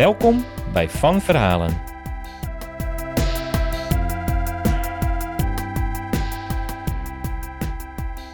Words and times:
Welkom 0.00 0.44
bij 0.72 0.88
Van 0.88 1.20
Verhalen. 1.20 1.82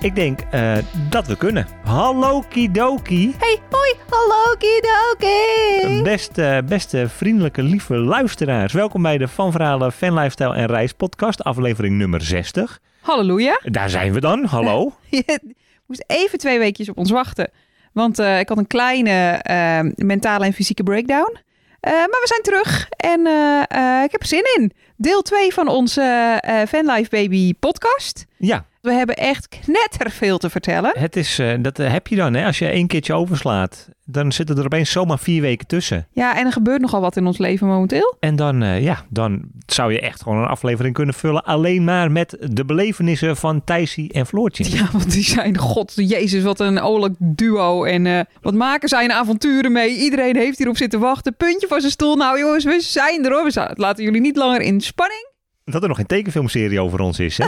Ik 0.00 0.14
denk 0.14 0.40
eh, 0.40 0.76
dat 1.08 1.26
we 1.26 1.36
kunnen. 1.36 1.66
Hallo 1.84 2.44
Kidoki. 2.48 3.34
Hey, 3.38 3.58
hoi, 3.70 3.94
hallo 4.08 4.54
Kidoki. 4.58 6.02
Beste, 6.02 6.62
beste 6.68 7.08
vriendelijke, 7.08 7.62
lieve 7.62 7.96
luisteraars. 7.96 8.72
Welkom 8.72 9.02
bij 9.02 9.18
de 9.18 9.28
Van 9.28 9.52
Verhalen 9.52 9.92
Fan 9.92 10.14
Lifestyle 10.14 10.54
en 10.54 10.66
Reis 10.66 10.92
podcast, 10.92 11.44
aflevering 11.44 11.96
nummer 11.96 12.20
60. 12.20 12.80
Halleluja. 13.00 13.60
Daar 13.64 13.90
zijn 13.90 14.12
we 14.12 14.20
dan, 14.20 14.44
hallo. 14.44 14.92
Je 15.10 15.40
moest 15.86 16.04
even 16.06 16.38
twee 16.38 16.58
weekjes 16.58 16.88
op 16.88 16.98
ons 16.98 17.10
wachten. 17.10 17.50
Want 17.92 18.18
eh, 18.18 18.38
ik 18.38 18.48
had 18.48 18.58
een 18.58 18.66
kleine 18.66 19.30
eh, 19.30 19.80
mentale 19.94 20.44
en 20.44 20.52
fysieke 20.52 20.82
breakdown. 20.82 21.44
Eh, 21.86 21.92
maar 21.92 22.20
we 22.20 22.26
zijn 22.26 22.42
terug 22.42 22.88
en 22.96 23.26
eh, 23.26 23.62
eh, 23.68 24.04
ik 24.04 24.12
heb 24.12 24.20
er 24.20 24.26
zin 24.26 24.44
in. 24.56 24.72
Deel 24.96 25.22
2 25.22 25.52
van 25.52 25.68
onze 25.68 26.40
Fanlife 26.68 27.10
Baby 27.10 27.54
podcast. 27.54 28.26
Ja, 28.36 28.66
We 28.86 28.92
hebben 28.92 29.16
echt 29.16 29.48
knetterveel 29.48 30.38
te 30.38 30.50
vertellen. 30.50 30.92
het 30.98 31.16
is, 31.16 31.38
eh, 31.38 31.52
dat 31.60 31.78
eh, 31.78 31.92
heb 31.92 32.06
je 32.06 32.16
dan. 32.16 32.34
Hè? 32.34 32.46
Als 32.46 32.58
je 32.58 32.68
één 32.68 32.86
keertje 32.86 33.12
overslaat, 33.12 33.88
dan 34.04 34.32
zitten 34.32 34.58
er 34.58 34.64
opeens 34.64 34.90
zomaar 34.90 35.18
vier 35.18 35.40
weken 35.40 35.66
tussen. 35.66 36.06
Ja, 36.12 36.38
en 36.38 36.46
er 36.46 36.52
gebeurt 36.52 36.80
nogal 36.80 37.00
wat 37.00 37.16
in 37.16 37.26
ons 37.26 37.38
leven 37.38 37.66
momenteel. 37.66 38.16
En 38.20 38.36
dan, 38.36 38.62
eh, 38.62 38.82
ja, 38.82 39.04
dan 39.08 39.42
zou 39.66 39.92
je 39.92 40.00
echt 40.00 40.22
gewoon 40.22 40.38
een 40.38 40.48
aflevering 40.48 40.94
kunnen 40.94 41.14
vullen. 41.14 41.44
Alleen 41.44 41.84
maar 41.84 42.10
met 42.10 42.36
de 42.40 42.64
belevenissen 42.64 43.36
van 43.36 43.64
Thijsie 43.64 44.12
en 44.12 44.26
Floortje. 44.26 44.70
Ja, 44.76 44.88
want 44.92 45.12
die 45.12 45.24
zijn, 45.24 45.58
god, 45.58 45.92
jezus, 45.96 46.42
wat 46.42 46.60
een 46.60 46.84
oorlijk 46.84 47.14
duo. 47.18 47.84
En 47.84 48.26
wat 48.42 48.54
maken 48.54 48.88
zij 48.88 49.04
een 49.04 49.12
avonturen 49.12 49.72
mee. 49.72 49.96
Iedereen 49.96 50.36
heeft 50.36 50.58
hierop 50.58 50.76
zitten 50.76 51.00
wachten. 51.00 51.36
Puntje 51.36 51.66
van 51.66 51.80
zijn 51.80 51.92
stoel. 51.92 52.16
Nou 52.16 52.38
jongens, 52.38 52.64
we 52.64 52.80
zijn 52.80 53.24
er 53.24 53.32
hoor. 53.32 53.44
We 53.44 53.70
laten 53.74 54.04
jullie 54.04 54.20
niet 54.20 54.36
langer 54.36 54.60
in 54.60 54.80
spanning. 54.80 55.34
Dat 55.70 55.82
er 55.82 55.88
nog 55.88 55.96
geen 55.96 56.06
tekenfilmserie 56.06 56.80
over 56.80 57.00
ons 57.00 57.18
is, 57.18 57.38
hè? 57.38 57.46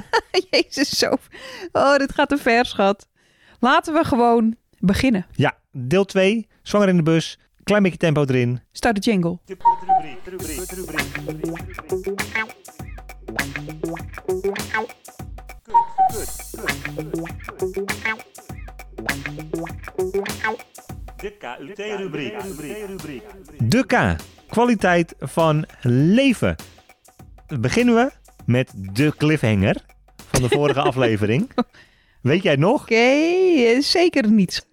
Jezus, 0.51 0.89
zo. 0.99 1.15
Oh, 1.73 1.97
dit 1.97 2.15
gaat 2.15 2.29
te 2.29 2.37
ver, 2.37 2.67
schat. 2.67 3.09
Laten 3.61 3.95
we 3.95 4.05
gewoon 4.05 4.57
beginnen. 4.79 5.27
ja, 5.35 5.57
deel 5.73 6.05
2, 6.05 6.47
zwanger 6.63 6.89
in 6.89 6.97
de 6.97 7.03
bus. 7.03 7.39
Klein 7.65 7.83
beetje 7.83 7.99
tempo 7.99 8.25
erin. 8.25 8.61
Start 8.73 8.95
de 8.95 9.11
jingle. 9.11 9.39
De 9.45 9.57
KUT-rubriek. 21.39 22.35
De 23.59 23.87
K. 23.87 24.17
Kwaliteit 24.49 25.15
van 25.19 25.65
leven. 25.83 26.57
Beginnen 27.61 27.95
we 27.95 28.11
met 28.45 28.73
de 28.77 29.13
cliffhanger 29.17 29.77
van 30.17 30.43
de 30.43 30.49
vorige 30.49 30.81
aflevering. 30.91 31.51
Weet 32.23 32.43
jij 32.43 32.51
het 32.51 32.61
nog? 32.61 32.83
Oké, 32.83 32.95
eh, 32.95 33.81
zeker 33.81 34.29
niet. 34.31 34.67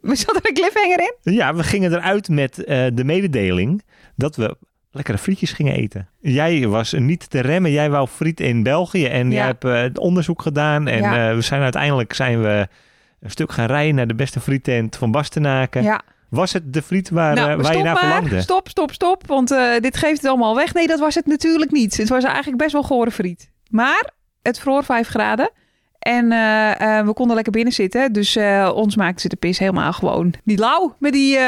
We 0.00 0.14
zat 0.16 0.36
er 0.36 0.46
een 0.48 0.54
cliffhanger 0.54 1.00
in? 1.00 1.32
Ja, 1.32 1.54
we 1.54 1.62
gingen 1.62 1.92
eruit 1.92 2.28
met 2.28 2.64
eh, 2.64 2.86
de 2.94 3.04
mededeling 3.04 3.82
dat 4.16 4.36
we 4.36 4.56
lekkere 4.90 5.18
frietjes 5.18 5.52
gingen 5.52 5.74
eten. 5.74 6.08
Jij 6.20 6.66
was 6.66 6.92
niet 6.92 7.30
te 7.30 7.40
remmen. 7.40 7.70
Jij 7.70 7.90
wou 7.90 8.08
friet 8.08 8.40
in 8.40 8.62
België 8.62 9.06
en 9.06 9.30
Ja. 9.30 9.36
jij 9.36 9.46
hebt 9.46 9.64
eh, 9.64 9.80
het 9.80 9.98
onderzoek 9.98 10.42
gedaan. 10.42 10.88
En 10.88 10.98
Ja. 11.02 11.34
we 11.34 11.40
zijn 11.40 11.62
uiteindelijk 11.62 12.12
zijn 12.12 12.42
we 12.42 12.68
een 13.20 13.30
stuk 13.30 13.52
gaan 13.52 13.66
rijden 13.66 13.94
naar 13.94 14.06
de 14.06 14.14
beste 14.14 14.40
friettent 14.40 14.96
van 14.96 15.10
Bastenaken. 15.10 15.82
Ja. 15.82 16.02
Was 16.30 16.52
het 16.52 16.72
de 16.72 16.82
friet 16.82 17.10
waar, 17.10 17.34
nou, 17.34 17.50
eh, 17.50 17.62
waar 17.62 17.76
je 17.76 17.82
naar 17.82 17.94
maar. 17.94 18.02
verlangde? 18.02 18.40
Stop, 18.40 18.68
stop, 18.68 18.92
stop. 18.92 19.26
Want 19.26 19.50
eh, 19.50 19.78
dit 19.80 19.96
geeft 19.96 20.20
het 20.20 20.30
allemaal 20.30 20.54
weg. 20.54 20.74
Nee, 20.74 20.86
dat 20.86 21.00
was 21.00 21.14
het 21.14 21.26
natuurlijk 21.26 21.70
niet. 21.70 21.96
Het 21.96 22.08
was 22.08 22.24
eigenlijk 22.24 22.56
best 22.56 22.72
wel 22.72 22.82
gore 22.82 23.10
friet. 23.10 23.50
Maar 23.70 24.10
het 24.42 24.58
vroor 24.58 24.84
5 24.84 25.08
graden. 25.08 25.50
En 25.98 26.32
eh, 26.32 27.04
we 27.04 27.12
konden 27.12 27.34
lekker 27.34 27.52
binnen 27.52 27.72
zitten. 27.72 28.12
Dus 28.12 28.36
ons 28.74 28.96
maakte 28.96 29.20
ze 29.20 29.28
de 29.28 29.36
pis 29.36 29.58
helemaal 29.58 29.92
gewoon 29.92 30.34
niet 30.44 30.58
lauw 30.58 30.96
met 30.98 31.12
die 31.12 31.38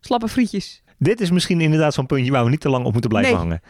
slappe 0.00 0.28
frietjes. 0.28 0.82
Dit 0.98 1.20
is 1.20 1.30
misschien 1.30 1.60
inderdaad 1.60 1.94
zo'n 1.94 2.06
puntje 2.06 2.32
waar 2.32 2.44
we 2.44 2.50
niet 2.50 2.60
te 2.60 2.68
lang 2.68 2.84
op 2.84 2.92
moeten 2.92 3.10
blijven 3.10 3.32
Nee. 3.32 3.40
hangen. 3.40 3.60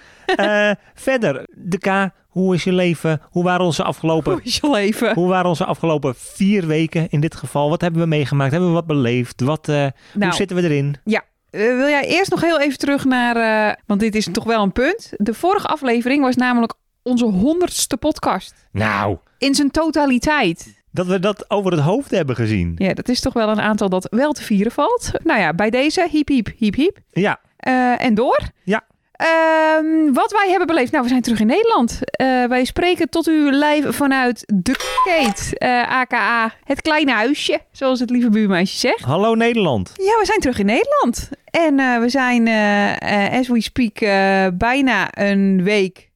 Eh, 0.71 0.77
verder, 1.05 1.47
de 1.55 1.79
K. 1.79 2.11
Hoe 2.29 2.55
is 2.55 2.65
je 2.65 2.73
leven? 2.73 3.21
Hoe 3.31 3.45
waren 3.45 3.65
onze 3.67 3.83
afgelopen 3.83 4.33
Hoe 4.33 4.43
is 4.43 4.57
je 4.57 4.71
leven? 4.71 5.15
Hoe 5.15 5.29
waren 5.29 5.49
onze 5.49 5.65
afgelopen 5.65 6.15
vier 6.17 6.67
weken 6.67 7.07
in 7.11 7.21
dit 7.21 7.35
geval? 7.35 7.69
Wat 7.71 7.81
hebben 7.81 8.01
we 8.01 8.07
meegemaakt? 8.07 8.51
Hebben 8.51 8.69
we 8.69 8.75
wat 8.75 8.87
beleefd? 8.87 9.41
Wat, 9.41 9.69
eh, 9.69 9.75
Nou, 9.75 9.93
Hoe 10.19 10.33
zitten 10.33 10.57
we 10.57 10.63
erin? 10.63 10.97
Eh, 11.05 11.21
wil 11.51 11.89
jij 11.89 12.05
eerst 12.07 12.31
nog 12.31 12.41
heel 12.41 12.61
even 12.61 12.79
terug 12.79 13.05
naar... 13.05 13.79
want 13.87 14.01
dit 14.01 14.15
is 14.15 14.29
toch 14.33 14.45
wel 14.45 14.63
een 14.63 14.73
punt. 14.73 15.13
De 15.17 15.35
vorige 15.35 15.67
aflevering 15.67 16.23
was 16.23 16.37
namelijk 16.37 16.75
onze 17.03 17.25
honderdste 17.25 17.97
podcast. 17.97 18.55
Nou, 18.73 19.17
In 19.39 19.55
zijn 19.55 19.71
totaliteit. 19.71 20.85
Dat 20.97 21.07
we 21.07 21.19
dat 21.19 21.51
over 21.51 21.71
het 21.73 21.81
hoofd 21.81 22.11
hebben 22.11 22.37
gezien. 22.37 22.73
Ja, 22.77 22.95
dat 22.95 23.09
is 23.09 23.21
toch 23.21 23.33
wel 23.33 23.49
een 23.49 23.61
aantal 23.61 23.89
dat 23.89 24.07
wel 24.11 24.33
te 24.33 24.43
vieren 24.43 24.73
valt. 24.73 25.11
Nou 25.25 25.41
ja, 25.41 25.53
bij 25.55 25.71
deze 25.71 26.07
hiep 26.11 26.29
hiep 26.29 26.49
hiep 26.57 26.75
hiep. 26.75 26.99
Ja, 27.11 27.41
Eh, 27.57 28.03
en 28.05 28.15
door. 28.15 28.39
Ja. 28.65 28.85
Ehm, 29.13 30.13
wat 30.13 30.33
wij 30.33 30.47
hebben 30.49 30.67
beleefd. 30.67 30.91
Nou, 30.93 31.03
we 31.05 31.09
zijn 31.11 31.23
terug 31.23 31.41
in 31.41 31.47
Nederland. 31.47 31.99
Eh, 32.03 32.45
wij 32.45 32.65
spreken 32.65 33.09
tot 33.09 33.29
u 33.29 33.51
live 33.51 33.93
vanuit 33.93 34.43
de 34.55 34.77
Kate. 35.05 35.59
eh, 35.59 35.91
aka 35.99 36.53
het 36.65 36.83
kleine 36.83 37.13
huisje, 37.13 37.61
zoals 37.73 38.01
het 38.01 38.11
lieve 38.11 38.31
buurmeisje 38.31 38.79
zegt. 38.79 39.01
hallo 39.05 39.35
Nederland. 39.35 39.93
Ja, 39.97 40.19
we 40.19 40.25
zijn 40.25 40.41
terug 40.41 40.59
in 40.59 40.67
Nederland. 40.67 41.31
En 41.51 41.79
eh, 41.81 41.99
we 41.99 42.09
zijn, 42.09 42.47
eh, 42.47 43.27
eh, 43.33 43.39
as 43.41 43.49
we 43.49 43.61
speak, 43.63 44.01
eh, 44.01 44.47
bijna 44.55 45.09
een 45.19 45.63
week 45.63 46.11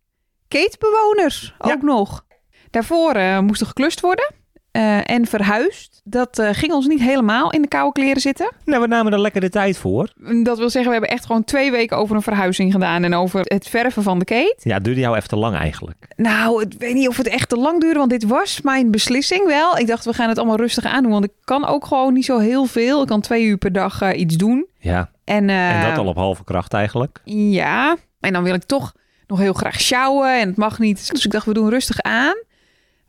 Kate-bewoners 0.49 1.55
Ja. 1.59 1.73
ook 1.73 1.83
nog. 1.83 2.25
Daarvoor 2.71 3.13
eh, 3.15 3.39
moest 3.39 3.61
er 3.61 3.67
geklust 3.67 4.01
worden 4.01 4.35
eh, 4.73 5.11
en 5.11 5.27
verhuisd. 5.27 6.01
Dat 6.05 6.39
eh, 6.39 6.49
ging 6.53 6.73
ons 6.73 6.87
niet 6.87 7.01
helemaal 7.01 7.53
in 7.53 7.63
de 7.63 7.69
koude 7.69 7.93
kleren 7.93 8.21
zitten. 8.21 8.53
Nou, 8.65 8.81
we 8.83 8.89
namen 8.89 9.13
er 9.13 9.21
lekker 9.21 9.41
de 9.41 9.49
tijd 9.49 9.79
voor. 9.79 10.13
Dat 10.43 10.59
wil 10.59 10.71
zeggen, 10.71 10.85
we 10.85 10.97
hebben 10.99 11.11
echt 11.11 11.27
gewoon 11.27 11.45
twee 11.45 11.71
weken 11.71 11.97
over 11.97 12.17
een 12.17 12.23
verhuizing 12.23 12.73
gedaan 12.73 13.05
en 13.05 13.15
over 13.15 13.41
het 13.45 13.69
verven 13.69 14.03
van 14.03 14.19
de 14.19 14.25
Kate. 14.25 14.57
Ja, 14.63 14.75
het 14.75 14.85
duurde 14.85 15.01
jou 15.01 15.17
even 15.17 15.29
te 15.29 15.37
lang 15.37 15.57
eigenlijk. 15.57 16.07
Nou, 16.17 16.63
ik 16.63 16.75
weet 16.79 16.95
niet 16.95 17.09
of 17.09 17.17
het 17.17 17.29
echt 17.29 17.49
te 17.49 17.57
lang 17.57 17.81
duurde, 17.81 17.99
want 17.99 18.11
dit 18.11 18.25
was 18.25 18.61
mijn 18.61 18.91
beslissing 18.91 19.47
wel. 19.47 19.79
Ik 19.79 19.87
dacht, 19.87 20.05
we 20.05 20.13
gaan 20.13 20.29
het 20.29 20.39
allemaal 20.39 20.57
rustig 20.57 20.85
aandoen, 20.85 21.13
want 21.13 21.25
ik 21.25 21.33
kan 21.45 21.67
ook 21.67 21.87
gewoon 21.87 22.13
niet 22.13 22.25
zo 22.25 22.39
heel 22.39 22.65
veel. 22.65 23.03
Ik 23.03 23.09
kan 23.09 23.21
twee 23.21 23.45
uur 23.45 23.57
per 23.57 23.73
dag 23.73 24.03
eh, 24.03 24.21
iets 24.21 24.37
doen. 24.37 24.67
Ja, 24.79 25.11
En, 25.25 25.51
en 25.51 25.89
dat 25.89 25.99
al 25.99 26.07
op 26.07 26.17
halve 26.17 26.45
kracht 26.45 26.73
eigenlijk. 26.73 27.21
Ja, 27.25 27.97
en 28.21 28.33
dan 28.33 28.43
wil 28.43 28.55
ik 28.55 28.65
toch 28.65 28.93
nog 29.27 29.39
heel 29.39 29.53
graag 29.53 29.81
sjouwen 29.81 30.41
en 30.41 30.49
het 30.49 30.57
mag 30.57 30.79
niet. 30.79 31.11
Dus 31.11 31.25
ik 31.25 31.31
dacht, 31.31 31.47
we 31.47 31.53
doen 31.55 31.69
rustig 31.69 32.01
aan. 32.03 32.35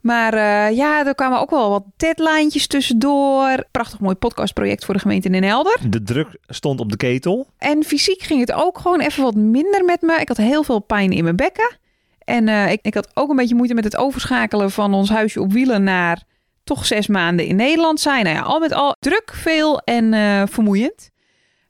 Maar 0.02 0.34
eh, 0.34 0.76
ja, 0.78 1.06
er 1.06 1.16
kwamen 1.16 1.40
ook 1.40 1.50
wel 1.50 1.70
wat 1.70 1.84
deadline'tjes 1.98 2.68
tussendoor. 2.68 3.66
Prachtig 3.72 4.00
mooi 4.00 4.16
podcastproject 4.16 4.86
voor 4.86 4.94
de 4.94 5.00
gemeente 5.00 5.30
Den 5.30 5.44
Helder. 5.44 5.78
De 5.90 6.04
druk 6.04 6.38
stond 6.48 6.80
op 6.80 6.90
de 6.90 6.98
ketel. 6.98 7.48
En 7.58 7.84
fysiek 7.84 8.22
ging 8.22 8.40
het 8.40 8.52
ook 8.52 8.80
gewoon 8.80 9.00
even 9.00 9.24
wat 9.24 9.36
minder 9.36 9.86
met 9.86 10.02
me. 10.02 10.20
Ik 10.20 10.28
had 10.28 10.38
heel 10.38 10.64
veel 10.64 10.80
pijn 10.80 11.12
in 11.12 11.24
mijn 11.24 11.36
bekken. 11.36 11.78
En 12.24 12.48
eh, 12.48 12.72
ik, 12.72 12.80
ik 12.82 12.94
had 12.94 13.12
ook 13.14 13.30
een 13.30 13.36
beetje 13.36 13.56
moeite 13.56 13.74
met 13.74 13.84
het 13.84 13.98
overschakelen 13.98 14.72
van 14.72 14.94
ons 14.94 15.10
huisje 15.10 15.42
op 15.42 15.54
wielen 15.54 15.84
naar 15.84 16.24
toch 16.64 16.86
zes 16.86 17.08
maanden 17.08 17.46
in 17.46 17.56
Nederland 17.56 18.00
zijn. 18.00 18.24
Nou 18.24 18.36
ja, 18.36 18.42
al 18.42 18.60
met 18.60 18.74
al 18.74 18.96
druk, 19.00 19.32
veel 19.34 19.80
en 19.80 20.14
eh, 20.14 20.44
vermoeiend. 20.46 21.10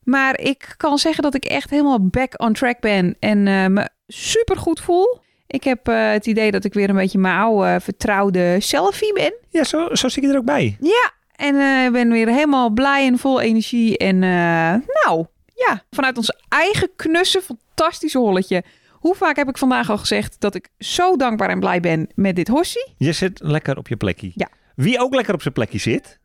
Maar 0.03 0.39
ik 0.39 0.73
kan 0.77 0.97
zeggen 0.97 1.23
dat 1.23 1.35
ik 1.35 1.45
echt 1.45 1.69
helemaal 1.69 2.07
back 2.07 2.41
on 2.41 2.53
track 2.53 2.79
ben 2.79 3.15
en 3.19 3.43
me 3.73 3.89
super 4.07 4.57
goed 4.57 4.79
voel. 4.79 5.19
Ik 5.51 5.63
heb 5.63 5.87
eh, 5.87 6.11
het 6.11 6.25
idee 6.25 6.51
dat 6.51 6.63
ik 6.63 6.73
weer 6.73 6.89
een 6.89 6.95
beetje 6.95 7.17
mijn 7.17 7.37
oude 7.37 7.79
vertrouwde 7.79 8.55
selfie 8.59 9.13
ben. 9.13 9.33
Ja, 9.49 9.63
zo, 9.63 9.95
zo 9.95 10.07
zie 10.07 10.23
ik 10.23 10.29
er 10.29 10.37
ook 10.37 10.45
bij. 10.45 10.77
Ja, 10.79 11.11
en 11.35 11.55
eh, 11.59 11.85
ik 11.85 11.91
ben 11.91 12.11
weer 12.11 12.27
helemaal 12.27 12.69
blij 12.69 13.07
en 13.07 13.17
vol 13.17 13.41
energie. 13.41 13.97
En 13.97 14.23
eh, 14.23 14.75
nou, 15.03 15.25
ja, 15.55 15.83
vanuit 15.89 16.17
ons 16.17 16.33
eigen 16.49 16.89
knusse, 16.95 17.41
fantastische 17.41 18.17
holletje. 18.17 18.63
Hoe 18.91 19.15
vaak 19.15 19.35
heb 19.35 19.49
ik 19.49 19.57
vandaag 19.57 19.89
al 19.89 19.97
gezegd 19.97 20.35
dat 20.39 20.55
ik 20.55 20.69
zo 20.77 21.15
dankbaar 21.15 21.49
en 21.49 21.59
blij 21.59 21.79
ben 21.79 22.09
met 22.15 22.35
dit 22.35 22.47
hossie? 22.47 22.93
Je 22.97 23.11
zit 23.11 23.39
lekker 23.43 23.77
op 23.77 23.87
je 23.87 23.97
plekje. 23.97 24.31
Ja. 24.35 24.49
Wie 24.75 24.99
ook 24.99 25.13
lekker 25.13 25.33
op 25.33 25.41
zijn 25.41 25.53
plekje 25.53 25.79
zit? 25.79 26.19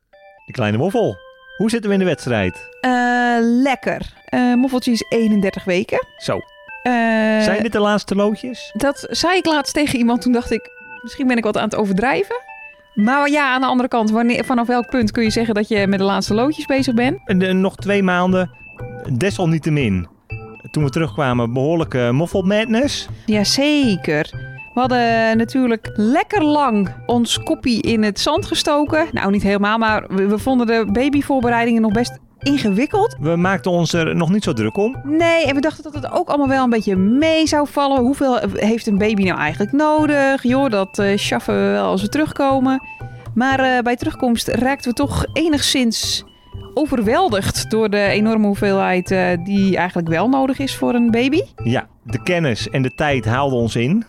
De 0.46 0.52
kleine 0.52 0.78
moffel. 0.78 1.16
Hoe 1.56 1.70
zitten 1.70 1.88
we 1.88 1.96
in 1.96 2.02
de 2.02 2.08
wedstrijd? 2.08 2.68
Lekker. 3.40 4.14
Eh, 4.24 4.54
Moffeltje 4.54 4.92
is 4.92 5.04
31 5.08 5.64
weken. 5.64 6.06
Zo, 6.16 6.40
zijn 7.42 7.62
dit 7.62 7.72
de 7.72 7.78
laatste 7.78 8.14
loodjes? 8.14 8.72
Dat 8.76 9.06
zei 9.10 9.36
ik 9.36 9.46
laatst 9.46 9.74
tegen 9.74 9.98
iemand. 9.98 10.22
Toen 10.22 10.32
dacht 10.32 10.50
ik, 10.50 10.70
misschien 11.02 11.26
ben 11.26 11.36
ik 11.36 11.44
wat 11.44 11.56
aan 11.56 11.64
het 11.64 11.76
overdrijven. 11.76 12.36
Maar 12.94 13.30
ja, 13.30 13.52
aan 13.52 13.60
de 13.60 13.66
andere 13.66 13.88
kant, 13.88 14.10
wanneer, 14.10 14.44
vanaf 14.44 14.66
welk 14.66 14.90
punt 14.90 15.10
kun 15.10 15.22
je 15.22 15.30
zeggen 15.30 15.54
dat 15.54 15.68
je 15.68 15.86
met 15.86 15.98
de 15.98 16.04
laatste 16.04 16.34
loodjes 16.34 16.66
bezig 16.66 16.94
bent? 16.94 17.18
En, 17.24 17.42
eh, 17.42 17.54
nog 17.54 17.76
twee 17.76 18.02
maanden, 18.02 18.50
desalniettemin. 19.12 20.08
Toen 20.70 20.84
we 20.84 20.90
terugkwamen, 20.90 21.52
behoorlijke 21.52 22.08
moffel 22.12 22.42
madness. 22.42 23.08
Jazeker. 23.26 24.30
We 24.74 24.80
hadden 24.80 25.36
natuurlijk 25.36 25.90
lekker 25.94 26.44
lang 26.44 26.94
ons 27.06 27.38
koppie 27.42 27.82
in 27.82 28.02
het 28.02 28.20
zand 28.20 28.46
gestoken. 28.46 29.06
Nou, 29.12 29.30
niet 29.30 29.42
helemaal, 29.42 29.78
maar 29.78 30.06
we, 30.08 30.26
we 30.26 30.38
vonden 30.38 30.66
de 30.66 30.88
babyvoorbereidingen 30.92 31.82
nog 31.82 31.92
best 31.92 32.18
ingewikkeld. 32.46 33.16
We 33.20 33.36
maakten 33.36 33.70
ons 33.70 33.92
er 33.92 34.16
nog 34.16 34.30
niet 34.30 34.44
zo 34.44 34.52
druk 34.52 34.76
om. 34.76 34.96
Nee, 35.04 35.46
en 35.46 35.54
we 35.54 35.60
dachten 35.60 35.82
dat 35.82 35.94
het 35.94 36.10
ook 36.10 36.28
allemaal 36.28 36.48
wel 36.48 36.64
een 36.64 36.70
beetje 36.70 36.96
mee 36.96 37.46
zou 37.46 37.66
vallen. 37.70 38.00
Hoeveel 38.00 38.38
heeft 38.54 38.86
een 38.86 38.98
baby 38.98 39.22
nou 39.22 39.38
eigenlijk 39.38 39.72
nodig? 39.72 40.42
Joh, 40.42 40.70
dat 40.70 40.98
eh 40.98 41.16
schaffen 41.16 41.54
we 41.54 41.70
wel 41.70 41.84
als 41.84 42.02
we 42.02 42.08
terugkomen. 42.08 42.80
Maar 43.34 43.60
eh, 43.60 43.82
bij 43.82 43.96
terugkomst 43.96 44.48
raakten 44.48 44.90
we 44.90 44.96
toch 44.96 45.24
enigszins 45.32 46.24
overweldigd 46.74 47.70
door 47.70 47.90
de 47.90 48.00
enorme 48.00 48.46
hoeveelheid 48.46 49.10
eh, 49.10 49.44
die 49.44 49.76
eigenlijk 49.76 50.08
wel 50.08 50.28
nodig 50.28 50.58
is 50.58 50.76
voor 50.76 50.94
een 50.94 51.10
baby. 51.10 51.40
Ja, 51.64 51.86
de 52.02 52.22
kennis 52.22 52.70
en 52.70 52.82
de 52.82 52.94
tijd 52.94 53.24
haalden 53.24 53.58
ons 53.58 53.76
in. 53.76 54.04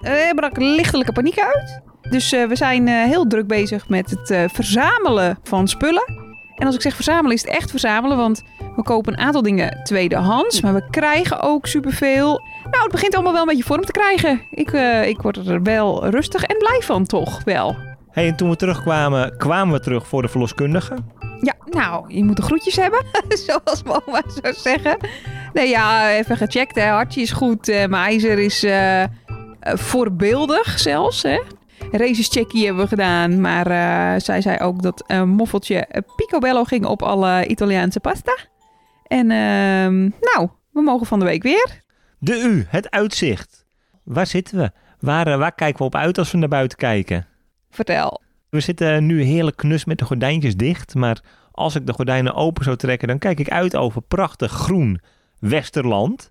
Er 0.00 0.34
brak 0.34 0.56
lichtelijke 0.56 1.12
paniek 1.12 1.38
uit. 1.38 1.80
Dus 2.10 2.30
we 2.30 2.56
zijn 2.56 2.88
heel 2.88 3.26
druk 3.26 3.46
bezig 3.46 3.88
met 3.88 4.10
het 4.10 4.52
verzamelen 4.52 5.38
van 5.42 5.68
spullen. 5.68 6.35
En 6.56 6.66
als 6.66 6.74
ik 6.74 6.80
zeg 6.80 6.94
verzamelen, 6.94 7.32
is 7.32 7.42
het 7.42 7.50
echt 7.50 7.70
verzamelen. 7.70 8.16
Want 8.16 8.42
we 8.76 8.82
kopen 8.82 9.12
een 9.12 9.18
aantal 9.18 9.42
dingen 9.42 9.80
tweedehands. 9.82 10.60
Maar 10.60 10.74
we 10.74 10.90
krijgen 10.90 11.40
ook 11.40 11.66
superveel. 11.66 12.40
Nou, 12.70 12.82
het 12.82 12.92
begint 12.92 13.14
allemaal 13.14 13.32
wel 13.32 13.42
een 13.42 13.48
beetje 13.48 13.62
vorm 13.64 13.84
te 13.84 13.92
krijgen. 13.92 14.42
Ik, 14.50 14.72
eh, 14.72 15.08
ik 15.08 15.20
word 15.22 15.36
er 15.36 15.62
wel 15.62 16.06
rustig 16.08 16.42
en 16.42 16.58
blij 16.58 16.80
van, 16.82 17.04
toch 17.06 17.44
wel. 17.44 17.76
Hey, 18.10 18.26
en 18.26 18.36
toen 18.36 18.50
we 18.50 18.56
terugkwamen, 18.56 19.36
kwamen 19.36 19.74
we 19.74 19.80
terug 19.80 20.06
voor 20.06 20.22
de 20.22 20.28
verloskundige. 20.28 20.94
Ja, 21.40 21.54
nou, 21.70 22.14
je 22.14 22.24
moet 22.24 22.36
de 22.36 22.42
groetjes 22.42 22.76
hebben. 22.76 23.04
Zoals 23.46 23.82
mama 23.82 24.22
zou 24.42 24.54
zeggen. 24.54 24.96
Nee, 25.52 25.68
ja, 25.68 26.10
even 26.10 26.36
gecheckt. 26.36 26.74
Hè. 26.74 26.86
Hartje 26.86 27.20
is 27.20 27.32
goed. 27.32 27.68
eh, 27.68 27.86
mijn 27.86 28.04
ijzer 28.04 28.38
is 28.38 28.62
eh, 28.62 29.04
voorbeeldig 29.60 30.78
zelfs. 30.78 31.22
Hè. 31.22 31.40
Races 31.90 32.28
checkie 32.28 32.64
hebben 32.64 32.82
we 32.82 32.88
gedaan. 32.88 33.40
Maar 33.40 33.66
eh, 33.66 34.20
zij 34.20 34.40
zei 34.40 34.58
ook 34.58 34.82
dat 34.82 35.04
een 35.06 35.28
moffeltje 35.28 35.76
eh, 35.76 36.02
picobello 36.16 36.64
ging 36.64 36.86
op 36.86 37.02
alle 37.02 37.46
Italiaanse 37.46 38.00
pasta. 38.00 38.36
En 39.06 39.30
ehm, 39.30 40.00
nou, 40.02 40.48
we 40.72 40.82
mogen 40.82 41.06
van 41.06 41.18
de 41.18 41.24
week 41.24 41.42
weer. 41.42 41.82
De 42.18 42.40
U, 42.40 42.66
het 42.68 42.90
uitzicht. 42.90 43.66
Waar 44.04 44.26
zitten 44.26 44.58
we? 44.58 44.70
Waar, 45.00 45.26
eh, 45.26 45.38
waar 45.38 45.54
kijken 45.54 45.78
we 45.78 45.84
op 45.84 45.94
uit 45.94 46.18
als 46.18 46.30
we 46.30 46.38
naar 46.38 46.48
buiten 46.48 46.78
kijken? 46.78 47.26
Vertel. 47.70 48.20
We 48.50 48.60
zitten 48.60 49.06
nu 49.06 49.22
heerlijk 49.22 49.56
knus 49.56 49.84
met 49.84 49.98
de 49.98 50.04
gordijntjes 50.04 50.56
dicht. 50.56 50.94
Maar 50.94 51.20
als 51.52 51.74
ik 51.74 51.86
de 51.86 51.92
gordijnen 51.92 52.34
open 52.34 52.64
zou 52.64 52.76
trekken, 52.76 53.08
dan 53.08 53.18
kijk 53.18 53.40
ik 53.40 53.50
uit 53.50 53.76
over 53.76 54.02
prachtig 54.02 54.52
groen 54.52 55.00
Westerland. 55.38 56.30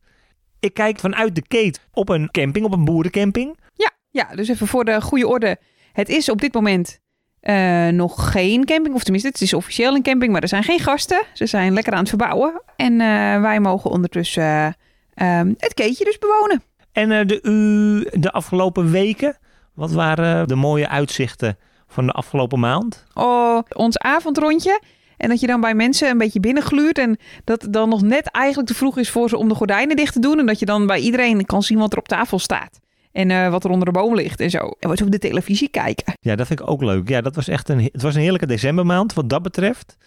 Ik 0.60 0.74
kijk 0.74 1.00
vanuit 1.00 1.36
de 1.36 1.48
keet 1.48 1.88
op 1.92 2.10
een 2.10 2.32
camping, 2.32 2.66
op 2.66 2.74
een 2.74 2.86
boerencamping. 2.86 3.60
Ja, 3.74 3.92
dus 4.24 4.48
even 4.48 4.68
voor 4.68 4.86
de 4.86 5.02
goede 5.02 5.28
orde. 5.28 5.58
Het 5.94 6.10
is 6.10 6.30
op 6.30 6.42
dit 6.42 6.54
moment 6.54 7.00
eh, 7.40 7.88
nog 7.88 8.32
geen 8.32 8.66
camping. 8.66 8.96
Of 8.96 9.04
tenminste, 9.04 9.30
het 9.30 9.42
is 9.42 9.54
officieel 9.54 9.96
een 9.96 10.04
camping, 10.04 10.32
maar 10.32 10.42
er 10.42 10.48
zijn 10.48 10.64
geen 10.64 10.80
gasten. 10.80 11.24
Ze 11.34 11.46
zijn 11.46 11.74
lekker 11.74 11.94
aan 11.94 12.00
het 12.00 12.10
verbouwen. 12.10 12.62
En 12.76 13.02
eh, 13.02 13.42
wij 13.42 13.60
mogen 13.60 13.92
ondertussen 13.92 14.44
eh, 14.44 15.40
ehm, 15.40 15.54
het 15.58 15.74
keetje 15.74 16.06
dus 16.06 16.18
bewonen. 16.18 16.64
En 16.92 17.28
de 17.28 17.40
U 17.44 18.20
de 18.20 18.32
afgelopen 18.32 18.92
weken. 18.92 19.38
Wat 19.74 19.92
waren 19.92 20.48
de 20.48 20.56
mooie 20.56 20.90
uitzichten 20.90 21.58
van 21.88 22.06
de 22.06 22.12
afgelopen 22.12 22.60
maand? 22.60 23.06
Oh, 23.14 23.60
ons 23.70 23.98
avondrondje. 23.98 24.82
En 25.18 25.30
dat 25.30 25.40
je 25.40 25.48
dan 25.48 25.62
bij 25.62 25.74
mensen 25.74 26.10
een 26.10 26.18
beetje 26.18 26.40
binnengluurt. 26.40 26.98
En 26.98 27.18
dat 27.44 27.62
het 27.62 27.74
dan 27.74 27.90
nog 27.90 28.02
net 28.02 28.32
eigenlijk 28.32 28.68
te 28.68 28.76
vroeg 28.76 28.98
is 28.98 29.10
voor 29.10 29.30
ze 29.30 29.38
om 29.38 29.50
de 29.50 29.56
gordijnen 29.56 29.96
dicht 29.96 30.14
te 30.14 30.20
doen. 30.20 30.40
En 30.40 30.46
dat 30.46 30.60
je 30.60 30.66
dan 30.66 30.88
bij 30.88 31.00
iedereen 31.00 31.46
kan 31.46 31.64
zien 31.64 31.78
wat 31.78 31.92
er 31.92 31.98
op 32.00 32.08
tafel 32.08 32.40
staat. 32.40 32.80
En 33.16 33.32
eh, 33.32 33.50
wat 33.50 33.64
er 33.64 33.70
onder 33.70 33.86
de 33.86 33.92
boom 34.00 34.16
ligt 34.16 34.40
en 34.40 34.50
zo. 34.50 34.72
En 34.80 34.90
wat 34.90 35.02
op 35.02 35.12
de 35.12 35.20
televisie 35.20 35.70
kijken. 35.70 36.14
Ja, 36.20 36.36
dat 36.36 36.48
vind 36.48 36.60
ik 36.60 36.70
ook 36.70 36.84
leuk. 36.84 37.10
Ja, 37.10 37.22
dat 37.22 37.36
was 37.36 37.48
echt 37.48 37.70
een, 37.70 37.80
het 37.92 38.02
was 38.02 38.16
een 38.16 38.22
heerlijke 38.22 38.46
decembermaand 38.48 39.14
wat 39.14 39.30
dat 39.30 39.42
betreft. 39.42 39.98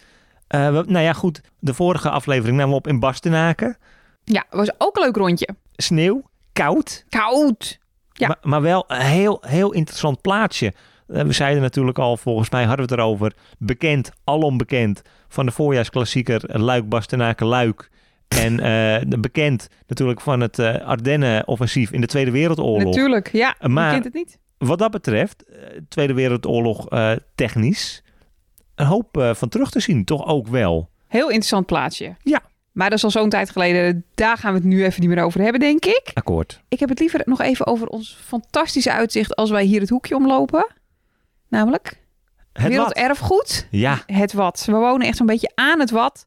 Eh, 0.47 0.67
we- 0.71 0.83
nou 0.87 1.03
ja, 1.05 1.13
goed. 1.13 1.41
De 1.59 1.73
vorige 1.73 2.09
aflevering 2.09 2.57
namen 2.57 2.71
we 2.71 2.77
op 2.79 2.87
in 2.87 2.99
Bastenaken. 2.99 3.77
Ja, 4.23 4.45
was 4.49 4.71
ook 4.77 4.97
een 4.97 5.03
leuk 5.03 5.15
rondje. 5.15 5.49
Sneeuw, 5.75 6.21
koud. 6.53 7.05
Koud. 7.09 7.79
Ja. 8.11 8.27
Maar, 8.27 8.37
maar 8.41 8.61
wel 8.61 8.83
een 8.87 9.01
heel, 9.01 9.37
heel 9.47 9.73
interessant 9.73 10.21
plaatsje. 10.21 10.73
Eh, 11.07 11.21
we 11.23 11.33
zeiden 11.33 11.61
natuurlijk 11.61 11.99
al, 11.99 12.17
volgens 12.17 12.49
mij 12.49 12.63
hadden 12.65 12.85
we 12.87 12.91
het 12.91 13.01
erover. 13.01 13.33
Bekend, 13.57 14.11
alom 14.23 14.57
bekend, 14.57 15.01
van 15.27 15.45
de 15.45 15.51
voorjaarsklassieker 15.51 16.41
Luik, 16.59 16.89
Bastenaken, 16.89 17.47
Luik. 17.47 17.89
En 18.29 18.59
eh, 18.59 19.19
bekend 19.19 19.67
natuurlijk 19.87 20.21
van 20.21 20.39
het 20.39 20.59
eh 20.59 20.87
Ardennen-offensief 20.87 21.91
in 21.91 22.01
de 22.01 22.07
Tweede 22.07 22.31
Wereldoorlog. 22.31 22.83
Natuurlijk, 22.83 23.31
ja. 23.31 23.55
Maar- 23.61 23.91
kent 23.91 24.03
het 24.03 24.13
niet. 24.13 24.39
Wat 24.57 24.79
dat 24.79 24.91
betreft, 24.91 25.43
eh, 25.43 25.57
Tweede 25.89 26.13
Wereldoorlog 26.13 26.87
technisch, 27.35 28.03
een 28.75 28.85
hoop 28.85 29.31
van 29.33 29.49
terug 29.49 29.69
te 29.71 29.79
zien. 29.79 30.05
Toch 30.05 30.25
ook 30.27 30.47
wel. 30.47 30.89
Heel 31.07 31.27
interessant 31.27 31.65
plaatsje. 31.65 32.15
Ja. 32.23 32.41
Maar 32.71 32.89
dat 32.89 32.97
is 32.97 33.03
al 33.03 33.11
zo'n 33.11 33.29
tijd 33.29 33.49
geleden. 33.49 34.05
Daar 34.15 34.37
gaan 34.37 34.51
we 34.53 34.57
het 34.59 34.67
nu 34.67 34.83
even 34.85 35.01
niet 35.01 35.09
meer 35.09 35.23
over 35.23 35.41
hebben, 35.41 35.59
denk 35.59 35.85
ik. 35.85 36.11
Akkoord. 36.13 36.61
Ik 36.67 36.79
heb 36.79 36.89
het 36.89 36.99
liever 36.99 37.21
nog 37.25 37.41
even 37.41 37.67
over 37.67 37.87
ons 37.87 38.17
fantastische 38.25 38.91
uitzicht 38.91 39.35
als 39.35 39.49
wij 39.49 39.63
hier 39.63 39.79
het 39.79 39.89
hoekje 39.89 40.15
omlopen. 40.15 40.67
Namelijk 41.47 41.99
Het 42.53 42.67
werelderfgoed. 42.67 43.67
Ja, 43.71 44.03
Het 44.05 44.33
wat. 44.33 44.63
We 44.65 44.71
wonen 44.71 45.07
echt 45.07 45.17
zo'n 45.17 45.25
beetje 45.25 45.51
aan 45.55 45.79
het 45.79 45.91
wat. 45.91 46.25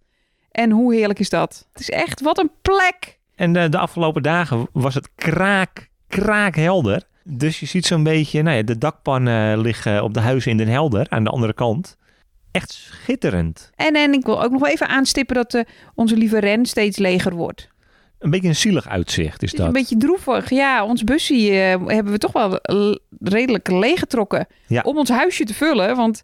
En 0.52 0.70
hoe 0.70 0.94
heerlijk 0.94 1.18
is 1.18 1.28
dat? 1.30 1.66
Het 1.72 1.80
is 1.80 1.90
echt, 1.90 2.20
wat 2.20 2.38
een 2.38 2.50
plek. 2.62 3.18
en 3.34 3.56
eh, 3.56 3.70
de 3.70 3.78
afgelopen 3.78 4.22
dagen 4.22 4.68
was 4.72 4.94
het 4.94 5.08
kraak, 5.14 5.88
kraakhelder. 6.08 7.02
Dus 7.24 7.60
je 7.60 7.66
ziet 7.66 7.86
zo'n 7.86 8.02
beetje 8.02 8.42
nou 8.42 8.56
ja, 8.56 8.62
de 8.62 8.78
dakpannen 8.78 9.58
liggen 9.58 10.02
op 10.02 10.14
de 10.14 10.20
huizen 10.20 10.50
in 10.50 10.56
Den 10.56 10.68
Helder 10.68 11.06
aan 11.08 11.24
de 11.24 11.30
andere 11.30 11.52
kant. 11.54 11.96
Echt 12.50 12.72
schitterend. 12.72 13.70
En, 13.74 13.94
en 13.94 14.12
ik 14.12 14.24
wil 14.24 14.42
ook 14.42 14.50
nog 14.50 14.66
even 14.66 14.88
aanstippen 14.88 15.34
dat 15.34 15.54
eh, 15.54 15.62
onze 15.94 16.16
lieve 16.16 16.38
Ren 16.40 16.66
steeds 16.66 16.98
leger 16.98 17.34
wordt. 17.34 17.68
Een 18.18 18.30
beetje 18.30 18.48
een 18.48 18.56
zielig 18.56 18.88
uitzicht 18.88 19.42
is 19.42 19.52
is 19.52 19.58
een 19.58 19.64
dat. 19.64 19.74
beetje 19.74 19.96
droevig. 19.96 20.50
Ja, 20.50 20.84
ons 20.84 21.04
busje 21.04 21.34
eh, 21.34 21.86
hebben 21.86 22.12
we 22.12 22.18
toch 22.18 22.32
wel 22.32 22.58
eh, 22.58 22.94
redelijk 23.20 23.70
leeggetrokken. 23.70 24.46
Ja. 24.66 24.82
Om 24.82 24.98
ons 24.98 25.08
huisje 25.08 25.44
te 25.44 25.54
vullen. 25.54 25.96
Want 25.96 26.22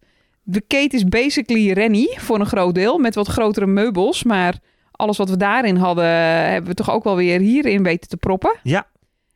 de 0.51 0.61
kate 0.61 0.97
is 0.97 1.05
basically 1.05 1.73
Rennie 1.73 2.15
voor 2.17 2.41
een 2.41 2.47
groot 2.47 2.75
deel. 2.75 2.99
Met 2.99 3.15
wat 3.15 3.29
grotere 3.29 3.67
meubels. 3.67 4.23
Maar 4.23 4.59
alles 4.91 5.17
wat 5.17 5.31
we 5.31 5.37
daarin 5.37 5.77
hadden, 5.77 6.05
hebben 6.05 6.71
we 6.71 6.75
toch 6.75 6.91
ook 6.91 7.05
wel 7.05 7.17
weer 7.17 7.41
hierin 7.41 7.83
weten 7.83 8.09
te 8.09 8.17
proppen. 8.17 8.57
Ja. 8.63 8.87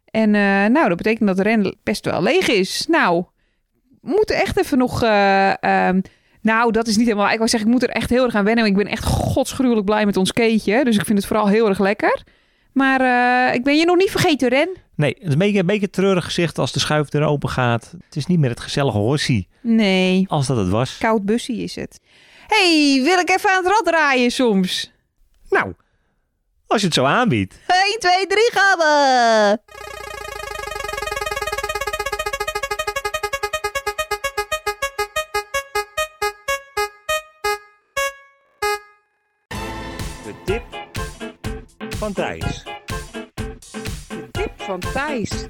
En 0.04 0.34
eh, 0.34 0.42
nou, 0.66 0.88
dat 0.88 0.96
betekent 0.96 1.26
dat 1.26 1.36
de 1.36 1.42
Ren 1.42 1.76
best 1.82 2.04
wel 2.04 2.22
leeg 2.22 2.48
is. 2.48 2.86
Nou, 2.88 3.24
we 4.00 4.10
moeten 4.10 4.36
echt 4.36 4.58
even 4.58 4.78
nog... 4.78 5.02
eh, 5.02 5.62
ehm, 5.62 6.00
nou, 6.40 6.72
dat 6.72 6.86
is 6.86 6.96
niet 6.96 7.06
helemaal... 7.06 7.30
Ik 7.30 7.36
wou 7.36 7.48
zeggen, 7.48 7.68
ik 7.68 7.74
moet 7.74 7.88
er 7.88 7.94
echt 7.94 8.10
heel 8.10 8.24
erg 8.24 8.34
aan 8.34 8.44
wennen. 8.44 8.64
Ik 8.64 8.76
ben 8.76 8.86
echt 8.86 9.04
godsgruwelijk 9.04 9.86
blij 9.86 10.06
met 10.06 10.16
ons 10.16 10.32
keetje. 10.32 10.84
Dus 10.84 10.96
ik 10.96 11.04
vind 11.04 11.18
het 11.18 11.26
vooral 11.26 11.48
heel 11.48 11.68
erg 11.68 11.78
lekker. 11.78 12.22
Maar 12.72 13.00
eh, 13.48 13.54
ik 13.54 13.64
ben 13.64 13.76
je 13.76 13.84
nog 13.84 13.96
niet 13.96 14.10
vergeten, 14.10 14.48
Ren. 14.48 14.68
Nee, 14.96 15.14
het 15.18 15.26
is 15.26 15.32
een 15.32 15.38
beetje 15.38 15.58
een 15.60 15.66
beetje 15.66 15.82
een 15.82 15.90
treurig 15.90 16.24
gezicht 16.24 16.58
als 16.58 16.72
de 16.72 16.80
schuifdeur 16.80 17.22
open 17.22 17.48
gaat. 17.48 17.94
Het 18.04 18.16
is 18.16 18.26
niet 18.26 18.38
meer 18.38 18.50
het 18.50 18.60
gezellige 18.60 18.98
hossie 18.98 19.48
Nee, 19.60 20.24
als 20.28 20.46
dat 20.46 20.56
het 20.56 20.68
was. 20.68 20.98
koud 20.98 21.24
bussie 21.24 21.62
is 21.62 21.74
het. 21.76 22.00
hey, 22.46 23.00
wil 23.04 23.18
ik 23.18 23.30
even 23.30 23.50
aan 23.50 23.64
het 23.64 23.72
rad 23.72 23.84
draaien 23.84 24.30
soms? 24.30 24.92
Nou, 25.50 25.72
als 26.66 26.80
je 26.80 26.86
het 26.86 26.96
zo 26.96 27.04
aanbiedt. 27.04 27.54
1, 27.66 27.98
2, 27.98 28.26
3, 28.26 28.50
gaan 28.52 28.78
we! 28.78 29.58
Van 42.02 42.12
Thijs. 42.12 42.64
De 43.34 44.28
tip 44.30 44.52
van 44.56 44.80
Thijs. 44.80 45.46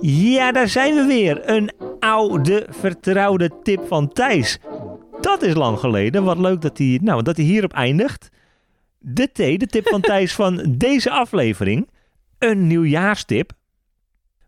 Ja, 0.00 0.52
daar 0.52 0.68
zijn 0.68 0.94
we 0.94 1.04
weer. 1.06 1.48
Een 1.48 1.72
oude, 1.98 2.66
vertrouwde 2.70 3.50
tip 3.62 3.86
van 3.86 4.08
Thijs. 4.08 4.58
Dat 5.20 5.42
is 5.42 5.54
lang 5.54 5.78
geleden. 5.78 6.24
Wat 6.24 6.38
leuk 6.38 6.60
dat 6.60 6.78
hij, 6.78 6.98
nou, 7.02 7.22
dat 7.22 7.36
hij 7.36 7.44
hierop 7.44 7.72
eindigt. 7.72 8.28
De 8.98 9.26
T, 9.26 9.36
de 9.36 9.66
tip 9.66 9.88
van 9.88 10.00
Thijs 10.10 10.34
van 10.34 10.74
deze 10.78 11.10
aflevering. 11.10 11.90
Een 12.38 12.66
nieuwjaarstip. 12.66 13.52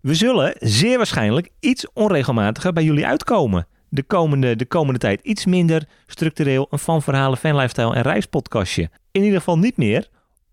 We 0.00 0.14
zullen 0.14 0.54
zeer 0.58 0.96
waarschijnlijk 0.96 1.50
iets 1.60 1.92
onregelmatiger 1.92 2.72
bij 2.72 2.84
jullie 2.84 3.06
uitkomen 3.06 3.66
de 3.88 4.02
komende, 4.02 4.56
de 4.56 4.66
komende 4.66 4.98
tijd 4.98 5.20
iets 5.22 5.44
minder 5.44 5.88
structureel 6.06 6.66
een 6.70 6.78
van 6.78 7.02
verhalen, 7.02 7.38
fan 7.38 7.56
lifestyle 7.56 7.94
en 7.94 8.02
reispodcastje. 8.02 8.90
In 9.10 9.22
ieder 9.22 9.38
geval 9.38 9.58
niet 9.58 9.76
meer 9.76 10.08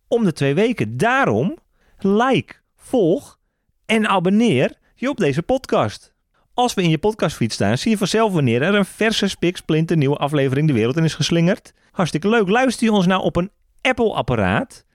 om 0.07 0.23
de 0.23 0.33
twee 0.33 0.53
weken. 0.53 0.97
Daarom 0.97 1.57
like, 1.99 2.55
volg 2.75 3.39
en 3.85 4.07
abonneer 4.07 4.77
je 4.95 5.09
op 5.09 5.17
deze 5.17 5.41
podcast. 5.41 6.13
Als 6.53 6.73
we 6.73 6.83
in 6.83 6.89
je 6.89 6.97
podcastfeed 6.97 7.53
staan, 7.53 7.77
zie 7.77 7.91
je 7.91 7.97
vanzelf 7.97 8.33
wanneer 8.33 8.61
er 8.61 8.75
een 8.75 8.85
verse 8.85 9.27
spiksplinter 9.27 9.97
nieuwe 9.97 10.17
aflevering 10.17 10.67
de 10.67 10.73
wereld 10.73 10.97
in 10.97 11.03
is 11.03 11.13
geslingerd. 11.13 11.73
Hartstikke 11.91 12.29
leuk. 12.29 12.49
Luister 12.49 12.85
je 12.85 12.91
ons 12.91 13.05
nou 13.05 13.23
op 13.23 13.35
een 13.35 13.51
Apple-apparaat? 13.81 14.85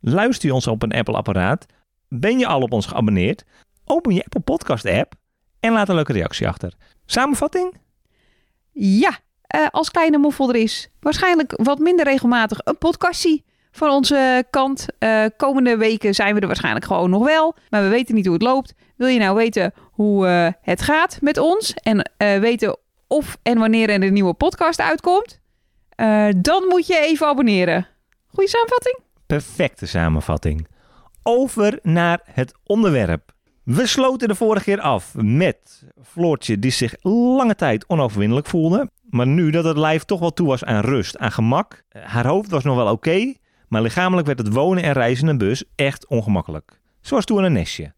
Luister 0.00 0.48
je 0.48 0.54
ons 0.54 0.66
op 0.66 0.82
een 0.82 0.92
Apple-apparaat? 0.92 1.66
Ben 2.08 2.38
je 2.38 2.46
al 2.46 2.60
op 2.60 2.72
ons 2.72 2.86
geabonneerd? 2.86 3.44
Open 3.84 4.14
je 4.14 4.24
Apple 4.24 4.40
Podcast-app 4.40 5.14
en 5.60 5.72
laat 5.72 5.88
een 5.88 5.94
leuke 5.94 6.12
reactie 6.12 6.48
achter. 6.48 6.74
Samenvatting? 7.10 7.74
Ja, 8.72 9.18
eh, 9.46 9.66
als 9.70 9.90
kleine 9.90 10.18
moffel 10.18 10.48
er 10.48 10.56
is 10.56 10.88
waarschijnlijk 11.00 11.52
wat 11.56 11.78
minder 11.78 12.04
regelmatig 12.04 12.58
een 12.64 12.78
podcastie 12.78 13.44
van 13.70 13.90
onze 13.90 14.44
kant. 14.50 14.86
Uh, 14.98 15.24
komende 15.36 15.76
weken 15.76 16.14
zijn 16.14 16.34
we 16.34 16.40
er 16.40 16.46
waarschijnlijk 16.46 16.84
gewoon 16.84 17.10
nog 17.10 17.24
wel, 17.24 17.54
maar 17.70 17.82
we 17.82 17.88
weten 17.88 18.14
niet 18.14 18.24
hoe 18.24 18.34
het 18.34 18.42
loopt. 18.42 18.74
Wil 18.96 19.06
je 19.08 19.18
nou 19.18 19.36
weten 19.36 19.72
hoe 19.90 20.26
uh, 20.26 20.48
het 20.62 20.82
gaat 20.82 21.18
met 21.20 21.38
ons 21.38 21.74
en 21.74 22.10
weten 22.40 22.76
of 23.06 23.36
en 23.42 23.58
wanneer 23.58 23.90
er 23.90 24.02
een 24.02 24.12
nieuwe 24.12 24.34
podcast 24.34 24.80
uitkomt? 24.80 25.38
dan 26.36 26.64
moet 26.68 26.86
je 26.86 26.98
even 26.98 27.26
abonneren. 27.26 27.86
Goeie 28.26 28.48
samenvatting? 28.48 28.98
Perfecte 29.26 29.86
samenvatting. 29.86 30.66
Over 31.22 31.78
naar 31.82 32.20
het 32.24 32.54
onderwerp. 32.64 33.32
We 33.64 33.86
sloten 33.86 34.28
de 34.28 34.34
vorige 34.34 34.64
keer 34.64 34.80
af 34.80 35.14
met 35.14 35.79
Floortje 36.02 36.58
die 36.58 36.70
zich 36.70 36.94
lange 37.02 37.54
tijd 37.54 37.88
onoverwinnelijk 37.88 38.46
voelde. 38.46 38.90
Maar 39.10 39.26
nu 39.26 39.50
dat 39.50 39.64
het 39.64 39.76
lijf 39.76 40.04
toch 40.04 40.20
wel 40.20 40.32
toe 40.32 40.46
was 40.46 40.64
aan 40.64 40.80
rust, 40.80 41.18
aan 41.18 41.32
gemak. 41.32 41.82
Haar 41.88 42.26
hoofd 42.26 42.50
was 42.50 42.64
nog 42.64 42.76
wel 42.76 42.92
oké, 42.92 43.34
maar 43.68 43.82
lichamelijk 43.82 44.26
werd 44.26 44.38
het 44.38 44.52
wonen 44.52 44.82
en 44.82 44.92
reizen 44.92 45.24
in 45.24 45.30
een 45.30 45.38
bus 45.38 45.64
echt 45.74 46.06
ongemakkelijk. 46.06 46.80
Zoals 47.00 47.24
toen 47.24 47.44
een 47.44 47.52
nestje. 47.52 47.92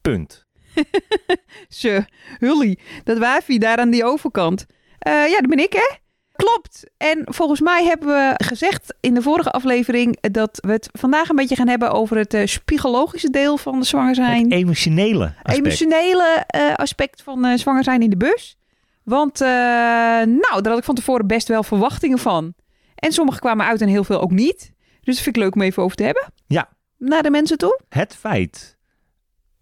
Punt. 0.00 0.46
Ze, 1.68 2.04
Hully, 2.38 2.78
dat 3.04 3.18
wijfie 3.18 3.58
daar 3.58 3.78
aan 3.78 3.90
die 3.90 4.04
overkant. 4.04 4.66
Uh, 5.06 5.28
ja, 5.28 5.40
dat 5.40 5.50
ben 5.50 5.58
ik 5.58 5.72
hè? 5.72 6.01
Klopt. 6.44 6.90
En 6.96 7.22
volgens 7.24 7.60
mij 7.60 7.84
hebben 7.84 8.08
we 8.08 8.34
gezegd 8.44 8.94
in 9.00 9.14
de 9.14 9.22
vorige 9.22 9.50
aflevering 9.50 10.18
dat 10.20 10.58
we 10.60 10.72
het 10.72 10.88
vandaag 10.92 11.28
een 11.28 11.36
beetje 11.36 11.56
gaan 11.56 11.68
hebben 11.68 11.90
over 11.90 12.16
het 12.16 12.34
uh, 12.34 12.44
psychologische 12.64 13.30
deel 13.30 13.56
van 13.56 13.78
de 13.80 13.86
zwanger 13.86 14.14
zijn. 14.14 14.42
Het 14.42 14.52
emotionele 14.52 15.34
aspect. 15.42 15.58
Emotionele 15.58 16.46
uh, 16.56 16.74
aspect 16.74 17.22
van 17.22 17.46
uh, 17.46 17.56
zwanger 17.58 17.84
zijn 17.84 18.02
in 18.02 18.10
de 18.10 18.16
bus. 18.16 18.56
Want 19.02 19.38
nou, 19.38 20.60
daar 20.60 20.68
had 20.68 20.78
ik 20.78 20.84
van 20.84 20.94
tevoren 20.94 21.26
best 21.26 21.48
wel 21.48 21.62
verwachtingen 21.62 22.18
van. 22.18 22.54
En 22.94 23.12
sommige 23.12 23.38
kwamen 23.38 23.66
uit 23.66 23.80
en 23.80 23.88
heel 23.88 24.04
veel 24.04 24.20
ook 24.20 24.30
niet. 24.30 24.72
Dus 25.00 25.14
dat 25.14 25.24
vind 25.24 25.36
ik 25.36 25.42
leuk 25.42 25.54
om 25.54 25.62
even 25.62 25.82
over 25.82 25.96
te 25.96 26.02
hebben. 26.02 26.32
Ja. 26.46 26.68
Naar 26.98 27.22
de 27.22 27.30
mensen 27.30 27.58
toe. 27.58 27.80
Het 27.88 28.16
feit. 28.18 28.76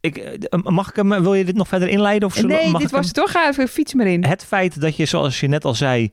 Ik, 0.00 0.46
mag 0.62 0.88
ik 0.88 0.96
hem, 0.96 1.22
wil 1.22 1.34
je 1.34 1.44
dit 1.44 1.54
nog 1.54 1.68
verder 1.68 1.88
inleiden? 1.88 2.28
Of 2.28 2.42
nee, 2.42 2.72
dit 2.72 2.90
was 2.90 3.06
het 3.06 3.14
toch? 3.14 3.30
Ga 3.30 3.48
even 3.48 3.68
fiets 3.68 3.94
maar 3.94 4.06
in. 4.06 4.24
Het 4.24 4.44
feit 4.44 4.80
dat 4.80 4.96
je, 4.96 5.06
zoals 5.06 5.40
je 5.40 5.48
net 5.48 5.64
al 5.64 5.74
zei, 5.74 6.10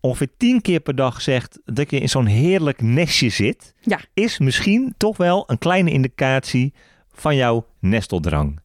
ongeveer 0.00 0.30
tien 0.36 0.60
keer 0.60 0.80
per 0.80 0.94
dag 0.94 1.22
zegt 1.22 1.60
dat 1.64 1.90
je 1.90 2.00
in 2.00 2.08
zo'n 2.08 2.26
heerlijk 2.26 2.82
nestje 2.82 3.28
zit, 3.28 3.74
ja. 3.80 4.00
is 4.14 4.38
misschien 4.38 4.94
toch 4.96 5.16
wel 5.16 5.44
een 5.46 5.58
kleine 5.58 5.90
indicatie 5.90 6.74
van 7.10 7.36
jouw 7.36 7.66
nesteldrang. 7.78 8.60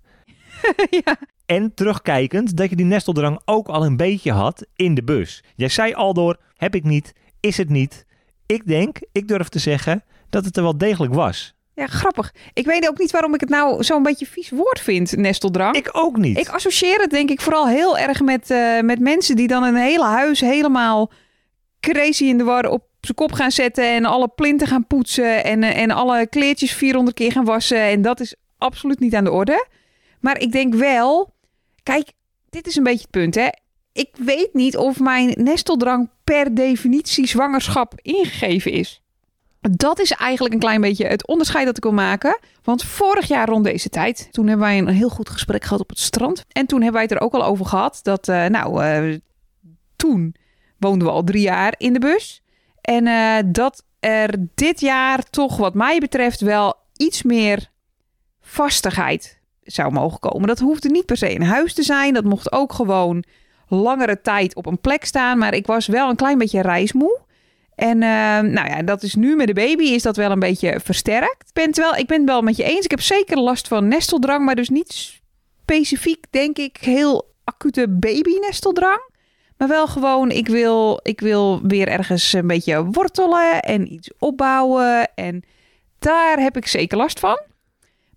ja. 1.06 1.18
En 1.46 1.74
terugkijkend 1.74 2.58
dat 2.58 2.70
je 2.70 2.76
die 2.76 2.86
nesteldrang 2.86 3.42
ook 3.46 3.68
al 3.68 3.86
een 3.86 3.98
beetje 3.98 4.32
had 4.32 4.66
in 4.76 4.94
de 4.94 5.04
bus. 5.04 5.44
Jij 5.56 5.70
zei 5.70 5.94
al 5.94 6.14
door, 6.14 6.40
heb 6.56 6.76
ik 6.76 6.84
niet, 6.84 7.14
is 7.40 7.58
het 7.58 7.70
niet. 7.70 8.06
Ik 8.46 8.68
denk, 8.68 9.00
ik 9.12 9.28
durf 9.28 9.50
te 9.50 9.60
zeggen, 9.60 10.04
dat 10.30 10.46
het 10.46 10.58
er 10.58 10.64
wel 10.64 10.78
degelijk 10.78 11.14
was. 11.14 11.56
Ja, 11.76 11.88
grappig. 11.88 12.34
Ik 12.54 12.66
weet 12.66 12.90
ook 12.90 12.98
niet 12.98 13.12
waarom 13.12 13.34
ik 13.34 13.40
het 13.40 13.50
nou 13.50 13.84
zo'n 13.84 14.04
beetje 14.04 14.26
vies 14.26 14.50
woord 14.50 14.80
vind, 14.80 15.16
nesteldrang. 15.18 15.76
Ik 15.76 15.90
ook 15.92 16.18
niet. 16.18 16.38
Ik 16.38 16.50
associeer 16.50 17.00
het 17.00 17.10
denk 17.10 17.30
ik 17.30 17.42
vooral 17.42 17.68
heel 17.68 17.98
erg 17.98 18.22
met, 18.22 18.50
uh, 18.50 18.80
met 18.80 19.00
mensen 19.00 19.36
die 19.36 19.48
dan 19.48 19.64
een 19.64 19.76
hele 19.76 20.06
huis 20.06 20.40
helemaal 20.40 21.12
crazy 21.80 22.24
in 22.24 22.38
de 22.38 22.44
war 22.44 22.70
op 22.70 22.84
zijn 23.02 23.18
kop 23.18 23.32
gaan 23.32 23.52
zetten 23.52 23.86
en 23.86 24.06
alle 24.06 24.28
plinten 24.28 24.68
gaan 24.68 24.88
poetsen 24.88 25.44
en, 25.44 25.64
eh, 25.64 25.82
en 25.82 25.92
alle 25.92 26.28
kleertjes 26.28 26.74
400 26.74 27.16
keer 27.16 27.32
gaan 27.32 27.46
wassen. 27.46 27.82
En 27.82 28.02
dat 28.02 28.20
is 28.20 28.36
absoluut 28.58 29.00
niet 29.00 29.16
aan 29.16 29.24
de 29.24 29.32
orde. 29.32 29.68
Maar 30.20 30.40
ik 30.40 30.52
denk 30.52 30.74
wel, 30.74 31.34
kijk, 31.84 32.12
dit 32.50 32.68
is 32.68 32.76
een 32.76 32.84
beetje 32.84 33.02
het 33.02 33.10
punt 33.10 33.36
hè. 33.36 33.48
Ik 33.94 34.10
weet 34.18 34.50
niet 34.54 34.78
of 34.78 35.00
mijn 35.00 35.34
nesteldrang 35.38 36.10
per 36.24 36.56
definitie 36.56 37.28
zwangerschap 37.28 37.94
ingegeven 38.02 38.72
is. 38.72 39.01
Dat 39.70 40.00
is 40.00 40.12
eigenlijk 40.12 40.54
een 40.54 40.60
klein 40.60 40.82
beetje 40.82 41.06
het 41.06 41.28
onderscheid 41.28 41.66
dat 41.66 41.78
ik 41.78 41.84
wil 41.84 41.94
maken. 41.94 42.40
Want 42.64 42.84
vorig 42.84 43.28
jaar 43.28 43.48
rond 43.48 43.64
deze 43.64 43.90
tijd, 43.90 44.28
toen 44.32 44.48
hebben 44.48 44.66
wij 44.66 44.78
een 44.78 44.88
heel 44.88 45.10
goed 45.10 45.30
gesprek 45.30 45.64
gehad 45.64 45.80
op 45.80 45.90
het 45.90 46.00
strand. 46.00 46.46
En 46.52 46.66
toen 46.66 46.82
hebben 46.82 46.94
wij 46.94 47.04
het 47.10 47.12
er 47.12 47.22
ook 47.22 47.34
al 47.34 47.44
over 47.44 47.66
gehad 47.66 48.00
dat, 48.04 48.28
uh, 48.28 48.46
nou, 48.46 48.86
uh, 48.86 49.18
toen 49.96 50.36
woonden 50.78 51.08
we 51.08 51.14
al 51.14 51.24
drie 51.24 51.42
jaar 51.42 51.74
in 51.78 51.94
de 51.94 52.00
bus. 52.00 52.42
En 52.82 53.06
uh, 53.06 53.38
dat 53.46 53.84
er 54.00 54.48
dit 54.56 54.80
jaar 54.80 55.24
toch 55.30 55.58
wat 55.58 55.74
mij 55.74 56.00
betreft 56.00 56.42
wel 56.42 56.76
iets 56.98 57.24
meer 57.24 57.70
vastigheid 58.42 59.40
zou 59.64 59.92
mogen 59.92 60.20
komen. 60.20 60.48
Dat 60.48 60.60
hoefde 60.60 60.90
niet 60.90 61.06
per 61.06 61.18
se 61.18 61.36
een 61.36 61.44
huis 61.44 61.74
te 61.74 61.84
zijn. 61.84 62.14
Dat 62.14 62.24
mocht 62.24 62.52
ook 62.52 62.74
gewoon 62.74 63.24
langere 63.68 64.22
tijd 64.22 64.56
op 64.56 64.66
een 64.66 64.80
plek 64.80 65.06
staan. 65.06 65.38
Maar 65.38 65.54
ik 65.54 65.66
was 65.66 65.88
wel 65.88 66.10
een 66.10 66.16
klein 66.16 66.38
beetje 66.38 66.62
reismoe. 66.62 67.20
En 67.76 67.96
uh, 67.96 68.40
nou 68.40 68.70
ja, 68.70 68.82
dat 68.82 69.04
is 69.04 69.16
nu 69.16 69.36
met 69.36 69.48
de 69.48 69.54
baby 69.54 69.84
is 69.84 70.04
dat 70.04 70.16
wel 70.16 70.32
een 70.32 70.40
beetje 70.40 70.80
versterkt. 70.84 71.48
Ik 71.48 71.54
ben, 71.54 71.72
wel, 71.76 71.96
ik 71.96 72.08
ben 72.08 72.18
het 72.18 72.30
wel 72.30 72.42
met 72.42 72.56
je 72.56 72.64
eens. 72.64 72.86
Ik 72.86 72.92
heb 72.92 73.02
zeker 73.02 73.40
last 73.40 73.68
van 73.68 73.88
nesteldrang, 73.88 74.46
maar 74.46 74.56
dus 74.56 74.70
niet 74.70 75.20
specifiek, 75.62 76.26
denk 76.30 76.58
ik, 76.58 76.78
heel 76.78 77.34
acute 77.44 77.90
baby-nesteldrang. 77.90 79.10
Maar 79.58 79.68
wel 79.68 79.88
gewoon, 79.88 80.32
ik 80.32 80.48
wil, 80.48 81.00
ik 81.04 81.20
wil 81.20 81.62
weer 81.64 81.88
ergens 81.88 82.34
een 82.34 82.48
beetje 82.48 82.86
wortelen 82.86 83.62
en 83.62 83.94
iets 83.94 84.10
opbouwen. 84.20 85.16
En 85.16 85.44
daar 86.00 86.40
heb 86.40 86.58
ik 86.58 86.68
zeker 86.68 86.98
last 86.98 87.20
van. 87.20 87.42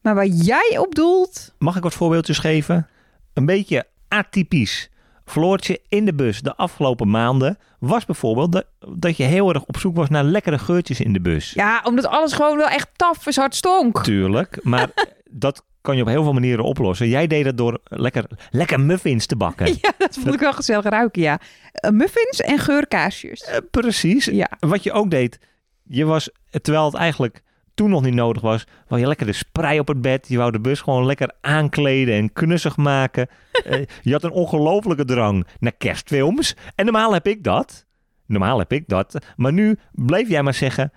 Maar 0.00 0.14
waar 0.14 0.26
jij 0.26 0.76
op 0.78 0.94
doelt... 0.94 1.54
Mag 1.58 1.76
ik 1.76 1.82
wat 1.82 1.94
voorbeeldjes 1.94 2.38
geven? 2.38 2.88
Een 3.32 3.46
beetje 3.46 3.87
atypisch. 4.08 4.88
Floortje 5.25 5.81
in 5.88 6.04
de 6.04 6.14
bus 6.14 6.40
de 6.40 6.57
afgelopen 6.57 7.11
maanden 7.11 7.59
was 7.78 8.04
bijvoorbeeld 8.04 8.52
dat, 8.52 8.66
dat 8.88 9.16
je 9.16 9.23
heel 9.23 9.54
erg 9.54 9.64
op 9.64 9.76
zoek 9.76 9.97
was 9.97 10.09
naar 10.09 10.25
lekkere 10.25 10.59
geurtjes 10.59 11.00
in 11.00 11.12
de 11.12 11.21
bus. 11.21 11.50
Ja, 11.50 11.81
omdat 11.85 12.07
alles 12.07 12.33
gewoon 12.33 12.57
wel 12.57 12.69
echt 12.69 12.88
taf 12.97 13.26
is 13.26 13.37
hard 13.37 13.54
stonk. 13.54 14.02
Tuurlijk, 14.02 14.59
maar 14.62 14.90
dat 15.31 15.64
kan 15.81 15.97
je 15.97 16.02
op 16.02 16.09
heel 16.09 16.23
veel 16.23 16.33
manieren 16.33 16.64
oplossen. 16.64 17.09
Jij 17.09 17.26
deed 17.26 17.45
dat 17.45 17.57
door 17.57 17.81
lekker, 17.85 18.25
lekker 18.50 18.81
muffins 18.81 19.26
te 19.26 19.37
bakken. 19.37 19.66
Ja, 19.81 19.93
dat 19.99 20.14
vond 20.14 20.35
ik 20.35 20.40
wel 20.40 20.52
gezellig 20.52 20.85
ruiken, 20.85 21.23
ja. 21.23 21.40
Uh, 21.85 21.90
muffins 21.90 22.40
en 22.40 22.59
geurkaarsjes. 22.59 23.49
Uh, 23.49 23.57
precies. 23.71 24.25
Ja. 24.25 24.50
Wat 24.59 24.83
je 24.83 24.93
ook 24.93 25.11
deed, 25.11 25.38
je 25.83 26.04
was, 26.04 26.31
terwijl 26.50 26.85
het 26.85 26.95
eigenlijk 26.95 27.43
toen 27.75 27.90
nog 27.90 28.02
niet 28.02 28.14
nodig 28.14 28.43
was, 28.43 28.66
wou 28.88 29.00
je 29.00 29.07
lekker 29.07 29.26
de 29.26 29.33
sprei 29.33 29.78
op 29.78 29.88
het 29.88 30.00
bed. 30.00 30.28
Je 30.28 30.37
wou 30.37 30.50
de 30.50 30.61
bus 30.61 30.81
gewoon 30.81 31.07
lekker 31.07 31.31
aankleden 31.40 32.14
en 32.14 32.33
knussig 32.33 32.76
maken. 32.76 33.28
uh, 33.66 33.83
je 34.02 34.12
had 34.12 34.25
een 34.25 34.31
ongelofelijke 34.31 35.04
drang 35.04 35.47
naar 35.59 35.73
kerstfilms. 35.78 36.57
En 36.75 36.85
normaal 36.85 37.12
heb 37.12 37.26
ik 37.26 37.45
dat. 37.45 37.85
Normaal 38.26 38.59
heb 38.59 38.73
ik 38.73 38.88
dat. 38.88 39.19
Maar 39.37 39.52
nu 39.52 39.78
bleef 39.93 40.28
jij 40.28 40.43
maar 40.43 40.54
zeggen, 40.54 40.93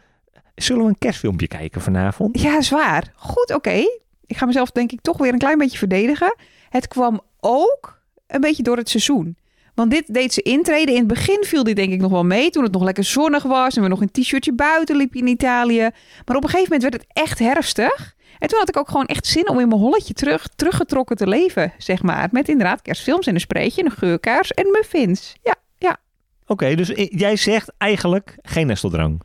zullen 0.55 0.83
we 0.83 0.89
een 0.89 0.97
kerstfilmpje 0.97 1.47
kijken 1.47 1.81
vanavond? 1.81 2.41
Ja, 2.41 2.61
zwaar. 2.61 3.11
Goed, 3.15 3.53
oké. 3.53 3.83
Ik 4.25 4.37
ga 4.37 4.45
mezelf 4.45 4.71
denk 4.71 4.91
ik 4.91 5.01
toch 5.01 5.17
weer 5.17 5.33
een 5.33 5.39
klein 5.39 5.57
beetje 5.57 5.77
verdedigen. 5.77 6.35
Het 6.69 6.87
kwam 6.87 7.21
ook 7.39 8.01
een 8.27 8.41
beetje 8.41 8.63
door 8.63 8.77
het 8.77 8.89
seizoen. 8.89 9.37
Want 9.77 9.91
dit 9.91 10.13
deed 10.13 10.33
ze 10.33 10.41
intreden. 10.41 10.93
In 10.93 10.99
het 10.99 11.07
begin 11.07 11.43
viel 11.43 11.63
dit 11.63 11.75
denk 11.75 11.91
ik 11.91 11.99
nog 12.01 12.11
wel 12.11 12.23
mee. 12.25 12.49
Toen 12.49 12.63
het 12.63 12.71
nog 12.71 12.83
lekker 12.83 13.03
zonnig 13.03 13.43
was. 13.43 13.75
En 13.75 13.81
we 13.81 13.87
nog 13.87 14.01
een 14.01 14.11
t-shirtje 14.11 14.53
buiten 14.53 14.95
liepen 14.95 15.19
in 15.19 15.27
Italië. 15.27 15.89
Maar 16.25 16.35
op 16.35 16.43
een 16.43 16.49
gegeven 16.49 16.73
moment 16.73 16.81
werd 16.81 16.93
het 16.93 17.05
echt 17.13 17.39
herfstig. 17.39 18.15
En 18.39 18.47
toen 18.47 18.59
had 18.59 18.69
ik 18.69 18.77
ook 18.77 18.87
gewoon 18.89 19.05
echt 19.05 19.25
zin 19.27 19.49
om 19.49 19.59
in 19.59 19.67
mijn 19.67 19.79
holletje 19.81 20.13
terug, 20.13 20.47
teruggetrokken 20.55 21.15
te 21.15 21.27
leven, 21.27 21.73
zeg 21.77 22.01
maar. 22.01 22.27
Met 22.31 22.49
inderdaad 22.49 22.81
kerstfilms 22.81 23.27
en 23.27 23.33
een 23.33 23.39
spreetje, 23.39 23.85
een 23.85 23.91
geurkaars 23.91 24.51
en 24.51 24.71
muffins. 24.71 25.35
Ja, 25.43 25.55
ja. 25.77 25.97
Oké, 26.45 26.75
dus 26.75 26.91
jij 26.95 27.35
zegt 27.35 27.71
eigenlijk 27.77 28.37
geen 28.41 28.67
nesteldrang. 28.67 29.21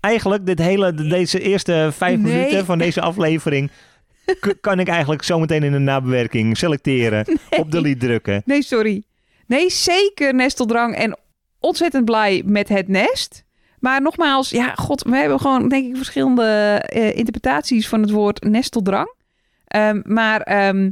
Eigenlijk 0.00 0.46
dit 0.46 0.58
hele, 0.58 0.94
deze 0.94 1.40
eerste 1.40 1.88
vijf 1.92 2.18
Nee. 2.18 2.32
minuten 2.36 2.64
van 2.64 2.78
deze 2.78 3.00
aflevering... 3.00 3.70
kan 4.60 4.78
ik 4.80 4.88
eigenlijk 4.88 5.22
zometeen 5.22 5.62
in 5.62 5.72
de 5.72 5.78
nabewerking 5.78 6.56
selecteren, 6.56 7.24
Nee. 7.26 7.60
op 7.60 7.70
delete 7.70 8.06
drukken. 8.06 8.42
Nee, 8.44 8.62
sorry. 8.62 9.02
Nee, 9.46 9.70
zeker 9.70 10.34
nesteldrang 10.34 10.94
en 10.94 11.18
ontzettend 11.60 12.04
blij 12.04 12.42
met 12.44 12.68
het 12.68 12.88
nest. 12.88 13.44
Maar 13.80 14.02
nogmaals, 14.02 14.50
ja, 14.50 14.74
god, 14.74 15.02
we 15.02 15.16
hebben 15.16 15.40
gewoon, 15.40 15.68
denk 15.68 15.86
ik, 15.86 15.96
verschillende 15.96 16.42
eh, 16.86 17.16
interpretaties 17.16 17.88
van 17.88 18.00
het 18.00 18.10
woord 18.10 18.44
nesteldrang. 18.44 19.14
Ehm, 19.66 20.00
maar 20.04 20.40
ehm, 20.40 20.90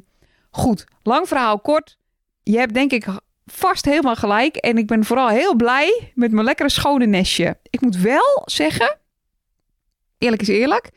goed, 0.51 0.85
lang 1.03 1.29
verhaal 1.29 1.61
kort. 1.61 1.99
Je 2.43 2.59
hebt 2.59 2.75
denk 2.75 2.93
ik 2.93 3.07
vast 3.47 3.85
helemaal 3.85 4.17
gelijk. 4.17 4.57
En 4.57 4.79
ik 4.79 4.87
ben 4.87 5.05
vooral 5.05 5.29
heel 5.29 5.55
blij 5.55 6.13
met 6.15 6.33
mijn 6.33 6.45
lekkere 6.45 6.71
schone 6.71 7.07
nestje. 7.07 7.59
Ik 7.71 7.81
moet 7.81 7.97
wel 7.97 8.43
zeggen, 8.45 8.99
eerlijk 10.19 10.43
is 10.43 10.49
eerlijk. 10.49 10.91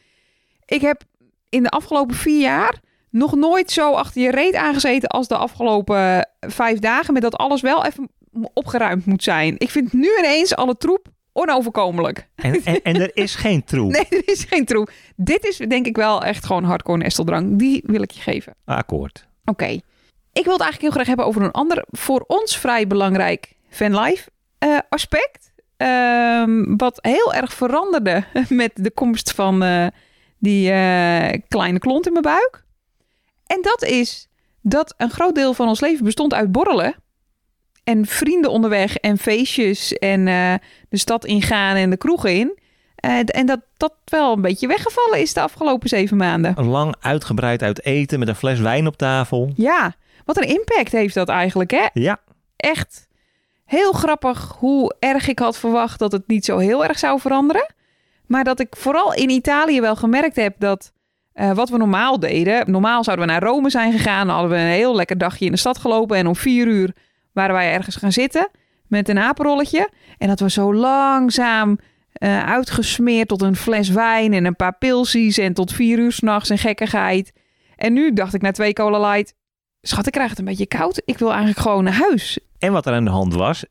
Ik 0.65 0.81
heb 0.81 1.03
in 1.49 1.63
de 1.63 1.69
afgelopen 1.69 2.15
vier 2.15 2.41
jaar 2.41 2.79
nog 3.17 3.35
nooit 3.35 3.71
zo 3.71 3.93
achter 3.93 4.21
je 4.21 4.31
reet 4.31 4.55
aangezeten 4.55 5.09
als 5.09 5.27
de 5.27 5.37
afgelopen 5.37 6.29
vijf 6.39 6.79
dagen. 6.79 7.13
Met 7.13 7.21
dat 7.21 7.35
alles 7.35 7.61
wel 7.61 7.85
even 7.85 8.09
opgeruimd 8.53 9.05
moet 9.05 9.23
zijn. 9.23 9.55
Ik 9.57 9.69
vind 9.69 9.93
nu 9.93 10.09
ineens 10.17 10.55
alle 10.55 10.77
troep 10.77 11.07
onoverkomelijk. 11.33 12.27
En, 12.35 12.61
en, 12.63 12.81
en 12.81 13.01
er 13.01 13.11
is 13.13 13.35
geen 13.35 13.63
troep. 13.63 13.91
Nee, 13.95 14.05
er 14.09 14.27
is 14.27 14.43
geen 14.43 14.65
troep. 14.65 14.91
Dit 15.15 15.47
is 15.47 15.57
denk 15.57 15.85
ik 15.85 15.95
wel 15.95 16.23
echt 16.23 16.45
gewoon 16.45 16.63
hardcore 16.63 16.97
nesteldrang. 16.97 17.59
Die 17.59 17.83
wil 17.85 18.01
ik 18.01 18.11
je 18.11 18.21
geven. 18.21 18.53
Akkoord. 18.65 19.27
Oké. 19.45 19.79
Ik 20.33 20.43
wil 20.43 20.53
het 20.53 20.61
eigenlijk 20.61 20.81
heel 20.81 20.91
graag 20.91 21.07
hebben 21.07 21.25
over 21.25 21.41
een 21.41 21.51
ander, 21.51 21.85
voor 21.87 22.23
ons 22.27 22.57
vrij 22.57 22.87
belangrijk 22.87 23.53
fanlife 23.69 24.29
eh 24.57 24.77
aspect. 24.89 25.51
Ehm, 25.77 26.75
wat 26.75 26.99
heel 27.01 27.33
erg 27.33 27.53
veranderde 27.53 28.23
met 28.49 28.71
de 28.73 28.91
komst 28.91 29.31
van 29.31 29.63
eh, 29.63 29.87
die 30.39 30.71
eh, 30.71 31.41
kleine 31.47 31.79
klont 31.79 32.05
in 32.05 32.11
mijn 32.11 32.23
buik. 32.23 32.65
En 33.47 33.61
dat 33.61 33.83
is 33.83 34.27
dat 34.61 34.93
een 34.97 35.09
groot 35.09 35.35
deel 35.35 35.53
van 35.53 35.67
ons 35.67 35.79
leven 35.79 36.03
bestond 36.03 36.33
uit 36.33 36.51
borrelen. 36.51 36.95
En 37.83 38.05
vrienden 38.05 38.51
onderweg 38.51 38.97
en 38.97 39.17
feestjes 39.17 39.93
en 39.93 40.27
eh, 40.27 40.53
de 40.89 40.97
stad 40.97 41.25
ingaan 41.25 41.75
en 41.75 41.89
de 41.89 41.97
kroegen 41.97 42.33
in. 42.33 42.59
Eh, 42.95 43.19
en 43.25 43.45
dat 43.45 43.59
dat 43.77 43.93
wel 44.05 44.33
een 44.33 44.41
beetje 44.41 44.67
weggevallen 44.67 45.19
is 45.19 45.33
de 45.33 45.41
afgelopen 45.41 45.89
zeven 45.89 46.17
maanden. 46.17 46.65
Lang 46.65 46.95
uitgebreid 46.99 47.61
uit 47.63 47.85
eten 47.85 48.19
met 48.19 48.27
een 48.27 48.35
fles 48.35 48.59
wijn 48.59 48.87
op 48.87 48.97
tafel. 48.97 49.51
Ja, 49.55 49.95
wat 50.25 50.37
een 50.37 50.47
impact 50.47 50.91
heeft 50.91 51.13
dat 51.13 51.29
eigenlijk, 51.29 51.71
hè? 51.71 51.85
Ja, 51.93 52.19
Echt 52.57 53.07
heel 53.65 53.91
grappig 53.91 54.55
hoe 54.59 54.95
erg 54.99 55.27
ik 55.27 55.39
had 55.39 55.57
verwacht 55.57 55.99
dat 55.99 56.11
het 56.11 56.27
niet 56.27 56.45
zo 56.45 56.57
heel 56.57 56.85
erg 56.85 56.99
zou 56.99 57.19
veranderen. 57.19 57.73
Maar 58.25 58.43
dat 58.43 58.59
ik 58.59 58.75
vooral 58.75 59.13
in 59.13 59.29
Italië 59.29 59.81
wel 59.81 59.95
gemerkt 59.95 60.35
heb 60.35 60.55
dat 60.59 60.93
eh, 61.37 61.51
wat 61.51 61.69
we 61.69 61.77
normaal 61.77 62.19
deden. 62.19 62.71
Normaal 62.71 63.03
zouden 63.03 63.25
we 63.25 63.31
naar 63.31 63.43
Rome 63.43 63.69
zijn 63.69 63.91
gegaan. 63.91 64.29
Hadden 64.29 64.49
we 64.49 64.57
een 64.57 64.65
heel 64.65 64.95
lekker 64.95 65.17
dagje 65.17 65.45
in 65.45 65.51
de 65.51 65.57
stad 65.57 65.77
gelopen. 65.77 66.17
En 66.17 66.27
om 66.27 66.35
vier 66.35 66.67
uur 66.67 66.95
waren 67.33 67.55
wij 67.55 67.73
ergens 67.73 67.95
gaan 67.95 68.11
zitten 68.11 68.49
met 68.87 69.09
een 69.09 69.19
apenrolletje. 69.19 69.89
En 70.17 70.27
dat 70.27 70.39
was 70.39 70.53
zo 70.53 70.73
langzaam 70.73 71.79
eh, 72.11 72.45
uitgesmeerd 72.45 73.27
tot 73.27 73.41
een 73.41 73.55
fles 73.55 73.89
wijn 73.89 74.33
en 74.33 74.45
een 74.45 74.55
paar 74.55 74.77
pilsies. 74.77 75.37
En 75.37 75.53
tot 75.53 75.73
vier 75.73 75.99
uur 75.99 76.11
s'nachts 76.11 76.49
en 76.49 76.57
gekkigheid. 76.57 77.33
En 77.75 77.93
nu 77.93 78.13
dacht 78.13 78.33
ik 78.33 78.41
na 78.41 78.51
twee 78.51 78.73
cola 78.73 79.09
light... 79.11 79.35
Schat, 79.81 80.05
ik 80.07 80.11
krijg 80.11 80.29
het 80.29 80.39
een 80.39 80.45
beetje 80.45 80.67
koud. 80.67 81.01
Ik 81.05 81.17
wil 81.17 81.29
eigenlijk 81.29 81.59
gewoon 81.59 81.83
naar 81.83 81.93
huis. 81.93 82.39
en 82.59 82.71
wat 82.71 82.85
er 82.85 82.93
aan 82.93 83.05
de 83.05 83.11
hand 83.11 83.33
was. 83.33 83.65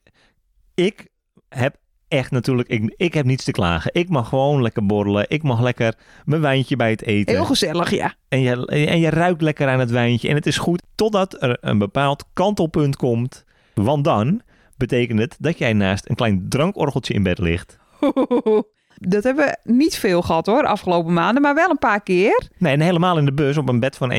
Ik 0.75 1.07
heb 1.49 1.77
echt 2.09 2.31
natuurlijk, 2.31 2.69
ik, 2.69 2.95
ik 2.97 3.15
heb 3.15 3.25
niets 3.25 3.45
te 3.45 3.51
klagen. 3.51 3.91
Ik 3.95 4.09
mag 4.09 4.29
gewoon 4.29 4.63
lekker 4.63 4.87
borrelen. 4.87 5.25
Ik 5.29 5.43
mag 5.43 5.61
lekker 5.61 5.95
mijn 6.25 6.41
wijntje 6.41 6.77
bij 6.77 6.91
het 6.91 7.03
eten. 7.03 7.35
Heel 7.35 7.45
gezellig, 7.45 7.91
ja. 7.91 8.15
En 8.29 8.41
je, 8.41 8.67
en 8.67 9.01
je 9.01 9.11
ruikt 9.11 9.43
lekker 9.43 9.69
aan 9.69 9.81
het 9.81 9.91
wijntje. 9.91 10.29
En 10.29 10.35
het 10.35 10.47
is 10.47 10.59
goed 10.59 10.83
totdat 10.95 11.43
er 11.43 11.59
een 11.61 11.79
bepaald 11.79 12.25
kantelpunt 12.33 12.97
komt. 12.97 13.45
Want 13.75 14.05
dan 14.05 14.43
betekent 14.77 15.19
het 15.19 15.37
dat 15.39 15.59
jij 15.59 15.73
naast 15.73 16.09
een 16.09 16.17
klein 16.17 16.47
drankorgeltje 16.49 17.15
in 17.15 17.23
bed 17.23 17.39
ligt. 17.39 17.79
Dat 18.99 19.25
hebben 19.25 19.45
we 19.45 19.73
niet 19.73 19.97
veel 19.97 20.23
gehad 20.23 20.47
hoor, 20.47 20.65
afgelopen 20.67 21.13
maanden, 21.13 21.43
maar 21.43 21.55
wel 21.55 21.71
een 21.71 21.79
paar 21.79 22.03
keer. 22.03 22.49
Nee, 22.59 22.73
en 22.73 22.81
helemaal 22.81 23.19
in 23.19 23.25
de 23.25 23.33
bus 23.33 23.57
op 23.57 23.69
een 23.69 23.81
bed 23.81 23.97
van 23.97 24.13
1,40 24.13 24.17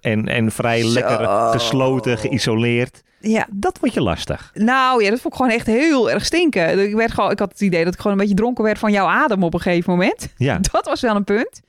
en, 0.00 0.28
en 0.28 0.50
vrij 0.50 0.80
Zo. 0.80 0.92
lekker 0.92 1.26
gesloten, 1.28 2.18
geïsoleerd. 2.18 3.02
Ja, 3.22 3.46
Dat 3.50 3.78
wordt 3.78 3.94
je 3.94 4.00
lastig. 4.02 4.50
nou 4.54 5.02
ja, 5.04 5.10
dat 5.10 5.20
vond 5.20 5.34
ik 5.34 5.40
gewoon 5.40 5.56
echt 5.56 5.66
heel 5.66 6.10
erg 6.10 6.24
stinken. 6.24 6.78
Ik, 6.88 6.94
werd 6.94 7.12
gewoon, 7.12 7.30
ik 7.30 7.38
had 7.38 7.50
het 7.52 7.60
idee 7.60 7.84
dat 7.84 7.94
ik 7.94 8.00
gewoon 8.00 8.12
een 8.12 8.22
beetje 8.22 8.34
dronken 8.40 8.64
werd 8.64 8.78
van 8.78 8.92
jouw 8.92 9.06
adem 9.06 9.42
op 9.42 9.54
een 9.54 9.60
gegeven 9.60 9.90
moment. 9.92 10.28
Ja, 10.36 10.58
Dat 10.72 10.86
was 10.86 11.00
wel 11.00 11.16
een 11.16 11.24
punt. 11.24 11.60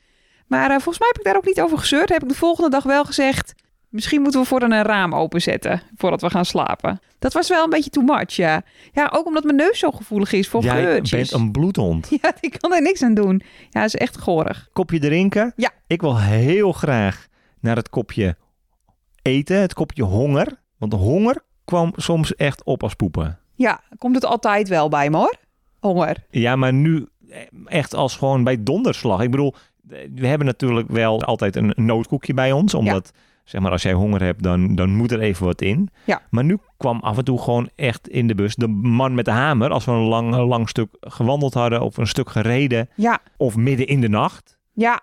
Maar 0.47 0.63
eh, 0.69 0.75
volgens 0.75 0.99
mij 0.99 1.07
heb 1.07 1.17
ik 1.17 1.23
daar 1.23 1.35
ook 1.35 1.45
niet 1.45 1.61
over 1.61 1.77
gezeurd. 1.77 2.09
Heb 2.09 2.23
ik 2.23 2.29
de 2.29 2.35
volgende 2.35 2.69
dag 2.69 2.83
wel 2.83 3.05
gezegd, 3.05 3.53
misschien 3.89 4.21
moeten 4.21 4.39
we 4.41 4.45
voor 4.47 4.61
een 4.61 4.81
raam 4.83 5.15
openzetten 5.15 5.81
voordat 5.97 6.21
we 6.21 6.29
gaan 6.29 6.45
slapen. 6.45 6.99
Dat 7.19 7.33
was 7.33 7.49
wel 7.49 7.63
een 7.63 7.69
beetje 7.69 7.89
too 7.89 8.03
much, 8.03 8.31
ja. 8.31 8.61
Ja, 8.91 9.09
ook 9.13 9.25
omdat 9.25 9.43
mijn 9.43 9.55
neus 9.55 9.79
zo 9.79 9.91
gevoelig 9.91 10.31
is 10.33 10.47
voor 10.47 10.63
jij 10.63 10.81
geurtjes. 10.81 11.29
bent 11.29 11.41
een 11.41 11.51
bloedhond. 11.51 12.07
Ja, 12.21 12.33
ik 12.39 12.55
kan 12.59 12.73
er 12.73 12.81
niks 12.81 13.01
aan 13.03 13.13
doen. 13.13 13.41
Ja, 13.69 13.81
dat 13.81 13.93
is 13.93 13.95
echt 13.95 14.17
gorig. 14.19 14.69
Kopje 14.73 14.99
drinken? 14.99 15.53
Ja. 15.55 15.71
Ik 15.87 16.01
wil 16.01 16.19
heel 16.19 16.71
graag 16.71 17.27
naar 17.59 17.75
het 17.75 17.89
kopje 17.89 18.35
eten, 19.21 19.57
het 19.61 19.73
kopje 19.73 20.03
honger. 20.03 20.61
Want 20.89 20.95
de 20.95 21.01
honger 21.07 21.43
kwam 21.65 21.93
soms 21.95 22.35
echt 22.35 22.63
op 22.63 22.83
als 22.83 22.93
poepen. 22.93 23.39
Ja, 23.55 23.81
komt 23.97 24.15
het 24.15 24.25
altijd 24.25 24.67
wel 24.69 24.89
bij 24.89 25.09
me 25.09 25.17
hoor. 25.17 25.35
Honger. 25.79 26.25
Ja, 26.29 26.55
maar 26.55 26.73
nu 26.73 27.07
eh, 27.29 27.39
echt 27.65 27.93
als 27.95 28.15
gewoon 28.15 28.43
bij 28.43 28.63
donderslag. 28.63 29.21
Ik 29.21 29.31
bedoel, 29.31 29.53
eh, 29.89 29.97
we 30.15 30.27
hebben 30.27 30.47
natuurlijk 30.47 30.89
wel 30.89 31.23
altijd 31.23 31.55
een 31.55 31.73
noodkoekje 31.75 32.33
bij 32.33 32.51
ons. 32.51 32.73
Omdat, 32.73 33.11
zeg 33.43 33.61
maar, 33.61 33.71
als 33.71 33.81
jij 33.81 33.93
honger 33.93 34.21
hebt, 34.23 34.43
dan, 34.43 34.75
dan 34.75 34.95
moet 34.95 35.11
er 35.11 35.19
even 35.19 35.45
wat 35.45 35.61
in. 35.61 35.89
Ja. 36.05 36.21
Maar 36.29 36.43
nu 36.43 36.57
kwam 36.77 36.99
af 36.99 37.17
en 37.17 37.23
toe 37.23 37.41
gewoon 37.41 37.69
echt 37.75 38.07
in 38.07 38.27
de 38.27 38.35
bus 38.35 38.55
de 38.55 38.67
man 38.67 39.13
met 39.13 39.25
de 39.25 39.31
hamer. 39.31 39.71
Als 39.71 39.85
we 39.85 39.91
een 39.91 39.97
lang, 40.07 40.35
lang 40.35 40.69
stuk 40.69 40.89
gewandeld 40.99 41.53
hadden 41.53 41.81
of 41.81 41.97
een 41.97 42.07
stuk 42.07 42.29
gereden. 42.29 42.89
Ja, 42.95 43.19
Of 43.37 43.55
midden 43.55 43.87
in 43.87 44.01
de 44.01 44.09
nacht. 44.09 44.57
ja. 44.73 45.01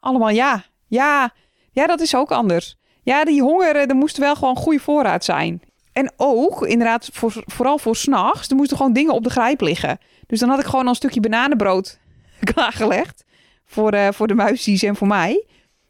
Allemaal 0.00 0.30
ja. 0.30 0.64
Ja, 0.86 1.32
ja 1.70 1.86
dat 1.86 2.00
is 2.00 2.16
ook 2.16 2.32
anders. 2.32 2.76
Ja, 3.02 3.24
die 3.24 3.42
honger, 3.42 3.76
eh, 3.76 3.88
er 3.88 3.94
moest 3.94 4.16
wel 4.16 4.34
gewoon 4.34 4.56
goede 4.56 4.80
voorraad 4.80 5.24
zijn. 5.24 5.62
En 5.92 6.12
ook, 6.16 6.66
inderdaad, 6.66 7.08
voor, 7.12 7.42
vooral 7.46 7.78
voor 7.78 7.96
s'nachts, 7.96 8.48
er 8.48 8.56
moesten 8.56 8.76
gewoon 8.76 8.92
dingen 8.92 9.14
op 9.14 9.24
de 9.24 9.30
grijp 9.30 9.60
liggen. 9.60 9.98
Dus 10.26 10.40
dan 10.40 10.48
had 10.48 10.58
ik 10.58 10.64
gewoon 10.64 10.84
al 10.84 10.88
een 10.88 10.94
stukje 10.94 11.20
bananenbrood 11.20 11.98
klaargelegd. 12.52 13.24
Voor, 13.64 13.92
eh, 13.92 14.08
voor 14.12 14.26
de 14.26 14.34
muisjes 14.34 14.82
en 14.82 14.96
voor 14.96 15.06
mij. 15.06 15.44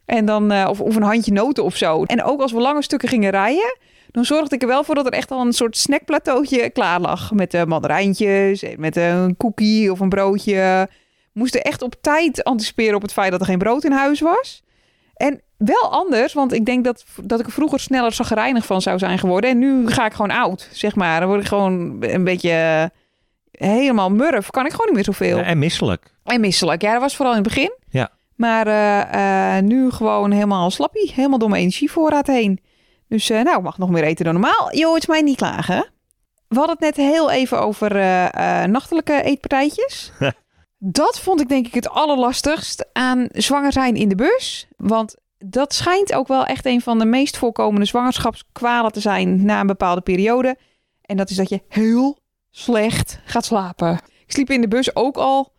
En 0.04 0.24
dan, 0.26 0.50
eh, 0.50 0.68
of, 0.68 0.96
een 0.96 1.02
handje 1.02 1.32
noten 1.32 1.64
of 1.64 1.76
zo. 1.76 2.04
En 2.04 2.22
ook 2.22 2.40
als 2.40 2.52
we 2.52 2.60
lange 2.60 2.82
stukken 2.82 3.08
gingen 3.08 3.30
rijden, 3.30 3.78
dan 4.10 4.24
zorgde 4.24 4.54
ik 4.54 4.62
er 4.62 4.68
wel 4.68 4.84
voor 4.84 4.94
dat 4.94 5.06
er 5.06 5.12
echt 5.12 5.30
al 5.30 5.40
een 5.40 5.52
soort 5.52 5.76
snackplateautje 5.76 6.70
klaar 6.70 7.00
lag. 7.00 7.32
Met 7.32 7.54
uh, 7.54 7.64
mandarijntjes, 7.64 8.64
met 8.76 8.96
een 8.96 9.36
cookie 9.36 9.92
of 9.92 10.00
een 10.00 10.08
broodje. 10.08 10.88
Moesten 11.32 11.62
echt 11.62 11.82
op 11.82 11.94
tijd 12.00 12.44
anticiperen 12.44 12.94
op 12.94 13.02
het 13.02 13.12
feit 13.12 13.30
dat 13.30 13.40
er 13.40 13.46
geen 13.46 13.58
brood 13.58 13.84
in 13.84 13.92
huis 13.92 14.20
was. 14.20 14.62
En 15.14 15.40
wel 15.56 15.90
anders, 15.90 16.32
want 16.32 16.52
ik 16.52 16.64
denk 16.64 16.84
dat, 16.84 17.04
dat 17.22 17.40
ik 17.40 17.46
er 17.46 17.52
vroeger 17.52 17.80
sneller 17.80 18.12
zagrijnig 18.12 18.66
van 18.66 18.82
zou 18.82 18.98
zijn 18.98 19.18
geworden. 19.18 19.50
En 19.50 19.58
nu 19.58 19.88
ga 19.88 20.06
ik 20.06 20.12
gewoon 20.12 20.30
oud, 20.30 20.68
zeg 20.72 20.94
maar. 20.94 21.20
Dan 21.20 21.28
word 21.28 21.40
ik 21.40 21.46
gewoon 21.46 21.96
een 22.00 22.24
beetje 22.24 22.50
eh, 23.52 23.68
helemaal 23.68 24.10
murf. 24.10 24.50
Kan 24.50 24.64
ik 24.64 24.70
gewoon 24.70 24.86
niet 24.86 24.94
meer 24.94 25.04
zoveel. 25.04 25.36
Ja, 25.36 25.44
en 25.44 25.58
misselijk. 25.58 26.14
En 26.24 26.40
misselijk. 26.40 26.82
Ja, 26.82 26.92
dat 26.92 27.00
was 27.00 27.16
vooral 27.16 27.34
in 27.34 27.40
het 27.40 27.48
begin. 27.48 27.72
Ja. 27.90 28.10
Maar 28.36 28.66
eh, 28.66 29.56
eh, 29.56 29.64
nu 29.64 29.90
gewoon 29.90 30.30
helemaal 30.30 30.70
slappie. 30.70 31.12
Helemaal 31.14 31.38
door 31.38 31.48
mijn 31.48 31.60
energievoorraad 31.60 32.26
heen. 32.26 32.60
Dus 33.08 33.28
nou, 33.28 33.56
ik 33.56 33.62
mag 33.62 33.78
nog 33.78 33.90
meer 33.90 34.04
eten 34.04 34.24
dan 34.24 34.34
normaal. 34.34 34.76
Jo, 34.76 34.92
het 34.92 35.02
is 35.02 35.08
mij 35.08 35.22
niet 35.22 35.36
klagen. 35.36 35.90
We 36.48 36.58
hadden 36.58 36.76
het 36.80 36.96
net 36.96 37.06
heel 37.06 37.30
even 37.30 37.60
over 37.60 37.94
nachtelijke 38.68 39.22
eetpartijtjes. 39.22 40.12
dat 40.84 41.20
vond 41.20 41.40
ik 41.40 41.48
denk 41.48 41.66
ik 41.66 41.74
het 41.74 41.88
allerlastigst 41.88 42.86
aan 42.92 43.26
zwanger 43.30 43.72
zijn 43.72 43.96
in 43.96 44.08
de 44.08 44.14
bus. 44.14 44.66
Want 44.76 45.14
dat 45.38 45.74
schijnt 45.74 46.12
ook 46.12 46.28
wel 46.28 46.44
echt 46.44 46.66
een 46.66 46.80
van 46.80 46.98
de 46.98 47.04
meest 47.04 47.36
voorkomende 47.36 47.86
zwangerschapskwalen 47.86 48.92
te 48.92 49.00
zijn 49.00 49.44
na 49.44 49.60
een 49.60 49.66
bepaalde 49.66 50.00
periode. 50.00 50.56
En 51.02 51.16
dat 51.16 51.30
is 51.30 51.36
dat 51.36 51.48
je 51.48 51.62
heel 51.68 52.18
slecht 52.50 53.20
gaat 53.24 53.44
slapen. 53.44 53.92
Ik 54.26 54.32
sliep 54.32 54.50
in 54.50 54.60
de 54.60 54.68
bus 54.68 54.96
ook 54.96 55.16
al 55.16 55.52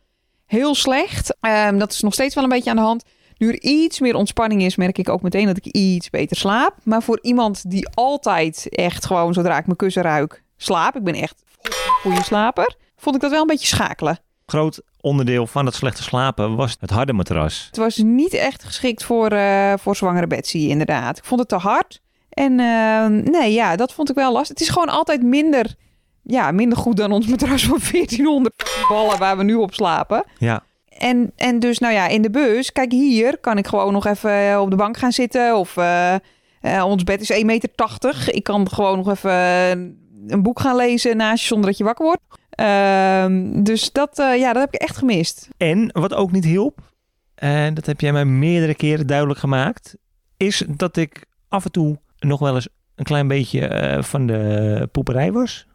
heel 0.45 0.75
slecht. 0.75 1.35
Ehm, 1.39 1.77
dat 1.77 1.91
is 1.91 2.01
nog 2.01 2.13
steeds 2.13 2.35
wel 2.35 2.43
een 2.43 2.49
beetje 2.49 2.69
aan 2.69 2.75
de 2.75 2.81
hand. 2.81 3.03
Nu 3.37 3.47
er 3.47 3.61
iets 3.61 3.99
meer 3.99 4.15
ontspanning 4.15 4.61
is, 4.61 4.75
merk 4.75 4.97
ik 4.97 5.09
ook 5.09 5.21
meteen 5.21 5.45
dat 5.45 5.57
ik 5.57 5.65
iets 5.65 6.09
beter 6.09 6.37
slaap. 6.37 6.75
Maar 6.83 7.03
voor 7.03 7.19
iemand 7.21 7.69
die 7.69 7.89
altijd 7.93 8.69
echt 8.69 9.05
gewoon, 9.05 9.33
zodra 9.33 9.57
ik 9.57 9.65
mijn 9.65 9.77
kussen 9.77 10.01
ruik, 10.01 10.43
slaap. 10.57 10.95
Ik 10.95 11.03
ben 11.03 11.15
echt 11.15 11.43
een 11.61 11.71
goede 12.01 12.23
slaper. 12.23 12.75
Vond 12.95 13.15
ik 13.15 13.21
dat 13.21 13.31
wel 13.31 13.41
een 13.41 13.47
beetje 13.47 13.67
schakelen. 13.67 14.19
Groot 14.45 14.81
onderdeel 15.01 15.47
van 15.47 15.65
het 15.65 15.75
slechte 15.75 16.03
slapen 16.03 16.55
was 16.55 16.77
het 16.79 16.89
harde 16.89 17.13
matras. 17.13 17.65
Het 17.67 17.77
was 17.77 17.97
niet 17.97 18.33
echt 18.33 18.63
geschikt 18.63 19.03
voor, 19.03 19.29
eh, 19.31 19.73
voor 19.77 19.95
zwangere 19.95 20.27
Betsy, 20.27 20.57
inderdaad. 20.57 21.17
Ik 21.17 21.23
vond 21.23 21.39
het 21.39 21.49
te 21.49 21.55
hard. 21.55 22.01
En 22.29 22.59
ehm, 22.59 23.31
nee, 23.31 23.53
ja, 23.53 23.75
dat 23.75 23.93
vond 23.93 24.09
ik 24.09 24.15
wel 24.15 24.31
lastig. 24.31 24.57
Het 24.57 24.61
is 24.67 24.69
gewoon 24.73 24.89
altijd 24.89 25.23
minder, 25.23 25.75
ja, 26.23 26.51
minder 26.51 26.77
goed 26.77 26.97
dan 26.97 27.11
ons 27.11 27.27
matras 27.27 27.65
van 27.65 27.79
1400 27.91 28.85
ballen 28.89 29.17
waar 29.19 29.37
we 29.37 29.43
nu 29.43 29.55
op 29.55 29.73
slapen. 29.73 30.23
Ja, 30.37 30.63
En, 30.97 31.31
en 31.35 31.59
dus, 31.59 31.79
nou 31.79 31.93
ja, 31.93 32.07
in 32.07 32.21
de 32.21 32.29
bus, 32.29 32.71
kijk 32.71 32.91
hier, 32.91 33.37
kan 33.37 33.57
ik 33.57 33.67
gewoon 33.67 33.93
nog 33.93 34.05
even 34.05 34.49
eh, 34.51 34.59
op 34.61 34.69
de 34.69 34.75
bank 34.75 34.97
gaan 34.97 35.11
zitten. 35.11 35.57
Of 35.57 35.77
eh, 35.77 36.15
eh, 36.61 36.85
ons 36.85 37.03
bed 37.03 37.21
is 37.21 37.33
1,80 37.33 37.45
meter. 37.45 37.69
Ik 38.25 38.43
kan 38.43 38.69
gewoon 38.69 38.97
nog 38.97 39.09
even 39.09 39.31
eh, 39.31 39.69
een 40.27 40.43
boek 40.43 40.59
gaan 40.59 40.75
lezen 40.75 41.17
naast 41.17 41.41
je 41.41 41.47
zonder 41.47 41.69
dat 41.69 41.77
je 41.77 41.83
wakker 41.83 42.05
wordt. 42.05 42.21
Ehm, 42.55 43.63
dus 43.63 43.91
dat, 43.91 44.19
eh, 44.19 44.37
ja, 44.37 44.53
dat 44.53 44.61
heb 44.61 44.73
ik 44.73 44.81
echt 44.81 44.97
gemist. 44.97 45.47
En 45.57 45.89
wat 45.91 46.13
ook 46.13 46.31
niet 46.31 46.45
hielp, 46.45 46.79
en 47.35 47.73
dat 47.73 47.85
heb 47.85 48.01
jij 48.01 48.11
mij 48.11 48.25
meerdere 48.25 48.75
keren 48.75 49.07
duidelijk 49.07 49.39
gemaakt, 49.39 49.95
is 50.37 50.63
dat 50.67 50.97
ik 50.97 51.25
af 51.47 51.65
en 51.65 51.71
toe 51.71 51.99
nog 52.19 52.39
wel 52.39 52.55
eens 52.55 52.67
een 52.95 53.05
klein 53.05 53.27
beetje 53.27 53.67
eh, 53.67 54.03
van 54.03 54.27
de 54.27 54.89
poeperij 54.91 55.31
was? 55.31 55.67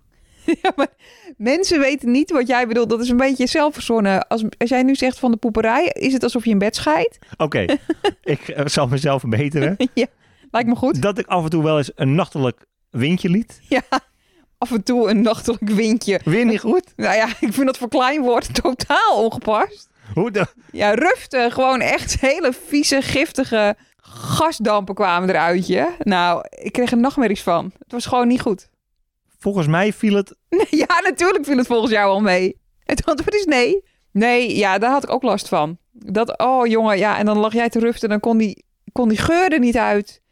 Ja, 0.62 0.72
maar 0.76 0.88
mensen 1.36 1.80
weten 1.80 2.10
niet 2.10 2.30
wat 2.30 2.46
jij 2.46 2.66
bedoelt. 2.66 2.90
Dat 2.90 3.00
is 3.00 3.08
een 3.08 3.16
beetje 3.16 3.46
zelfverzonnen. 3.46 4.28
Als, 4.28 4.44
als 4.58 4.68
jij 4.68 4.82
nu 4.82 4.94
zegt 4.94 5.18
van 5.18 5.30
de 5.30 5.36
poeperij, 5.36 5.84
is 5.92 6.12
het 6.12 6.22
alsof 6.22 6.44
je 6.44 6.50
in 6.50 6.58
bed 6.58 6.76
scheidt? 6.76 7.18
Oké, 7.36 7.60
ik 8.22 8.48
eh, 8.48 8.66
zal 8.66 8.86
mezelf 8.86 9.20
verbeteren. 9.20 9.76
ja, 9.94 10.06
lijkt 10.50 10.68
me 10.68 10.76
goed. 10.76 11.02
Dat 11.02 11.18
ik 11.18 11.26
af 11.26 11.44
en 11.44 11.50
toe 11.50 11.62
wel 11.62 11.76
eens 11.76 11.90
een 11.94 12.14
nachtelijk 12.14 12.66
windje 12.90 13.28
liet. 13.28 13.60
Ja, 13.68 13.82
af 14.58 14.70
en 14.70 14.82
toe 14.82 15.10
een 15.10 15.22
nachtelijk 15.22 15.68
windje. 15.68 16.20
Weer 16.24 16.44
niet 16.44 16.60
goed? 16.60 16.92
Nou 16.96 17.14
ja, 17.14 17.26
ik 17.26 17.52
vind 17.52 17.66
dat 17.66 17.78
voor 17.78 17.88
klein 17.88 18.22
woord 18.22 18.54
totaal 18.62 19.24
ongepast. 19.24 19.88
Hoe 20.14 20.30
de... 20.30 20.46
Ja, 20.72 20.94
rufte. 20.94 21.48
Gewoon 21.50 21.80
echt 21.80 22.20
hele 22.20 22.52
vieze, 22.66 23.02
giftige 23.02 23.76
gasdampen 24.00 24.94
kwamen 24.94 25.28
eruit 25.28 25.66
je. 25.66 25.94
Nou, 25.98 26.44
ik 26.50 26.72
kreeg 26.72 26.90
er 26.90 26.98
nachtmerries 26.98 27.42
van. 27.42 27.72
Het 27.78 27.92
was 27.92 28.06
gewoon 28.06 28.28
niet 28.28 28.40
goed. 28.40 28.68
Volgens 29.38 29.66
mij 29.66 29.92
viel 29.92 30.14
het... 30.14 30.34
ja, 30.70 31.00
natuurlijk 31.02 31.44
viel 31.44 31.56
het 31.56 31.66
volgens 31.66 31.92
jou 31.92 32.10
al 32.10 32.20
mee. 32.20 32.60
Het 32.84 33.06
antwoord 33.06 33.34
is 33.34 33.44
nee. 33.44 33.84
Nee, 34.10 34.56
ja, 34.56 34.78
daar 34.78 34.90
had 34.90 35.02
ik 35.02 35.10
ook 35.10 35.22
last 35.22 35.48
van. 35.48 35.78
Dat, 35.92 36.38
oh 36.38 36.66
jongen, 36.66 36.98
ja, 36.98 37.18
en 37.18 37.26
dan 37.26 37.38
lag 37.38 37.52
jij 37.52 37.68
te 37.68 37.78
ruften 37.78 38.02
en 38.02 38.08
dan 38.08 38.20
kon 38.20 38.38
die, 38.38 38.64
kon 38.92 39.08
die 39.08 39.18
geur 39.18 39.52
er 39.52 39.58
niet 39.58 39.76
uit. 39.76 40.22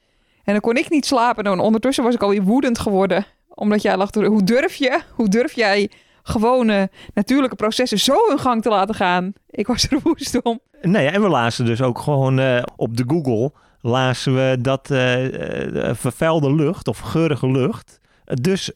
En 0.45 0.53
dan 0.53 0.61
kon 0.61 0.77
ik 0.77 0.91
niet 0.91 1.07
slapen. 1.07 1.45
En 1.45 1.59
ondertussen 1.59 2.05
was 2.05 2.15
ik 2.15 2.23
alweer 2.23 2.43
woedend 2.43 2.79
geworden. 2.79 3.27
Omdat 3.57 3.83
jij 3.83 3.97
lag 3.97 4.11
te 4.11 4.25
Hoe 4.25 4.45
durf 4.45 4.75
je? 4.75 5.01
Hoe 5.11 5.29
durf 5.29 5.53
jij 5.53 5.91
gewone 6.23 6.91
natuurlijke 7.15 7.57
processen 7.57 7.99
zo 7.99 8.15
in 8.31 8.39
gang 8.39 8.63
te 8.63 8.69
laten 8.69 8.95
gaan? 8.95 9.33
Ik 9.51 9.67
was 9.67 9.91
er 9.91 9.99
woest 10.05 10.43
om. 10.43 10.61
Nee, 10.83 11.07
en 11.07 11.23
we 11.23 11.29
lazen 11.29 11.65
dus 11.65 11.83
ook 11.83 11.99
gewoon 11.99 12.39
eh, 12.39 12.63
op 12.77 12.97
de 12.97 13.05
Google... 13.07 13.53
lazen 13.81 14.35
we 14.35 14.59
dat 14.61 14.91
eh, 14.91 15.95
vervuilde 15.95 16.55
lucht 16.55 16.89
of 16.89 16.99
geurige 16.99 17.51
lucht... 17.51 18.01
dus 18.25 18.71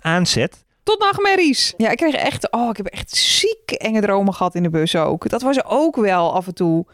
aanzet 0.00 0.64
Tot 0.82 0.98
nachtmerries. 0.98 1.74
Ja, 1.76 1.90
ik 1.90 1.96
kreeg 1.96 2.14
echt... 2.14 2.52
Oh, 2.52 2.68
ik 2.68 2.76
heb 2.76 2.86
echt 2.86 3.10
ziek 3.10 3.70
enge 3.70 4.00
dromen 4.00 4.34
gehad 4.34 4.54
in 4.54 4.62
de 4.62 4.70
bus 4.70 4.96
ook. 4.96 5.28
Dat 5.28 5.42
was 5.42 5.64
ook 5.64 5.96
wel 5.96 6.34
af 6.34 6.46
en 6.46 6.54
toe 6.54 6.86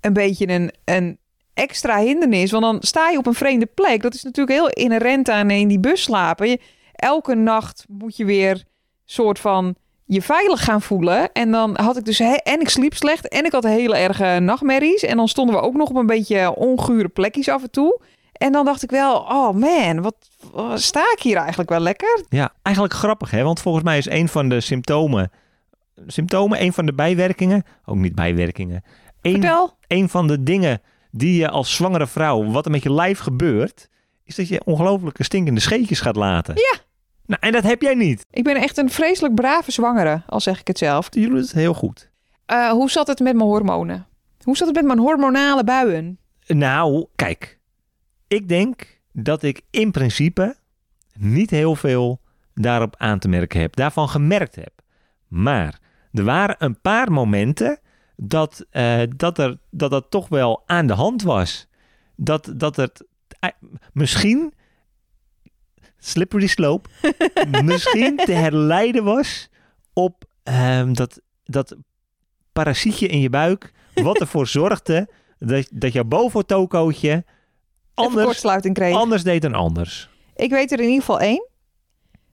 een 0.00 0.12
beetje 0.12 0.48
een, 0.48 0.72
een 0.84 1.18
extra 1.56 1.98
hindernis. 1.98 2.50
Want 2.50 2.62
dan 2.62 2.76
sta 2.80 3.08
je 3.10 3.18
op 3.18 3.26
een 3.26 3.34
vreemde 3.34 3.66
plek. 3.66 4.02
Dat 4.02 4.14
is 4.14 4.22
natuurlijk 4.22 4.58
heel 4.58 4.68
inherent 4.68 5.30
aan 5.30 5.50
in 5.50 5.68
die 5.68 5.80
bus 5.80 6.02
slapen. 6.02 6.48
Je, 6.48 6.60
elke 6.92 7.34
nacht 7.34 7.84
moet 7.88 8.16
je 8.16 8.24
weer 8.24 8.64
soort 9.04 9.38
van 9.38 9.74
je 10.04 10.22
veilig 10.22 10.64
gaan 10.64 10.82
voelen. 10.82 11.32
En 11.32 11.50
dan 11.50 11.76
had 11.80 11.96
ik 11.96 12.04
dus... 12.04 12.18
he- 12.18 12.34
en 12.42 12.60
ik 12.60 12.68
sliep 12.68 12.94
slecht 12.94 13.28
en 13.28 13.44
ik 13.44 13.52
had 13.52 13.64
hele 13.64 13.96
erge 13.96 14.38
nachtmerries. 14.40 15.02
En 15.02 15.16
dan 15.16 15.28
stonden 15.28 15.54
we 15.54 15.60
ook 15.60 15.74
nog 15.74 15.88
op 15.88 15.96
een 15.96 16.06
beetje 16.06 16.54
ongure 16.54 17.08
plekjes 17.08 17.48
af 17.48 17.62
en 17.62 17.70
toe. 17.70 18.00
En 18.32 18.52
dan 18.52 18.64
dacht 18.64 18.82
ik 18.82 18.90
wel, 18.90 19.16
oh 19.16 19.50
man, 19.50 20.02
wat, 20.02 20.14
wat 20.52 20.80
sta 20.80 21.00
ik 21.16 21.22
hier 21.22 21.36
eigenlijk 21.36 21.68
wel 21.68 21.80
lekker? 21.80 22.24
Ja, 22.28 22.52
eigenlijk 22.62 22.94
grappig 22.96 23.30
hè, 23.30 23.42
want 23.42 23.60
volgens 23.60 23.84
mij 23.84 23.98
is 23.98 24.10
een 24.10 24.28
van 24.28 24.48
de 24.48 24.60
symptomen, 24.60 25.30
symptomen, 26.06 26.62
een 26.62 26.72
van 26.72 26.86
de 26.86 26.94
bijwerkingen, 26.94 27.64
ook 27.84 27.96
niet 27.96 28.14
bijwerkingen, 28.14 28.84
een, 29.22 29.32
Vertel. 29.32 29.76
een 29.86 30.08
van 30.08 30.26
de 30.26 30.42
dingen 30.42 30.82
die 31.16 31.38
je 31.38 31.48
als 31.48 31.74
zwangere 31.74 32.06
vrouw, 32.06 32.44
wat 32.44 32.64
er 32.64 32.70
met 32.70 32.82
je 32.82 32.92
lijf 32.92 33.18
gebeurt, 33.18 33.88
is 34.24 34.34
dat 34.34 34.48
je 34.48 34.64
ongelooflijke 34.64 35.24
stinkende 35.24 35.60
scheetjes 35.60 36.00
gaat 36.00 36.16
laten. 36.16 36.54
Ja. 36.54 36.78
Nou, 37.26 37.40
en 37.40 37.52
dat 37.52 37.62
heb 37.62 37.82
jij 37.82 37.94
niet. 37.94 38.26
Ik 38.30 38.44
ben 38.44 38.56
echt 38.56 38.76
een 38.76 38.90
vreselijk 38.90 39.34
brave 39.34 39.70
zwangere, 39.70 40.22
al 40.26 40.40
zeg 40.40 40.60
ik 40.60 40.66
het 40.66 40.78
zelf. 40.78 41.08
Jullie 41.10 41.28
doen 41.28 41.38
het 41.38 41.52
heel 41.52 41.74
goed. 41.74 42.10
Eh, 42.46 42.70
hoe 42.70 42.90
zat 42.90 43.06
het 43.06 43.18
met 43.18 43.34
mijn 43.34 43.48
hormonen? 43.48 44.06
Hoe 44.42 44.56
zat 44.56 44.66
het 44.66 44.76
met 44.76 44.84
mijn 44.84 44.98
hormonale 44.98 45.64
buien? 45.64 46.18
Nou, 46.46 47.06
kijk, 47.14 47.58
ik 48.28 48.48
denk 48.48 49.00
dat 49.12 49.42
ik 49.42 49.60
in 49.70 49.90
principe 49.90 50.56
niet 51.18 51.50
heel 51.50 51.74
veel 51.74 52.20
daarop 52.54 52.94
aan 52.98 53.18
te 53.18 53.28
merken 53.28 53.60
heb, 53.60 53.76
daarvan 53.76 54.08
gemerkt 54.08 54.54
heb. 54.54 54.72
Maar 55.28 55.80
er 56.12 56.24
waren 56.24 56.56
een 56.58 56.80
paar 56.80 57.12
momenten 57.12 57.78
dat, 58.16 58.66
eh, 58.70 59.02
dat, 59.16 59.38
er, 59.38 59.58
dat 59.70 59.90
dat 59.90 60.10
toch 60.10 60.28
wel 60.28 60.62
aan 60.66 60.86
de 60.86 60.92
hand 60.92 61.22
was. 61.22 61.66
Dat, 62.16 62.52
dat 62.56 62.76
het 62.76 63.06
eh, 63.40 63.50
misschien, 63.92 64.54
slippery 65.98 66.46
slope, 66.46 66.88
misschien 67.64 68.16
te 68.16 68.32
herleiden 68.32 69.04
was 69.04 69.48
op 69.92 70.24
ehm, 70.42 70.92
dat, 70.92 71.20
dat 71.44 71.76
parasietje 72.52 73.06
in 73.06 73.20
je 73.20 73.30
buik, 73.30 73.72
wat 73.94 74.20
ervoor 74.20 74.46
zorgde 74.46 75.08
dat, 75.38 75.68
dat 75.72 75.92
jouw 75.92 76.04
boventokootje 76.04 77.10
Even 77.10 77.24
anders, 77.94 78.72
kreeg. 78.72 78.94
anders 78.94 79.22
deed 79.22 79.42
dan 79.42 79.54
anders. 79.54 80.08
Ik 80.34 80.50
weet 80.50 80.72
er 80.72 80.78
in 80.78 80.84
ieder 80.84 81.00
geval 81.00 81.20
één. 81.20 81.48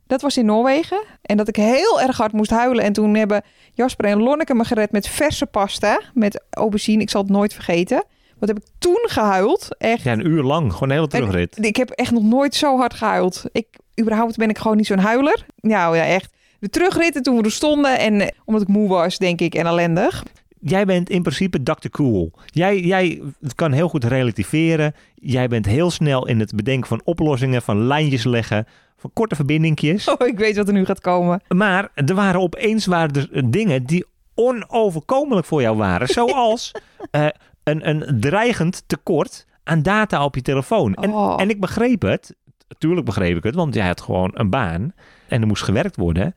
Dat 0.08 0.22
was 0.22 0.38
in 0.38 0.46
Noorwegen. 0.46 1.04
En 1.22 1.38
dat 1.38 1.48
ik 1.48 1.56
heel 1.56 2.02
erg 2.02 2.18
hard 2.18 2.32
moest 2.32 2.50
huilen. 2.50 2.84
En 2.84 2.94
toen 2.94 3.16
hebben 3.16 3.44
Jasper 3.74 4.06
en 4.06 4.22
Lonneke 4.22 4.56
me 4.56 4.64
gered 4.64 4.92
met 4.92 5.08
verse 5.08 5.46
pasta. 5.46 6.02
Met 6.14 6.44
aubergine. 6.50 7.02
Ik 7.02 7.10
zal 7.10 7.22
het 7.22 7.32
nooit 7.32 7.54
vergeten. 7.54 8.04
Wat 8.40 8.50
heb 8.50 8.58
ik 8.58 8.72
toen 8.80 9.06
gehuild? 9.10 9.68
Echt. 9.78 10.04
Ja, 10.04 10.12
een 10.12 10.28
uur 10.28 10.44
lang, 10.44 10.74
gewoon 10.74 10.90
een 10.90 10.96
hele 10.96 11.08
terugrit. 11.08 11.58
Ik 11.66 11.76
heb 11.76 11.90
echt 11.90 12.12
nog 12.12 12.24
nooit 12.24 12.56
zo 12.56 12.78
hard 12.78 12.94
gehuild. 12.94 13.44
Ik, 13.52 13.68
überhaupt 14.00 14.38
ben 14.38 14.50
ik 14.50 14.58
gewoon 14.58 14.78
niet 14.78 14.88
zo'n 14.88 14.98
huiler. 14.98 15.46
Nou 15.60 15.96
ja, 15.96 16.06
echt. 16.06 16.32
De 16.60 16.70
terugritten 16.70 17.24
toen 17.24 17.38
we 17.38 17.44
er 17.44 17.52
stonden. 17.52 18.00
En 18.00 18.22
eh, 18.22 18.28
omdat 18.46 18.62
ik 18.62 18.68
moe 18.68 18.88
was, 18.88 19.18
denk 19.18 19.42
ik, 19.42 19.56
en 19.56 19.66
ellendig. 19.66 20.24
Jij 20.66 20.86
bent 20.86 21.10
in 21.10 21.22
principe 21.22 21.64
Dr. 21.64 21.90
Cool. 21.90 22.32
Jij, 22.46 22.80
jij 22.80 23.22
kan 23.56 23.72
heel 23.72 23.90
goed 23.90 24.04
relativeren. 24.04 24.94
Jij 25.16 25.48
bent 25.48 25.66
heel 25.66 25.92
snel 25.92 26.28
in 26.28 26.40
het 26.40 26.56
bedenken 26.56 26.88
van 26.88 27.02
oplossingen, 27.04 27.62
van 27.62 27.86
lijntjes 27.88 28.24
leggen, 28.24 28.68
van 28.98 29.10
korte 29.14 29.36
verbindingjes. 29.36 30.08
Oh, 30.08 30.28
ik 30.28 30.38
weet 30.38 30.56
wat 30.58 30.68
er 30.68 30.74
nu 30.74 30.86
gaat 30.86 31.02
komen. 31.02 31.42
Maar 31.48 31.90
er 31.96 32.16
waren 32.16 32.42
opeens 32.42 32.86
waren 32.86 33.30
er 33.32 33.52
dingen 33.52 33.84
die 33.84 34.06
onoverkomelijk 34.36 35.46
voor 35.46 35.62
jou 35.62 35.78
waren. 35.78 36.08
Zoals 36.08 36.72
eh, 37.12 37.28
een, 37.64 37.90
een 37.90 38.20
dreigend 38.20 38.84
tekort 38.88 39.46
aan 39.64 39.82
data 39.82 40.24
op 40.26 40.36
je 40.36 40.42
telefoon. 40.42 40.94
En, 40.94 41.10
Oh. 41.14 41.42
en 41.42 41.50
ik 41.50 41.60
begreep 41.60 42.02
het. 42.02 42.36
Tuurlijk 42.78 43.06
begreep 43.06 43.38
ik 43.38 43.44
het, 43.44 43.56
want 43.56 43.74
jij 43.74 43.88
had 43.88 44.02
gewoon 44.02 44.32
een 44.34 44.50
baan. 44.50 44.94
En 45.28 45.42
er 45.42 45.48
moest 45.48 45.64
gewerkt 45.64 45.96
worden. 45.96 46.36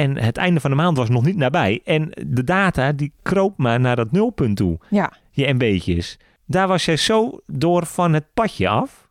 En 0.00 0.18
het 0.18 0.36
einde 0.36 0.60
van 0.60 0.70
de 0.70 0.76
maand 0.76 0.96
was 0.96 1.08
nog 1.08 1.24
niet 1.24 1.36
nabij. 1.36 1.80
En 1.84 2.10
de 2.26 2.44
data 2.44 2.92
die 2.92 3.12
kroop 3.22 3.58
maar 3.58 3.80
naar 3.80 3.96
dat 3.96 4.12
nulpunt 4.12 4.56
toe. 4.56 4.78
Ja. 4.88 5.12
Je 5.30 5.52
MB'tjes. 5.52 6.18
Daar 6.46 6.68
was 6.68 6.84
jij 6.84 6.96
zo 6.96 7.40
door 7.46 7.86
van 7.86 8.12
het 8.12 8.24
padje 8.34 8.68
af. 8.68 9.08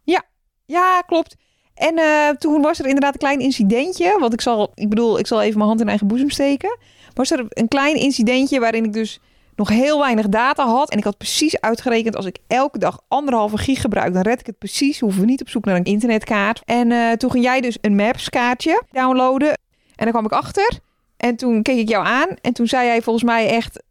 Ja, 0.66 1.02
klopt. 1.02 1.36
En 1.74 1.98
eh, 1.98 2.30
toen 2.30 2.62
was 2.62 2.80
er 2.80 2.86
inderdaad 2.86 3.14
een 3.14 3.20
klein 3.20 3.40
incidentje. 3.40 4.18
Want 4.20 4.34
ik 4.34 4.42
zal, 4.42 4.72
ik 4.76 4.90
bedoel, 4.90 5.20
ik 5.20 5.28
zal 5.28 5.42
even 5.42 5.58
mijn 5.58 5.70
hand 5.70 5.82
in 5.82 5.88
eigen 5.88 6.08
boezem 6.08 6.30
steken. 6.30 6.78
Was 7.14 7.32
er 7.32 7.46
een 7.50 7.68
klein 7.68 7.96
incidentje 7.96 8.60
waarin 8.60 8.84
ik 8.84 8.94
dus 8.94 9.20
nog 9.56 9.70
heel 9.70 10.00
weinig 10.00 10.30
data 10.30 10.66
had. 10.66 10.92
En 10.92 10.98
ik 10.98 11.04
had 11.04 11.18
precies 11.18 11.62
uitgerekend, 11.62 12.16
als 12.16 12.26
ik 12.26 12.38
elke 12.48 12.78
dag 12.78 13.02
anderhalve 13.08 13.58
gig 13.58 13.82
gebruik, 13.82 14.14
dan 14.14 14.22
red 14.22 14.40
ik 14.40 14.46
het 14.46 14.58
precies. 14.58 15.00
Hoeven 15.00 15.22
we 15.22 15.26
niet 15.26 15.42
op 15.42 15.50
zoek 15.50 15.66
naar 15.66 15.76
een 15.76 15.84
internetkaart. 15.84 16.62
En 16.66 16.92
eh, 16.92 17.12
toen 17.12 17.32
ging 17.32 17.44
jij 17.44 17.62
dus 17.62 17.78
een 17.82 17.96
Maps 17.96 18.30
kaartje 18.30 18.84
downloaden. 18.92 19.58
En 20.00 20.06
daar 20.06 20.14
kwam 20.14 20.26
ik 20.26 20.32
achter. 20.32 20.80
En 21.18 21.36
toen 21.36 21.62
keek 21.62 21.78
ik 21.78 21.90
jou 21.90 22.06
aan. 22.06 22.28
En 22.42 22.54
toen 22.54 22.68
zei 22.68 22.86
jij 22.86 23.02
volgens 23.02 23.26
mij 23.26 23.50
echt, 23.50 23.84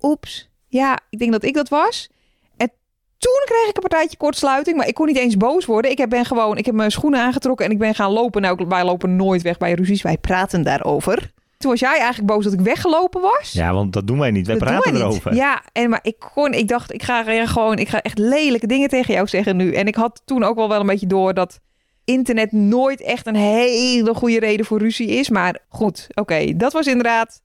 oeps, 0.00 0.50
ja, 0.68 0.98
ik 1.10 1.18
denk 1.18 1.32
dat 1.32 1.42
ik 1.44 1.54
dat 1.54 1.68
was. 1.68 2.08
En 2.56 2.70
toen 3.18 3.42
kreeg 3.44 3.68
ik 3.68 3.76
een 3.76 3.88
partijtje 3.88 4.16
kortsluiting, 4.16 4.76
maar 4.76 4.88
ik 4.88 4.94
kon 4.94 5.06
niet 5.06 5.16
eens 5.16 5.36
boos 5.36 5.64
worden. 5.64 5.90
Ik 5.90 5.98
heb, 5.98 6.08
ben 6.10 6.24
gewoon, 6.24 6.56
ik 6.56 6.66
heb 6.66 6.74
mijn 6.74 6.90
schoenen 6.90 7.20
aangetrokken 7.20 7.66
en 7.66 7.72
ik 7.72 7.78
ben 7.78 7.94
gaan 7.94 8.10
lopen. 8.10 8.42
Nou, 8.42 8.64
wij 8.68 8.84
lopen 8.84 9.16
nooit 9.16 9.42
weg 9.42 9.58
bij 9.58 9.72
ruzies, 9.72 10.02
wij 10.02 10.18
praten 10.18 10.62
daarover. 10.62 11.32
Toen 11.58 11.70
was 11.70 11.80
jij 11.80 11.98
eigenlijk 11.98 12.26
boos 12.26 12.44
dat 12.44 12.52
ik 12.52 12.60
weggelopen 12.60 13.20
was. 13.20 13.52
Ja, 13.52 13.72
want 13.72 13.92
dat 13.92 14.06
doen 14.06 14.18
wij 14.18 14.30
niet. 14.30 14.46
Wij 14.46 14.56
Dat 14.58 14.64
praten 14.68 14.92
wij 14.92 15.00
niet. 15.00 15.10
erover. 15.10 15.34
Ja, 15.34 15.62
en 15.72 15.90
maar 15.90 16.00
ik 16.02 16.16
kon, 16.34 16.52
ik 16.52 16.68
dacht, 16.68 16.92
ik 16.92 17.02
ga 17.02 17.46
gewoon, 17.46 17.78
ik 17.78 17.88
ga 17.88 18.02
echt 18.02 18.18
lelijke 18.18 18.66
dingen 18.66 18.88
tegen 18.88 19.14
jou 19.14 19.26
zeggen 19.26 19.56
nu. 19.56 19.72
En 19.72 19.86
ik 19.86 19.94
had 19.94 20.22
toen 20.24 20.44
ook 20.44 20.56
wel 20.56 20.68
wel 20.68 20.80
een 20.80 20.86
beetje 20.86 21.06
door 21.06 21.34
dat 21.34 21.60
internet 22.04 22.52
nooit 22.52 23.00
echt 23.00 23.26
een 23.26 23.34
hele 23.36 24.14
goede 24.14 24.38
reden 24.38 24.66
voor 24.66 24.78
ruzie 24.78 25.08
is. 25.08 25.28
Maar 25.28 25.58
goed, 25.68 26.06
oké, 26.14 26.56
dat 26.56 26.72
was 26.72 26.86
inderdaad 26.86 27.42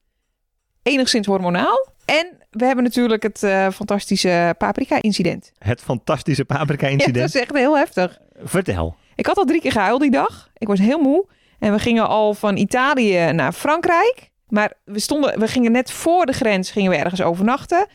enigszins 0.82 1.26
hormonaal. 1.26 1.88
En 2.04 2.36
we 2.50 2.64
hebben 2.64 2.84
natuurlijk 2.84 3.22
het 3.22 3.42
eh, 3.42 3.68
fantastische 3.70 4.54
paprika-incident. 4.58 5.52
Het 5.58 5.80
fantastische 5.80 6.44
Ja, 6.48 6.56
paprika-incident. 6.56 7.14
dat 7.16 7.34
is 7.34 7.40
echt 7.40 7.54
heel 7.56 7.76
heftig. 7.76 8.18
Vertel. 8.42 8.96
Ik 9.14 9.26
had 9.26 9.36
al 9.36 9.44
drie 9.44 9.60
keer 9.60 9.72
gehuild 9.72 10.00
die 10.00 10.10
dag. 10.10 10.48
Ik 10.56 10.66
was 10.66 10.78
heel 10.78 10.98
moe. 10.98 11.26
En 11.58 11.72
we 11.72 11.78
gingen 11.78 12.08
al 12.08 12.34
van 12.34 12.56
Italië 12.56 13.32
naar 13.32 13.52
Frankrijk. 13.52 14.30
Maar 14.48 14.72
we, 14.84 14.98
stonden, 14.98 15.38
we 15.38 15.46
gingen 15.48 15.72
net 15.72 15.90
voor 15.90 16.26
de 16.26 16.32
grens 16.32 16.70
gingen 16.70 16.90
we 16.90 16.96
ergens 16.96 17.22
overnachten. 17.22 17.86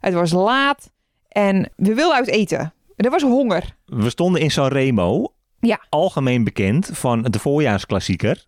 Het 0.00 0.14
was 0.14 0.32
laat. 0.32 0.90
En 1.28 1.70
we 1.76 1.94
wilden 1.94 2.16
uit 2.16 2.28
eten. 2.28 2.72
Er 2.96 3.10
was 3.10 3.22
honger. 3.22 3.76
We 3.86 4.10
stonden 4.10 4.40
in 4.40 4.50
Sanremo. 4.50 5.32
Ja. 5.60 5.80
Algemeen 5.88 6.44
bekend 6.44 6.90
van 6.92 7.22
de 7.22 7.38
voorjaarsklassieker. 7.38 8.44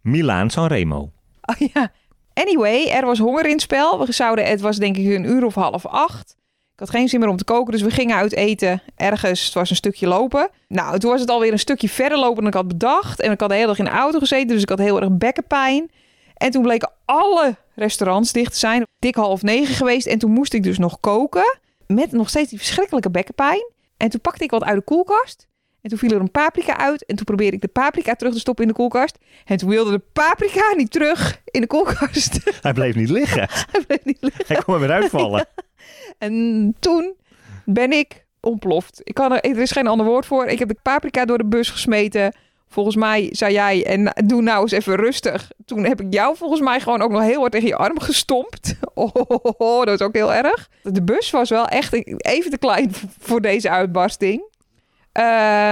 Milaan 0.00 0.50
Sanremo. 0.50 1.12
Oh 1.42 1.68
ja. 1.74 1.92
Anyway, 2.34 2.86
er 2.86 3.04
was 3.04 3.18
honger 3.18 3.44
in 3.44 3.52
het 3.52 3.60
spel. 3.60 4.06
We 4.06 4.12
zouden, 4.12 4.46
het 4.46 4.60
was 4.60 4.76
denk 4.76 4.96
ik 4.96 5.06
een 5.06 5.24
uur 5.24 5.44
of 5.44 5.54
half 5.54 5.86
acht. 5.86 6.36
Ik 6.72 6.80
had 6.80 6.90
geen 6.90 7.08
zin 7.08 7.20
meer 7.20 7.28
om 7.28 7.36
te 7.36 7.44
koken, 7.44 7.72
dus 7.72 7.82
we 7.82 7.90
gingen 7.90 8.16
uit 8.16 8.34
eten 8.34 8.82
ergens. 8.96 9.44
Het 9.44 9.54
was 9.54 9.70
een 9.70 9.76
stukje 9.76 10.06
lopen. 10.06 10.48
Nou, 10.68 10.98
toen 10.98 11.10
was 11.10 11.20
het 11.20 11.30
alweer 11.30 11.52
een 11.52 11.58
stukje 11.58 11.88
verder 11.88 12.18
lopen 12.18 12.36
dan 12.36 12.46
ik 12.46 12.54
had 12.54 12.68
bedacht. 12.68 13.20
En 13.20 13.32
ik 13.32 13.40
had 13.40 13.48
de 13.48 13.54
hele 13.54 13.66
dag 13.66 13.78
in 13.78 13.84
de 13.84 13.90
auto 13.90 14.18
gezeten, 14.18 14.48
dus 14.48 14.62
ik 14.62 14.68
had 14.68 14.78
heel 14.78 15.00
erg 15.00 15.16
bekkenpijn. 15.16 15.90
En 16.34 16.50
toen 16.50 16.62
bleken 16.62 16.92
alle 17.04 17.56
restaurants 17.74 18.32
dicht 18.32 18.52
te 18.52 18.58
zijn. 18.58 18.86
Dik 18.98 19.14
half 19.14 19.42
negen 19.42 19.74
geweest. 19.74 20.06
En 20.06 20.18
toen 20.18 20.30
moest 20.30 20.52
ik 20.52 20.62
dus 20.62 20.78
nog 20.78 21.00
koken. 21.00 21.58
Met 21.86 22.12
nog 22.12 22.28
steeds 22.28 22.50
die 22.50 22.58
verschrikkelijke 22.58 23.10
bekkenpijn. 23.10 23.72
En 23.96 24.08
toen 24.08 24.20
pakte 24.20 24.44
ik 24.44 24.50
wat 24.50 24.64
uit 24.64 24.76
de 24.76 24.84
koelkast. 24.84 25.48
En 25.84 25.90
toen 25.90 25.98
viel 25.98 26.10
er 26.10 26.20
een 26.20 26.30
paprika 26.30 26.76
uit. 26.76 27.06
En 27.06 27.16
toen 27.16 27.24
probeerde 27.24 27.56
ik 27.56 27.62
de 27.62 27.68
paprika 27.68 28.14
terug 28.14 28.32
te 28.32 28.38
stoppen 28.38 28.64
in 28.64 28.70
de 28.70 28.76
koelkast. 28.76 29.18
En 29.44 29.56
toen 29.56 29.68
wilde 29.68 29.90
de 29.90 30.02
paprika 30.12 30.74
niet 30.76 30.90
terug 30.90 31.40
in 31.44 31.60
de 31.60 31.66
koelkast. 31.66 32.38
Hij 32.62 32.72
bleef 32.72 32.94
niet 32.94 33.08
liggen. 33.08 33.48
Hij 33.48 33.80
bleef 33.86 34.04
niet 34.04 34.16
liggen. 34.20 34.44
Hij 34.46 34.62
kon 34.62 34.74
er 34.74 34.80
weer 34.80 34.90
uitvallen. 34.90 35.46
En 36.18 36.76
toen 36.80 37.14
ben 37.64 37.92
ik 37.92 38.24
ontploft. 38.40 39.00
Ik 39.02 39.14
kan 39.14 39.32
er, 39.32 39.40
er 39.40 39.58
is 39.58 39.70
geen 39.70 39.86
ander 39.86 40.06
woord 40.06 40.26
voor. 40.26 40.46
Ik 40.46 40.58
heb 40.58 40.68
de 40.68 40.76
paprika 40.82 41.24
door 41.24 41.38
de 41.38 41.46
bus 41.46 41.70
gesmeten. 41.70 42.34
Volgens 42.68 42.96
mij 42.96 43.28
zei 43.30 43.52
jij, 43.52 43.86
en 43.86 44.12
doe 44.24 44.42
nou 44.42 44.62
eens 44.62 44.72
even 44.72 44.96
rustig. 44.96 45.50
Toen 45.64 45.84
heb 45.84 46.00
ik 46.00 46.12
jou 46.12 46.36
volgens 46.36 46.60
mij 46.60 46.80
gewoon 46.80 47.02
ook 47.02 47.10
nog 47.10 47.22
heel 47.22 47.40
hard 47.40 47.52
tegen 47.52 47.68
je 47.68 47.76
arm 47.76 48.00
gestompt. 48.00 48.74
Oh, 48.94 49.84
dat 49.84 50.00
is 50.00 50.06
ook 50.06 50.14
heel 50.14 50.32
erg. 50.32 50.70
De 50.82 51.02
bus 51.02 51.30
was 51.30 51.50
wel 51.50 51.66
echt 51.66 51.92
even 52.16 52.50
te 52.50 52.58
klein 52.58 52.92
voor 53.18 53.40
deze 53.40 53.70
uitbarsting. 53.70 54.52
Uh, 55.18 55.22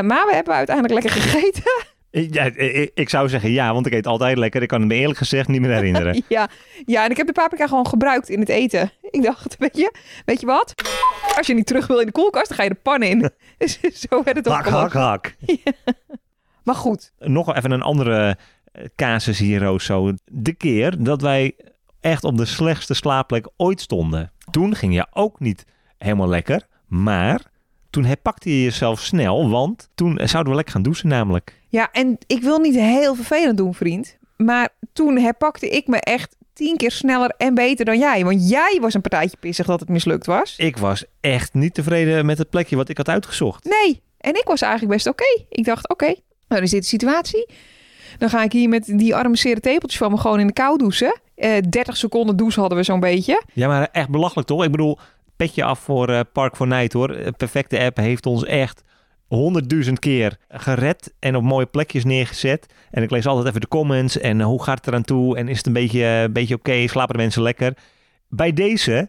maar 0.09 0.27
we 0.27 0.33
hebben 0.33 0.55
uiteindelijk 0.55 1.03
lekker 1.03 1.23
gegeten. 1.23 1.63
Ja, 2.11 2.51
ik, 2.95 3.09
zou 3.09 3.29
zeggen 3.29 3.51
ja, 3.51 3.73
want 3.73 3.87
ik 3.87 3.93
eet 3.93 4.07
altijd 4.07 4.39
lekker. 4.39 4.63
Ik 4.63 4.69
kan 4.69 4.81
het 4.81 4.89
me 4.89 4.95
eerlijk 4.95 5.19
gezegd 5.19 5.49
niet 5.49 5.61
meer 5.61 5.71
herinneren. 5.71 6.23
ja, 6.29 6.49
ja, 6.87 7.05
en 7.05 7.11
ik 7.11 7.17
heb 7.17 7.27
de 7.27 7.33
paprika 7.33 7.67
gewoon 7.67 7.87
gebruikt 7.87 8.29
in 8.29 8.41
het 8.41 8.49
eten. 8.49 8.93
Ik 9.11 9.23
dacht, 9.23 9.57
weet 9.59 9.77
je, 9.77 9.95
weet 10.25 10.41
je 10.41 10.47
wat? 10.47 10.75
Als 11.37 11.47
je 11.47 11.55
niet 11.55 11.67
terug 11.67 11.87
wil 11.87 11.99
in 11.99 12.07
de 12.07 12.13
koelkast, 12.13 12.49
dan 12.49 12.57
ga 12.57 12.63
je 12.63 12.69
de 12.69 12.75
pan 12.75 13.03
in. 13.03 13.31
Zo 14.09 14.23
werd 14.23 14.37
het 14.37 14.49
ook. 14.49 14.55
Hak, 14.55 14.67
hak, 14.67 14.93
hak. 14.93 15.35
Ja. 15.39 15.73
Maar 16.63 16.75
goed. 16.75 17.13
Nog 17.19 17.55
even 17.55 17.71
een 17.71 17.83
andere 17.83 18.37
eh, 18.73 18.85
casus 18.97 19.39
hier, 19.39 19.63
Roos. 19.63 19.91
De 20.25 20.53
keer 20.53 21.03
dat 21.03 21.23
wij 21.23 21.57
echt 22.01 22.25
op 22.25 22.37
de 22.37 22.45
slechtste 22.45 22.95
slaapplek 22.95 23.49
ooit 23.57 23.81
stonden. 23.81 24.33
Toen 24.51 24.75
ging 24.75 24.95
je 24.95 25.07
ook 25.11 25.41
niet 25.41 25.65
helemaal 25.99 26.29
lekker, 26.29 26.67
maar 26.87 27.52
toen 27.93 28.05
herpakte 28.05 28.57
je 28.57 28.63
jezelf 28.63 29.01
snel, 29.01 29.49
want 29.49 29.89
toen 29.95 30.19
zouden 30.23 30.51
we 30.51 30.57
lekker 30.57 30.75
gaan 30.75 30.83
douchen 30.83 31.09
namelijk. 31.09 31.61
Ja, 31.69 31.89
en 31.93 32.19
ik 32.27 32.43
wil 32.43 32.59
niet 32.59 32.75
heel 32.75 33.15
vervelend 33.15 33.57
doen, 33.57 33.75
vriend. 33.75 34.17
Maar 34.37 34.69
toen 34.93 35.19
herpakte 35.19 35.69
ik 35.69 35.87
me 35.87 35.97
echt 35.97 36.37
tien 36.53 36.77
keer 36.77 36.91
sneller 36.91 37.35
en 37.37 37.55
beter 37.55 37.85
dan 37.85 37.99
jij. 37.99 38.25
Want 38.25 38.49
jij 38.49 38.79
was 38.81 38.95
een 38.95 39.01
partijtje 39.01 39.37
pissig 39.41 39.67
dat 39.67 39.81
het 39.81 39.89
mislukt 39.89 40.27
was. 40.27 40.55
Ik 40.57 40.77
was 40.77 41.05
echt 41.21 41.55
niet 41.55 41.75
tevreden 41.75 42.27
met 42.27 42.39
het 42.39 42.51
plekje 42.51 42.77
wat 42.77 42.89
ik 42.89 42.97
had 42.97 43.09
uitgezocht. 43.09 43.65
Nee, 43.65 44.03
en 44.19 44.35
ik 44.35 44.45
was 44.45 44.63
eigenlijk 44.63 44.93
best 44.93 45.07
oké. 45.07 45.45
Ik 45.49 45.65
dacht, 45.65 45.89
oké, 45.89 46.15
nou 46.49 46.63
is 46.63 46.71
dit 46.71 46.83
de 46.83 46.89
situatie. 46.89 47.49
Dan 48.19 48.29
ga 48.31 48.43
ik 48.43 48.53
hier 48.53 48.69
met 48.69 48.85
die 48.87 49.15
arme 49.15 49.37
seren 49.37 49.63
tepeltjes 49.63 50.01
van 50.01 50.11
me 50.11 50.17
gewoon 50.17 50.41
in 50.41 50.47
de 50.47 50.53
kou 50.53 50.79
douchen. 50.79 51.21
Uh, 51.37 51.57
eh, 51.57 51.65
30 51.69 51.97
seconden 51.97 52.37
douche 52.37 52.61
hadden 52.61 52.79
we 52.79 52.85
zo'n 52.85 53.01
beetje. 53.01 53.43
Ja, 53.53 53.69
maar 53.69 53.89
echt 53.93 54.09
belachelijk 54.09 54.49
toch? 54.49 54.65
Ik 54.65 54.71
bedoel, 54.71 54.99
petje 55.43 55.65
af 55.65 55.79
voor 55.79 56.11
uh, 56.11 56.21
Park 56.33 56.57
for 56.57 56.67
Night 56.67 56.93
hoor. 56.93 57.33
perfecte 57.37 57.79
app 57.81 57.97
heeft 57.97 58.27
ons 58.27 58.45
echt 58.45 58.83
honderdduizend 59.27 59.99
keer 59.99 60.37
gered 60.49 61.13
en 61.19 61.37
op 61.37 61.43
mooie 61.43 61.67
plekjes 61.67 62.05
neergezet. 62.05 62.67
En 62.91 63.03
ik 63.03 63.11
lees 63.11 63.27
altijd 63.27 63.47
even 63.49 63.61
de 63.61 63.69
comments 63.69 64.19
en 64.19 64.41
eh, 64.41 64.47
hoe 64.47 64.63
gaat 64.63 64.79
het 64.79 64.87
eraan 64.87 65.03
toe 65.03 65.37
en 65.37 65.49
is 65.49 65.57
het 65.57 65.67
een 65.67 65.73
beetje, 65.73 66.05
een 66.05 66.33
beetje 66.33 66.55
oké, 66.55 66.87
slapen 66.87 67.15
de 67.15 67.21
mensen 67.21 67.43
lekker. 67.43 67.77
Bij 68.29 68.53
deze 68.53 69.09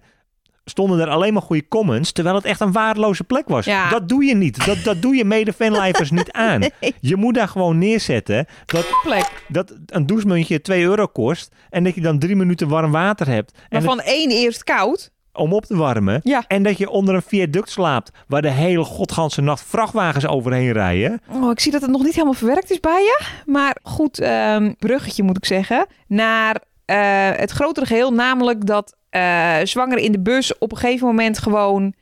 stonden 0.65 0.99
er 0.99 1.09
alleen 1.09 1.33
maar 1.33 1.41
goede 1.41 1.67
comments, 1.67 2.11
terwijl 2.11 2.35
het 2.35 2.45
echt 2.45 2.59
een 2.59 2.71
waardeloze 2.71 3.23
plek 3.23 3.47
was. 3.47 3.65
Ja. 3.65 3.89
Dat 3.89 4.09
doe 4.09 4.23
je 4.23 4.35
niet. 4.35 4.65
Dat, 4.65 4.83
dat 4.83 5.01
doe 5.01 5.15
je 5.15 5.25
mede 5.25 5.53
fanlifers 5.53 6.11
niet 6.11 6.31
aan. 6.31 6.61
Je 6.99 7.15
moet 7.15 7.33
daar 7.33 7.47
gewoon 7.47 7.77
neerzetten 7.77 8.45
dat, 8.65 8.85
plek. 9.03 9.43
dat 9.47 9.73
een 9.85 10.05
douchemuntje 10.05 10.61
2 10.61 10.83
euro 10.83 11.07
kost 11.07 11.55
en 11.69 11.83
dat 11.83 11.95
je 11.95 12.01
dan 12.01 12.19
drie 12.19 12.35
minuten 12.35 12.67
warm 12.67 12.91
water 12.91 13.27
hebt. 13.27 13.57
Maar 13.69 13.81
van 13.81 13.99
één 13.99 14.29
eerst 14.29 14.63
koud 14.63 15.11
om 15.33 15.53
op 15.53 15.65
te 15.65 15.75
warmen. 15.75 16.19
Ja. 16.23 16.43
En 16.47 16.63
dat 16.63 16.77
je 16.77 16.89
onder 16.89 17.15
een 17.15 17.21
viaduct 17.21 17.69
slaapt 17.69 18.11
waar 18.27 18.41
de 18.41 18.51
hele 18.51 18.83
godganse 18.83 19.41
nacht 19.41 19.65
vrachtwagens 19.65 20.27
overheen 20.27 20.71
rijden. 20.71 21.21
Oh, 21.31 21.51
ik 21.51 21.59
zie 21.59 21.71
dat 21.71 21.81
het 21.81 21.91
nog 21.91 22.03
niet 22.03 22.13
helemaal 22.13 22.33
verwerkt 22.33 22.71
is 22.71 22.79
bij 22.79 23.01
je. 23.01 23.23
Maar 23.45 23.77
goed, 23.83 24.21
um, 24.21 24.75
bruggetje 24.75 25.23
moet 25.23 25.37
ik 25.37 25.45
zeggen. 25.45 25.87
Naar 26.07 26.55
uh, 26.85 27.29
het 27.37 27.51
grotere 27.51 27.85
geheel, 27.85 28.13
namelijk 28.13 28.65
dat 28.65 28.95
uh, 29.11 29.57
zwanger 29.63 29.97
in 29.97 30.11
de 30.11 30.21
bus 30.21 30.57
op 30.57 30.71
een 30.71 30.77
gegeven 30.77 31.07
moment 31.07 31.37
gewoon 31.37 31.93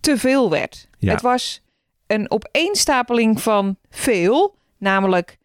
te 0.00 0.18
veel 0.18 0.50
werd. 0.50 0.88
Ja. 0.98 1.12
Het 1.12 1.22
was 1.22 1.62
een 2.06 2.30
opeenstapeling 2.30 3.40
van 3.40 3.76
veel, 3.90 4.54
namelijk 4.78 5.36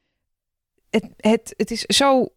het, 0.89 1.09
het, 1.17 1.53
het 1.57 1.71
is 1.71 1.81
zo 1.81 2.27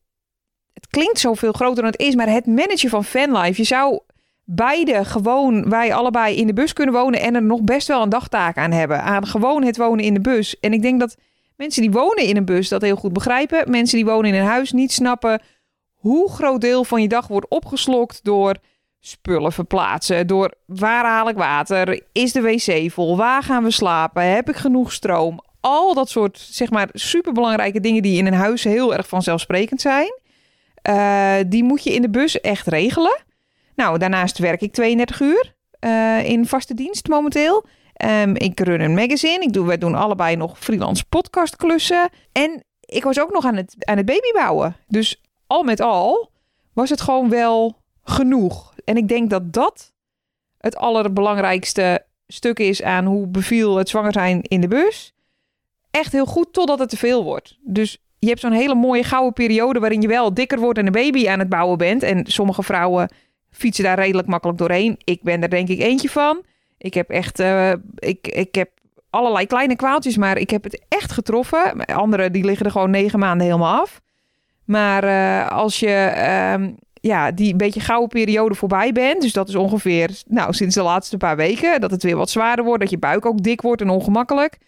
het 0.73 0.87
klinkt 0.89 1.19
zoveel 1.19 1.53
groter 1.53 1.83
dan 1.83 1.93
het 1.93 2.01
is, 2.01 2.15
maar 2.15 2.29
het 2.29 2.47
managen 2.47 2.89
van 2.89 3.05
fanlife. 3.05 3.61
Je 3.61 3.67
zou 3.67 4.01
beide 4.45 5.05
gewoon, 5.05 5.69
wij 5.69 5.95
allebei 5.95 6.37
in 6.37 6.47
de 6.47 6.53
bus 6.53 6.73
kunnen 6.73 6.95
wonen 6.95 7.21
en 7.21 7.35
er 7.35 7.43
nog 7.43 7.63
best 7.63 7.89
wel 7.89 8.03
een 8.03 8.09
dagtaak 8.09 8.57
aan 8.57 8.73
hebben. 8.73 9.03
Aan 9.03 9.27
gewoon 9.27 9.65
het 9.65 9.77
wonen 9.77 10.05
in 10.05 10.15
de 10.15 10.21
bus. 10.21 10.61
En 10.61 10.73
ik 10.73 10.83
denk 10.83 11.01
dat 11.01 11.17
mensen 11.57 11.83
die 11.83 11.91
wonen 11.91 12.25
in 12.25 12.37
een 12.37 12.45
bus 12.45 12.69
dat 12.69 12.83
heel 12.83 12.97
goed 12.97 13.13
begrijpen. 13.13 13.71
Mensen 13.71 13.97
die 13.97 14.07
wonen 14.07 14.35
in 14.35 14.41
een 14.41 14.47
huis 14.47 14.73
niet 14.73 14.93
snappen 14.93 15.41
hoe 15.95 16.31
groot 16.31 16.61
deel 16.61 16.85
van 16.85 17.03
je 17.03 17.09
dag 17.09 17.27
wordt 17.27 17.49
opgeslokt 17.49 18.25
door 18.25 18.57
spullen 19.01 19.53
verplaatsen. 19.53 20.27
Door 20.27 20.55
waar 20.67 21.05
haal 21.05 21.29
ik 21.29 21.37
water? 21.37 22.03
Is 22.13 22.33
de 22.33 22.41
wc 22.41 22.93
vol? 22.93 23.17
Waar 23.17 23.43
gaan 23.43 23.65
we 23.65 23.71
slapen? 23.71 24.23
Heb 24.23 24.49
ik 24.49 24.57
genoeg 24.57 24.93
stroom? 24.93 25.41
Al 25.61 25.95
dat 25.95 26.09
soort, 26.09 26.39
zeg 26.39 26.71
maar, 26.71 26.89
superbelangrijke 26.93 27.81
dingen 27.81 28.03
die 28.03 28.19
in 28.19 28.27
een 28.27 28.35
huis 28.35 28.65
heel 28.65 28.95
erg 28.95 29.09
vanzelfsprekend 29.09 29.81
zijn. 29.81 30.19
Uh, 30.89 31.35
die 31.47 31.65
moet 31.65 31.85
je 31.85 31.95
in 31.95 32.03
de 32.03 32.11
bus 32.11 32.41
echt 32.41 32.67
regelen. 32.67 33.23
Nou, 33.75 33.99
daarnaast 33.99 34.39
werk 34.39 34.61
ik 34.61 34.73
32 34.73 35.21
uur 35.21 35.55
uh, 35.81 36.29
in 36.29 36.47
vaste 36.47 36.75
dienst 36.75 37.09
momenteel. 37.09 37.65
Um, 38.05 38.37
ik 38.37 38.61
run 38.61 38.81
een 38.81 38.95
magazine. 38.95 39.41
Ik 39.41 39.53
doe, 39.53 39.67
wij 39.67 39.79
doen 39.79 39.95
allebei 39.95 40.37
nog 40.37 40.59
freelance 40.59 41.05
podcastklussen. 41.09 42.09
En 42.33 42.65
ik 42.81 43.05
was 43.05 43.21
ook 43.21 43.33
nog 43.33 43.45
aan 43.45 43.57
het, 43.57 43.75
aan 43.79 43.97
het 43.97 44.07
baby 44.07 44.33
bouwen. 44.33 44.77
Dus 44.89 45.21
al 45.47 45.63
met 45.63 45.81
al 45.81 46.31
was 46.73 46.91
het 46.91 47.01
gewoon 47.01 47.29
wel 47.29 47.77
genoeg. 48.03 48.75
En 48.85 48.97
ik 48.97 49.09
denk 49.09 49.31
dat 49.31 49.53
dat 49.53 49.93
het 50.59 50.77
allerbelangrijkste 50.77 52.05
stuk 52.27 52.59
is 52.59 52.83
aan 52.83 53.05
hoe 53.05 53.27
beviel 53.27 53.77
het 53.77 53.89
zwanger 53.89 54.13
zijn 54.13 54.43
in 54.43 54.61
de 54.61 54.69
bus. 54.69 55.13
Echt 55.91 56.13
heel 56.13 56.27
goed 56.27 56.53
totdat 56.53 56.79
het 56.79 56.89
te 56.89 56.97
veel 56.97 57.25
wordt. 57.25 57.59
Dus 57.61 57.99
je 58.19 58.29
hebt 58.29 58.41
zo'n 58.41 58.53
hele 58.53 58.75
mooie 58.75 59.05
gouden 59.05 59.33
periode 59.33 59.81
waarin 59.81 60.01
je 60.01 60.09
wel 60.09 60.35
dikker 60.35 60.59
wordt 60.59 60.79
en 60.79 60.87
een 60.87 60.93
baby 60.93 61.29
aan 61.29 61.39
het 61.39 61.49
bouwen 61.49 61.79
bent. 61.79 62.03
En 62.03 62.27
sommige 62.27 62.63
vrouwen 62.63 63.09
fietsen 63.57 63.85
daar 63.85 63.99
redelijk 63.99 64.29
makkelijk 64.29 64.59
doorheen. 64.59 64.97
Ik 65.05 65.23
ben 65.23 65.43
er 65.43 65.51
denk 65.51 65.69
ik 65.69 65.81
eentje 65.81 66.09
van. 66.09 66.43
Ik 66.79 66.95
heb 66.95 67.11
echt, 67.11 67.40
uh, 67.40 67.73
ik, 67.95 68.29
ik 68.29 68.55
heb 68.55 68.71
allerlei 69.11 69.47
kleine 69.47 69.77
kwaaltjes, 69.77 70.17
maar 70.17 70.38
ik 70.38 70.51
heb 70.51 70.64
het 70.64 70.85
echt 70.88 71.12
getroffen. 71.12 71.85
Anderen 71.85 72.33
die 72.33 72.45
liggen 72.45 72.67
er 72.67 72.73
gewoon 72.73 72.90
negen 72.90 73.19
maanden 73.19 73.47
helemaal 73.47 73.81
af. 73.81 74.01
Maar 74.64 75.05
uh, 75.05 75.51
als 75.51 75.79
je 75.79 76.12
uh, 76.17 76.69
ja, 77.05 77.31
die 77.31 77.57
beetje 77.57 77.81
gouden 77.81 78.09
periode 78.09 78.55
voorbij 78.55 78.93
bent, 78.93 79.23
dus 79.23 79.33
dat 79.33 79.49
is 79.49 79.55
ongeveer 79.55 80.23
nou, 80.27 80.53
sinds 80.53 80.75
de 80.75 80.83
laatste 80.83 81.17
paar 81.17 81.37
weken, 81.37 81.81
dat 81.81 81.90
het 81.90 82.03
weer 82.03 82.17
wat 82.17 82.31
zwaarder 82.31 82.64
wordt, 82.64 82.81
dat 82.81 82.90
je 82.90 82.99
buik 82.99 83.27
ook 83.27 83.43
dik 83.43 83.61
wordt 83.61 83.81
en 83.81 83.90
ongemakkelijk. 83.90 84.59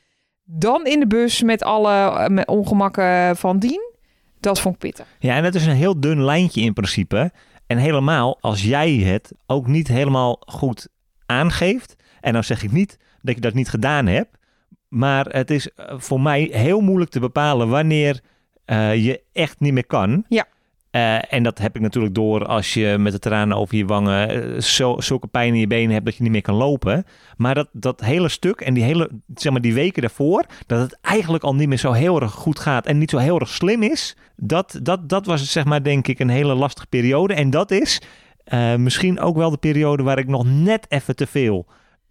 Dan 0.44 0.86
in 0.86 1.00
de 1.00 1.06
bus 1.06 1.42
met 1.42 1.62
alle 1.62 1.92
eh, 1.92 2.42
ongemakken 2.44 3.36
van 3.36 3.58
dien. 3.58 3.94
Dat 4.40 4.60
vond 4.60 4.74
ik 4.74 4.80
pittig. 4.80 5.06
Ja, 5.18 5.36
en 5.36 5.44
het 5.44 5.54
is 5.54 5.66
een 5.66 5.74
heel 5.74 6.00
dun 6.00 6.24
lijntje 6.24 6.60
in 6.60 6.72
principe. 6.72 7.32
En 7.66 7.78
helemaal 7.78 8.38
als 8.40 8.62
jij 8.62 8.92
het 8.92 9.32
ook 9.46 9.66
niet 9.66 9.88
helemaal 9.88 10.42
goed 10.46 10.88
aangeeft. 11.26 11.96
En 12.20 12.32
dan 12.32 12.44
zeg 12.44 12.62
ik 12.62 12.72
niet 12.72 12.98
dat 13.22 13.34
je 13.34 13.40
dat 13.40 13.54
niet 13.54 13.68
gedaan 13.68 14.06
hebt. 14.06 14.38
Maar 14.88 15.26
het 15.26 15.50
is 15.50 15.70
eh, 15.72 15.94
voor 15.98 16.20
mij 16.20 16.48
heel 16.52 16.80
moeilijk 16.80 17.10
te 17.10 17.20
bepalen 17.20 17.68
wanneer 17.68 18.20
uh, 18.66 19.04
je 19.04 19.22
echt 19.32 19.60
niet 19.60 19.72
meer 19.72 19.86
kan. 19.86 20.24
Ja. 20.28 20.46
Uh, 20.96 21.32
en 21.32 21.42
dat 21.42 21.58
heb 21.58 21.76
ik 21.76 21.82
natuurlijk 21.82 22.14
door 22.14 22.46
als 22.46 22.74
je 22.74 22.96
met 22.98 23.12
de 23.12 23.18
tranen 23.18 23.56
over 23.56 23.76
je 23.76 23.84
wangen 23.84 24.62
zo, 24.62 25.00
zulke 25.00 25.26
pijn 25.26 25.54
in 25.54 25.60
je 25.60 25.66
benen 25.66 25.92
hebt 25.92 26.04
dat 26.04 26.16
je 26.16 26.22
niet 26.22 26.32
meer 26.32 26.42
kan 26.42 26.54
lopen. 26.54 27.04
Maar 27.36 27.54
dat, 27.54 27.68
dat 27.72 28.00
hele 28.00 28.28
stuk 28.28 28.60
en 28.60 28.74
die 28.74 28.82
hele, 28.82 29.10
zeg 29.34 29.52
maar 29.52 29.60
die 29.60 29.74
weken 29.74 30.02
daarvoor, 30.02 30.44
dat 30.66 30.80
het 30.80 30.98
eigenlijk 31.00 31.44
al 31.44 31.54
niet 31.54 31.68
meer 31.68 31.78
zo 31.78 31.92
heel 31.92 32.20
erg 32.20 32.32
goed 32.32 32.58
gaat 32.58 32.86
en 32.86 32.98
niet 32.98 33.10
zo 33.10 33.18
heel 33.18 33.40
erg 33.40 33.48
slim 33.48 33.82
is. 33.82 34.16
Dat, 34.36 34.78
dat, 34.82 35.08
dat 35.08 35.26
was 35.26 35.52
zeg 35.52 35.64
maar 35.64 35.82
denk 35.82 36.08
ik 36.08 36.18
een 36.18 36.28
hele 36.28 36.54
lastige 36.54 36.86
periode. 36.86 37.34
En 37.34 37.50
dat 37.50 37.70
is 37.70 38.02
uh, 38.48 38.74
misschien 38.74 39.20
ook 39.20 39.36
wel 39.36 39.50
de 39.50 39.56
periode 39.56 40.02
waar 40.02 40.18
ik 40.18 40.28
nog 40.28 40.44
net 40.44 40.86
even 40.88 41.16
te 41.16 41.26
veel 41.26 41.66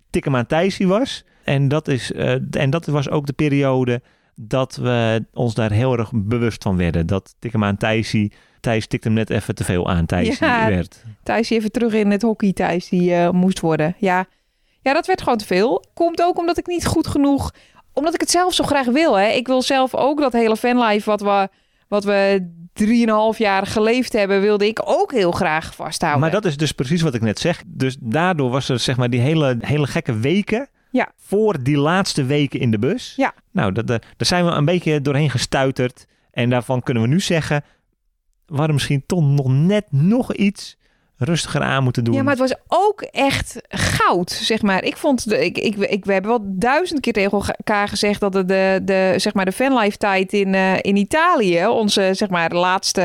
tikken 0.09 0.35
aan 0.35 0.45
Thijsie 0.45 0.87
was. 0.87 1.25
En 1.43 1.67
dat, 1.67 1.87
is, 1.87 2.11
en 2.51 2.69
dat 2.69 2.85
was 2.85 3.09
ook 3.09 3.25
de 3.25 3.33
periode 3.33 4.01
dat 4.35 4.75
we 4.75 5.25
ons 5.33 5.53
daar 5.53 5.71
heel 5.71 5.97
erg 5.97 6.11
bewust 6.13 6.63
van 6.63 6.77
werden. 6.77 7.07
Dat 7.07 7.35
tikken 7.39 7.63
aan 7.63 7.77
Thijsie... 7.77 8.33
Thijs 8.65 8.87
tikte 8.87 9.07
hem 9.07 9.17
net 9.17 9.29
even 9.29 9.55
te 9.55 9.63
veel 9.63 9.89
aan. 9.89 10.05
Thijs 10.05 10.37
ja, 10.39 10.67
werd. 10.69 11.03
Thijs 11.23 11.49
even 11.49 11.71
terug 11.71 11.93
in 11.93 12.11
het 12.11 12.21
hockey 12.21 12.53
Thijs 12.53 12.89
die 12.89 13.11
uh, 13.11 13.29
moest 13.29 13.59
worden. 13.59 13.95
Ja, 13.99 14.25
Ja, 14.81 14.93
dat 14.93 15.07
werd 15.07 15.21
gewoon 15.21 15.37
te 15.37 15.45
veel. 15.45 15.83
Komt 15.93 16.21
ook 16.21 16.37
omdat 16.37 16.57
ik 16.57 16.67
niet 16.67 16.85
goed 16.85 17.07
genoeg... 17.07 17.53
Omdat 17.93 18.13
ik 18.13 18.19
het 18.19 18.29
zelf 18.31 18.53
zo 18.53 18.63
graag 18.63 18.85
wil. 18.85 19.17
Hè. 19.17 19.27
Ik 19.27 19.47
wil 19.47 19.61
zelf 19.61 19.95
ook 19.95 20.19
dat 20.19 20.33
hele 20.33 20.57
fanlife 20.57 21.09
wat 21.09 21.21
we, 21.21 21.49
wat 21.87 22.03
we 22.03 22.51
drieënhalf 22.73 23.37
jaar 23.37 23.65
geleefd 23.67 24.13
hebben... 24.13 24.41
wilde 24.41 24.67
ik 24.67 24.81
ook 24.83 25.11
heel 25.11 25.31
graag 25.31 25.75
vasthouden. 25.75 26.21
Maar 26.21 26.31
dat 26.31 26.45
is 26.45 26.57
dus 26.57 26.71
precies 26.71 27.01
wat 27.01 27.13
ik 27.13 27.21
net 27.21 27.39
zeg. 27.39 27.63
Dus 27.67 27.97
daardoor 27.99 28.49
was 28.49 28.69
er 28.69 28.79
zeg 28.79 28.97
maar 28.97 29.09
die 29.09 29.19
hele, 29.21 29.57
hele 29.59 29.87
gekke 29.87 30.17
weken... 30.19 30.67
Ja. 30.91 31.11
Voor 31.17 31.63
die 31.63 31.77
laatste 31.77 32.25
weken 32.25 32.59
in 32.59 32.71
de 32.71 32.79
bus. 32.79 33.13
Ja. 33.15 33.33
Nou, 33.51 33.71
dat, 33.71 33.87
dat- 33.87 34.01
daar 34.01 34.27
zijn 34.27 34.45
we 34.45 34.51
een 34.51 34.65
beetje 34.65 35.01
doorheen 35.01 35.29
gestuiterd. 35.29 36.05
En 36.31 36.49
daarvan 36.49 36.83
kunnen 36.83 37.03
we 37.03 37.09
nu 37.09 37.19
zeggen... 37.19 37.63
We 38.45 38.55
hadden 38.55 38.73
misschien 38.73 39.03
toch 39.05 39.21
nog 39.21 39.47
net 39.47 39.85
nog 39.89 40.33
iets 40.33 40.77
rustiger 41.17 41.61
aan 41.61 41.83
moeten 41.83 42.03
doen. 42.03 42.13
Ja, 42.13 42.23
maar 42.23 42.37
het 42.37 42.49
was 42.49 42.55
ook 42.67 43.01
echt 43.01 43.61
goud, 43.69 44.31
zeg 44.31 44.61
maar. 44.61 44.83
Ik 44.83 44.97
vond, 44.97 45.29
de, 45.29 45.45
ik, 45.45 45.57
ik, 45.57 45.75
ik, 45.75 46.05
we 46.05 46.13
hebben 46.13 46.31
wel 46.31 46.41
duizend 46.43 46.99
keer 46.99 47.13
tegen 47.13 47.31
elkaar 47.31 47.87
gezegd 47.87 48.19
dat 48.19 48.33
de, 48.33 48.45
de, 48.45 48.81
de, 48.83 49.13
zeg 49.17 49.33
maar 49.33 49.45
de 49.45 49.51
fanlife 49.51 49.97
tijd 49.97 50.33
in, 50.33 50.55
eh, 50.55 50.73
in 50.81 50.95
Italië, 50.95 51.67
onze 51.67 52.09
zeg 52.13 52.29
maar 52.29 52.49
de 52.49 52.55
laatste, 52.55 53.01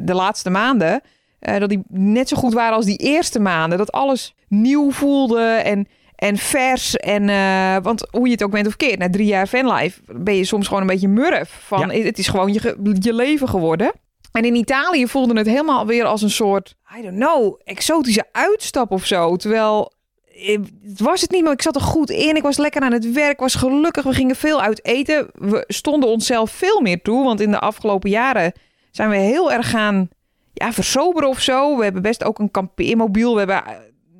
de 0.00 0.14
laatste 0.14 0.50
maanden, 0.50 1.00
eh, 1.38 1.58
dat 1.58 1.68
die 1.68 1.82
net 1.88 2.28
zo 2.28 2.36
goed 2.36 2.52
waren 2.52 2.76
als 2.76 2.86
die 2.86 2.98
eerste 2.98 3.40
maanden. 3.40 3.78
Dat 3.78 3.92
alles 3.92 4.34
nieuw 4.48 4.90
voelde 4.90 5.44
en, 5.44 5.88
en 6.16 6.36
vers. 6.36 6.96
En, 6.96 7.28
eh, 7.28 7.76
want 7.82 8.06
hoe 8.10 8.26
je 8.26 8.32
het 8.32 8.42
ook 8.42 8.50
bent 8.50 8.66
of 8.66 8.76
keert, 8.76 8.98
na 8.98 9.10
drie 9.10 9.26
jaar 9.26 9.46
fanlife 9.46 10.00
ben 10.06 10.36
je 10.36 10.44
soms 10.44 10.66
gewoon 10.66 10.82
een 10.82 10.88
beetje 10.88 11.08
murf. 11.08 11.60
Van, 11.66 11.90
Het 11.90 12.18
is 12.18 12.28
gewoon 12.28 12.52
je, 12.52 12.94
je 13.00 13.12
leven 13.12 13.48
geworden. 13.48 13.92
En 14.34 14.44
in 14.44 14.54
Italië 14.54 15.06
voelde 15.06 15.38
het 15.38 15.46
helemaal 15.46 15.86
weer 15.86 16.04
als 16.04 16.22
een 16.22 16.30
soort, 16.30 16.76
I 16.98 17.02
don't 17.02 17.16
know, 17.16 17.60
exotische 17.64 18.24
uitstap 18.32 18.90
of 18.90 19.06
zo. 19.06 19.36
Terwijl 19.36 19.92
eh, 20.36 20.58
het 20.82 21.00
was 21.00 21.20
het 21.20 21.30
niet, 21.30 21.42
maar 21.42 21.52
ik 21.52 21.62
zat 21.62 21.74
er 21.74 21.80
goed 21.80 22.10
in. 22.10 22.36
Ik 22.36 22.42
was 22.42 22.56
lekker 22.56 22.82
aan 22.82 22.92
het 22.92 23.12
werk, 23.12 23.40
was 23.40 23.54
gelukkig. 23.54 24.04
We 24.04 24.12
gingen 24.12 24.36
veel 24.36 24.60
uit 24.60 24.84
eten. 24.84 25.28
We 25.34 25.64
stonden 25.66 26.08
onszelf 26.08 26.50
veel 26.50 26.80
meer 26.80 27.02
toe, 27.02 27.24
want 27.24 27.40
in 27.40 27.50
de 27.50 27.58
afgelopen 27.58 28.10
jaren 28.10 28.52
zijn 28.90 29.10
we 29.10 29.16
heel 29.16 29.52
erg 29.52 29.70
gaan 29.70 30.08
ja, 30.52 30.72
versoberen 30.72 31.28
of 31.28 31.40
zo. 31.40 31.76
We 31.76 31.84
hebben 31.84 32.02
best 32.02 32.24
ook 32.24 32.38
een 32.38 32.50
kampeermobiel. 32.50 33.32
We 33.32 33.38
hebben 33.38 33.64
eh, 33.64 33.72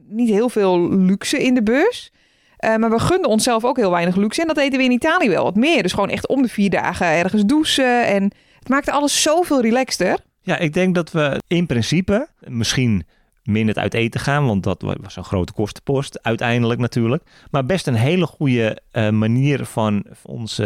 niet 0.08 0.28
heel 0.28 0.48
veel 0.48 0.90
luxe 0.90 1.42
in 1.42 1.54
de 1.54 1.62
bus. 1.62 2.12
Eh, 2.56 2.76
maar 2.76 2.90
we 2.90 2.98
gunden 2.98 3.30
onszelf 3.30 3.64
ook 3.64 3.76
heel 3.76 3.90
weinig 3.90 4.16
luxe. 4.16 4.40
En 4.40 4.46
dat 4.46 4.56
deden 4.56 4.78
we 4.78 4.84
in 4.84 4.90
Italië 4.90 5.28
wel 5.28 5.44
wat 5.44 5.56
meer. 5.56 5.82
Dus 5.82 5.92
gewoon 5.92 6.10
echt 6.10 6.28
om 6.28 6.42
de 6.42 6.48
vier 6.48 6.70
dagen 6.70 7.06
ergens 7.06 7.44
douchen. 7.44 8.06
En 8.06 8.32
het 8.64 8.72
maakte 8.72 8.92
alles 8.92 9.22
zoveel 9.22 9.60
relaxter. 9.60 10.18
Ja, 10.40 10.58
ik 10.58 10.72
denk 10.74 10.94
dat 10.94 11.10
we 11.12 11.42
in 11.46 11.66
principe 11.66 12.28
misschien 12.40 13.06
minder 13.42 13.74
uit 13.74 13.94
eten 13.94 14.20
gaan, 14.20 14.46
want 14.46 14.62
dat 14.62 14.82
wa- 14.82 14.96
was 15.00 15.16
een 15.16 15.24
grote 15.24 15.52
kostenpost 15.52 16.18
uiteindelijk 16.22 16.80
natuurlijk. 16.80 17.22
Maar 17.50 17.66
best 17.66 17.86
een 17.86 17.94
hele 17.94 18.26
goede 18.26 18.78
eh, 18.90 19.10
manier 19.10 19.64
van 19.64 20.04
ons 20.22 20.60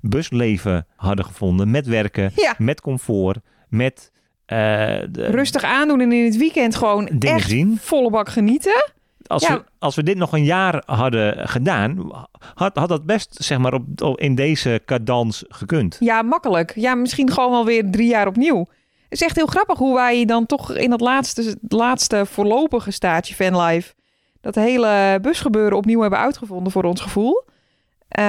busleven 0.00 0.86
hadden 0.96 1.24
gevonden. 1.24 1.70
Met 1.70 1.86
werken, 1.86 2.32
Ja. 2.36 2.54
met 2.58 2.80
comfort, 2.80 3.38
met 3.68 4.10
eh, 4.46 4.56
de, 5.10 5.24
Rustig 5.30 5.62
aandoen 5.62 6.00
en 6.00 6.12
in 6.12 6.24
het 6.24 6.36
weekend 6.36 6.76
gewoon 6.76 7.08
echt 7.08 7.48
zien. 7.48 7.78
volle 7.80 8.10
bak 8.10 8.28
genieten. 8.28 8.92
Als, 9.30 9.46
Ja. 9.46 9.54
we, 9.54 9.64
als 9.78 9.94
we 9.96 10.02
dit 10.02 10.16
nog 10.16 10.32
een 10.32 10.44
jaar 10.44 10.82
hadden 10.86 11.48
gedaan, 11.48 12.10
had, 12.54 12.76
had 12.76 12.88
dat 12.88 13.06
best 13.06 13.36
zeg 13.44 13.58
maar 13.58 13.74
op, 13.74 13.84
op- 14.02 14.20
in 14.20 14.34
deze 14.34 14.82
cadans 14.84 15.44
gekund. 15.48 15.96
Ja, 16.00 16.22
makkelijk. 16.22 16.72
Ja, 16.74 16.94
misschien 16.94 17.30
gewoon 17.32 17.50
wel 17.50 17.64
weer 17.64 17.90
drie 17.90 18.08
jaar 18.08 18.26
opnieuw. 18.26 18.58
Het 19.08 19.20
is 19.20 19.22
echt 19.22 19.36
heel 19.36 19.46
grappig 19.46 19.78
hoe 19.78 19.94
wij 19.94 20.24
dan 20.24 20.46
toch 20.46 20.74
in 20.74 20.90
dat 20.90 21.00
laatste, 21.00 21.56
laatste 21.68 22.26
voorlopige 22.26 22.90
staatje 22.90 23.34
fanlife... 23.34 23.92
dat 24.40 24.54
hele 24.54 25.18
busgebeuren 25.22 25.76
opnieuw 25.78 26.00
hebben 26.00 26.18
uitgevonden 26.18 26.72
voor 26.72 26.84
ons 26.84 27.00
gevoel. 27.00 27.44
Eh, 28.08 28.24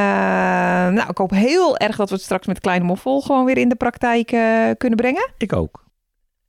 nou, 0.90 1.10
ik 1.10 1.18
hoop 1.18 1.32
heel 1.32 1.78
erg 1.78 1.96
dat 1.96 2.10
we 2.10 2.16
het 2.16 2.24
straks 2.24 2.48
met 2.48 2.60
Kleine 2.60 2.86
Moffel 2.86 3.22
gewoon 3.22 3.46
weer 3.46 3.58
in 3.58 3.70
de 3.70 3.76
praktijk 3.76 4.32
eh, 4.32 4.70
kunnen 4.78 4.98
brengen. 4.98 5.32
Ik 5.38 5.54
ook. 5.54 5.84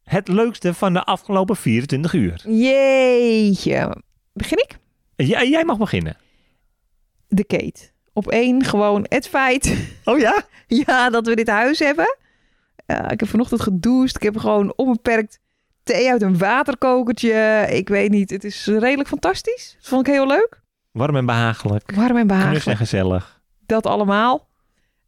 Het 0.05 0.29
leukste 0.29 0.75
van 0.75 0.93
de 0.93 1.03
afgelopen 1.05 1.57
24 1.57 2.13
uur. 2.13 2.43
Jeetje. 2.49 3.97
Begin 4.33 4.59
ik? 4.59 4.79
Jij, 5.17 5.49
jij 5.49 5.65
mag 5.65 5.79
beginnen. 5.79 6.17
De 7.29 7.45
Kate. 7.45 7.91
Op 8.13 8.29
één 8.29 8.65
gewoon 8.65 9.07
het 9.09 9.29
feit 9.29 9.77
Oh 10.05 10.19
ja? 10.19 10.43
Ja, 10.67 11.11
dat 11.11 11.27
we 11.27 11.37
dit 11.37 11.49
huis 11.49 11.79
hebben. 11.79 12.17
Ja, 12.87 13.11
ik 13.11 13.21
heb 13.21 13.29
vanochtend 13.29 13.61
gedoucht. 13.61 14.17
Ik 14.17 14.23
heb 14.23 14.37
gewoon 14.37 14.73
onbeperkt 14.77 15.41
thee 15.83 16.11
uit 16.11 16.23
een 16.23 16.39
waterkokertje. 16.39 17.67
Ik 17.71 17.89
weet 17.89 18.11
niet, 18.11 18.31
het 18.31 18.45
is 18.45 18.67
redelijk 18.67 19.09
fantastisch. 19.09 19.77
Dat 19.79 19.89
vond 19.89 20.07
ik 20.07 20.13
heel 20.13 20.27
leuk. 20.27 20.61
Warm 20.91 21.17
en 21.17 21.27
behagelijk. 21.27 21.93
Warm 21.95 22.09
en 22.09 22.13
Knus 22.13 22.21
en 22.21 22.27
behagelijk. 22.27 22.79
gezellig. 22.79 23.43
Dat 23.67 23.87
allemaal. 23.87 24.49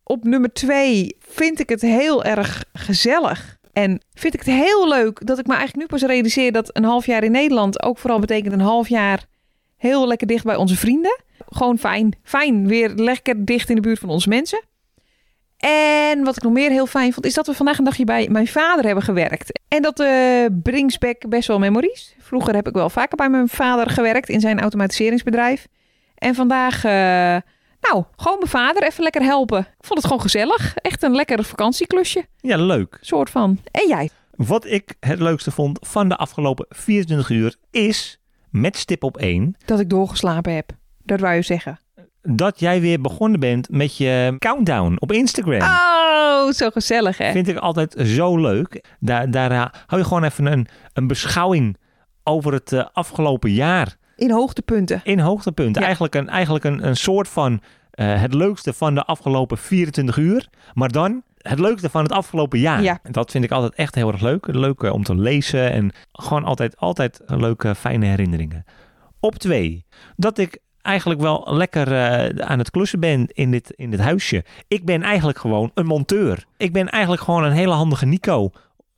Op 0.02 0.24
nummer 0.24 0.52
twee 0.52 1.16
vind 1.18 1.60
ik 1.60 1.68
het 1.68 1.80
heel 1.80 2.24
erg 2.24 2.64
gezellig. 2.72 3.58
En 3.74 4.00
vind 4.14 4.34
ik 4.34 4.40
het 4.40 4.48
heel 4.48 4.88
leuk 4.88 5.26
dat 5.26 5.38
ik 5.38 5.46
me 5.46 5.54
eigenlijk 5.54 5.90
nu 5.90 5.98
pas 5.98 6.08
realiseer 6.08 6.52
dat 6.52 6.76
een 6.76 6.84
half 6.84 7.06
jaar 7.06 7.22
in 7.24 7.32
Nederland 7.32 7.82
ook 7.82 7.98
vooral 7.98 8.18
betekent 8.18 8.52
een 8.52 8.60
half 8.60 8.88
jaar 8.88 9.24
heel 9.76 10.06
lekker 10.06 10.26
dicht 10.26 10.44
bij 10.44 10.56
onze 10.56 10.76
vrienden. 10.76 11.18
Gewoon 11.48 11.78
fijn. 11.78 12.14
Fijn. 12.22 12.68
Weer 12.68 12.88
lekker 12.88 13.44
dicht 13.44 13.68
in 13.68 13.74
de 13.74 13.80
buurt 13.80 13.98
van 13.98 14.08
onze 14.08 14.28
mensen. 14.28 14.62
En 15.58 16.24
wat 16.24 16.37
ik 16.37 16.42
nog 16.42 16.52
meer 16.52 16.70
heel 16.70 16.87
fijn 16.87 17.12
vond, 17.12 17.26
is 17.26 17.34
dat 17.34 17.46
we 17.46 17.54
vandaag 17.54 17.78
een 17.78 17.84
dagje 17.84 18.04
bij 18.04 18.28
mijn 18.30 18.46
vader 18.46 18.84
hebben 18.84 19.04
gewerkt. 19.04 19.60
En 19.68 19.82
dat 19.82 20.00
eh 20.00 20.44
brings 20.62 20.98
back 20.98 21.28
best 21.28 21.48
wel 21.48 21.58
memories. 21.58 22.14
Vroeger 22.18 22.54
heb 22.54 22.68
ik 22.68 22.74
wel 22.74 22.90
vaker 22.90 23.16
bij 23.16 23.28
mijn 23.28 23.48
vader 23.48 23.90
gewerkt 23.90 24.28
in 24.28 24.40
zijn 24.40 24.60
automatiseringsbedrijf. 24.60 25.66
En 26.14 26.34
vandaag, 26.34 26.84
eh, 26.84 27.37
nou, 27.90 28.05
gewoon 28.16 28.38
mijn 28.38 28.51
vader 28.51 28.83
even 28.83 29.03
lekker 29.03 29.23
helpen. 29.23 29.59
Ik 29.59 29.66
vond 29.87 29.99
het 29.99 30.05
gewoon 30.05 30.20
gezellig. 30.23 30.75
Echt 30.77 31.03
een 31.03 31.14
lekker 31.14 31.44
vakantieklusje, 31.44 32.27
Ja, 32.40 32.57
leuk. 32.57 32.99
soort 33.01 33.31
van. 33.31 33.59
En 33.70 33.88
jij? 33.88 34.11
Wat 34.35 34.66
ik 34.66 34.94
het 35.01 35.18
leukste 35.18 35.51
vond 35.51 35.79
van 35.83 36.09
de 36.09 36.16
afgelopen 36.16 36.66
24 36.68 37.29
uur 37.31 37.57
is, 37.70 38.18
met 38.51 38.77
stip 38.77 39.03
op 39.05 39.16
één, 39.16 39.57
Dat 39.64 39.81
ik 39.81 39.90
doorgeslapen 39.90 40.55
heb. 40.55 40.70
Dat 41.05 41.20
wou 41.20 41.35
je 41.35 41.42
zeggen. 41.42 41.79
dat 42.23 42.61
jij 42.61 42.81
weer 42.81 43.01
begonnen 43.01 43.40
bent 43.40 43.68
met 43.70 43.97
je 43.97 44.35
countdown 44.38 44.97
op 44.99 45.12
Instagram. 45.12 45.61
Oh, 45.61 46.51
zo 46.51 46.70
gezellig 46.70 47.18
hè? 47.18 47.33
Vind 47.33 47.49
ik 47.49 47.57
altijd 47.57 47.94
zo 48.07 48.37
leuk. 48.38 48.85
Daar, 49.01 49.31
daar 49.31 49.53
hou 49.87 50.01
je 50.03 50.09
gewoon 50.09 50.25
even 50.25 50.47
een, 50.47 50.66
een 50.92 51.07
beschouwing 51.07 51.77
over 52.23 52.53
het 52.53 52.73
eh, 52.73 52.85
afgelopen 52.92 53.51
jaar 53.53 53.97
In 54.16 54.31
hoogtepunten. 54.31 55.00
in 55.05 55.18
hoogtepunten. 55.18 55.81
Ja. 55.81 55.87
Eigenlijk, 55.87 56.14
een, 56.14 56.29
eigenlijk 56.29 56.64
een, 56.64 56.87
een 56.87 56.96
soort 56.96 57.29
van 57.29 57.61
eh, 57.90 58.20
het 58.20 58.35
leukste 58.35 58.72
van 58.72 58.94
de 58.94 59.05
afgelopen 59.05 59.59
24 59.59 60.16
uur. 60.16 60.48
Maar 60.74 60.88
dan 60.88 61.22
het 61.38 61.59
leukste 61.59 61.90
van 61.90 62.03
het 62.03 62.12
afgelopen 62.12 62.59
jaar. 62.59 62.83
Ja. 62.83 62.98
Dat 63.11 63.31
vind 63.31 63.44
ik 63.44 63.50
altijd 63.50 63.74
echt 63.74 63.94
heel 63.94 64.12
erg 64.12 64.20
leuk. 64.20 64.46
Leuk 64.46 64.83
eh, 64.83 64.92
om 64.92 65.03
te 65.03 65.14
lezen 65.14 65.72
en 65.72 65.92
gewoon 66.12 66.44
altijd, 66.44 66.77
altijd 66.77 67.20
leuke, 67.27 67.74
fijne 67.74 68.07
herinneringen. 68.07 68.64
Op 69.20 69.35
twee, 69.35 69.85
dat 70.16 70.38
ik 70.38 70.59
eigenlijk 70.83 71.20
wel 71.20 71.46
lekker 71.50 71.92
eh, 71.92 72.46
aan 72.46 72.59
het 72.59 72.70
klussen 72.70 73.00
ben 73.00 73.27
in 73.27 73.50
dit, 73.50 73.70
in 73.77 73.90
dit 73.90 74.00
huisje. 74.00 74.44
Ik 74.68 74.85
ben 74.85 75.03
eigenlijk 75.03 75.38
gewoon 75.38 75.70
een 75.74 75.87
monteur. 75.87 76.44
Ik 76.57 76.72
ben 76.72 76.88
eigenlijk 76.88 77.22
gewoon 77.22 77.44
een 77.44 77.53
hele 77.53 77.72
handige 77.72 78.07
Nico. 78.07 78.50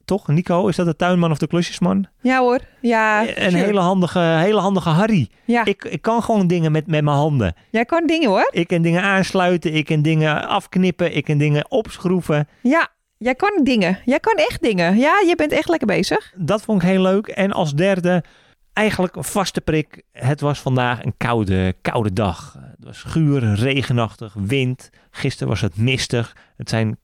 Toch, 0.07 0.29
Nico? 0.29 0.69
Is 0.69 0.77
dat 0.77 0.87
de 0.87 0.97
tuinman 0.97 1.31
of 1.31 1.39
de 1.39 1.47
klusjesman? 1.47 2.07
Ja 2.21 2.39
hoor. 2.39 2.61
Ja, 2.81 3.23
een 3.23 3.51
sure. 3.51 3.57
hele 3.65 3.81
handige, 3.81 4.19
hele 4.19 4.61
handige 4.61 4.89
Harry. 4.89 5.29
ja. 5.45 5.65
Ik, 5.65 5.85
ik 5.85 6.03
kan 6.03 6.23
gewoon 6.23 6.47
dingen 6.47 6.73
met, 6.73 6.87
met 6.87 7.05
mijn 7.05 7.17
handen. 7.17 7.55
jij 7.71 7.85
kan 7.85 8.07
dingen 8.07 8.29
hoor. 8.29 8.49
Ik 8.51 8.67
kan 8.67 8.83
dingen 8.83 9.03
aansluiten, 9.03 9.75
ik 9.75 9.85
kan 9.85 10.03
dingen 10.03 10.49
afknippen, 10.49 11.17
ik 11.17 11.25
kan 11.25 11.39
dingen 11.39 11.71
opschroeven. 11.71 12.49
Ja, 12.63 12.89
jij 13.19 13.35
kan 13.35 13.61
dingen. 13.63 13.99
Jij 14.05 14.21
kan 14.21 14.35
echt 14.35 14.63
dingen. 14.63 14.97
Ja, 14.97 15.21
je 15.27 15.37
bent 15.37 15.53
echt 15.53 15.69
lekker 15.69 15.87
bezig. 15.87 16.33
Dat 16.37 16.63
vond 16.63 16.83
ik 16.83 16.89
heel 16.89 17.03
leuk. 17.03 17.27
En 17.27 17.53
als 17.53 17.75
derde, 17.75 18.25
eigenlijk 18.73 19.17
een 19.17 19.25
vaste 19.25 19.61
prik. 19.61 20.03
Het 20.13 20.41
was 20.41 20.59
vandaag 20.59 21.05
een 21.05 21.15
koude, 21.17 21.75
koude 21.83 22.13
dag. 22.13 22.57
Het 22.77 22.85
was 22.85 23.03
guur, 23.03 23.55
regenachtig, 23.55 24.35
wind. 24.39 24.91
Gisteren 25.11 25.49
was 25.49 25.61
het 25.61 25.77
mistig. 25.77 26.37
Het 26.57 26.69
zijn 26.69 26.99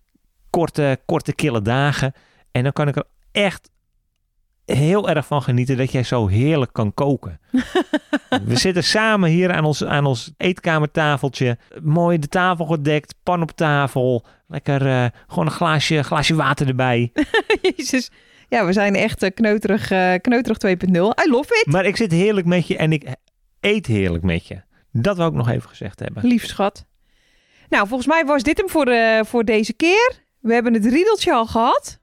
korte, 0.50 0.98
korte, 1.06 1.34
kille 1.34 1.62
dagen. 1.62 2.12
En 2.52 2.62
dan 2.62 2.72
kan 2.72 2.88
ik 2.88 2.96
er 2.96 3.04
echt 3.32 3.70
heel 4.64 5.08
erg 5.08 5.26
van 5.26 5.42
genieten 5.42 5.76
dat 5.76 5.92
jij 5.92 6.02
zo 6.02 6.26
heerlijk 6.26 6.72
kan 6.72 6.94
koken. 6.94 7.40
We 8.44 8.56
zitten 8.56 8.84
samen 8.84 9.30
hier 9.30 9.52
aan 9.52 9.64
ons, 9.64 9.84
aan 9.84 10.06
ons 10.06 10.32
eetkamertafeltje. 10.36 11.58
Mooi 11.82 12.18
de 12.18 12.28
tafel 12.28 12.64
gedekt, 12.64 13.14
pan 13.22 13.42
op 13.42 13.50
tafel. 13.50 14.24
Lekker 14.46 14.86
eh, 14.86 15.06
gewoon 15.26 15.46
een 15.46 15.52
glaasje, 15.52 16.02
glaasje 16.02 16.34
water 16.34 16.68
erbij. 16.68 17.12
Jezus. 17.76 18.10
Ja, 18.48 18.66
we 18.66 18.72
zijn 18.72 18.94
echt 18.94 19.22
eh, 19.22 19.30
kneuterig, 19.34 19.90
eh, 19.90 20.14
kneuterig 20.20 20.58
2.0. 20.66 20.92
I 20.92 21.30
love 21.30 21.60
it. 21.64 21.72
Maar 21.72 21.84
ik 21.84 21.96
zit 21.96 22.12
heerlijk 22.12 22.46
met 22.46 22.66
je 22.66 22.76
en 22.76 22.92
ik 22.92 23.04
eet 23.60 23.86
heerlijk 23.86 24.24
met 24.24 24.46
je. 24.46 24.62
Dat 24.92 25.16
wil 25.16 25.26
ik 25.26 25.32
nog 25.32 25.48
even 25.48 25.68
gezegd 25.68 26.00
hebben. 26.00 26.26
Lief 26.26 26.46
schat. 26.46 26.86
Nou, 27.68 27.86
volgens 27.88 28.08
mij 28.08 28.24
was 28.24 28.42
dit 28.42 28.58
hem 28.58 28.68
voor, 28.68 28.94
voor 29.26 29.44
deze 29.44 29.72
keer. 29.72 30.20
We 30.40 30.52
hebben 30.54 30.74
het 30.74 30.86
riedeltje 30.86 31.32
al 31.32 31.46
gehad. 31.46 32.01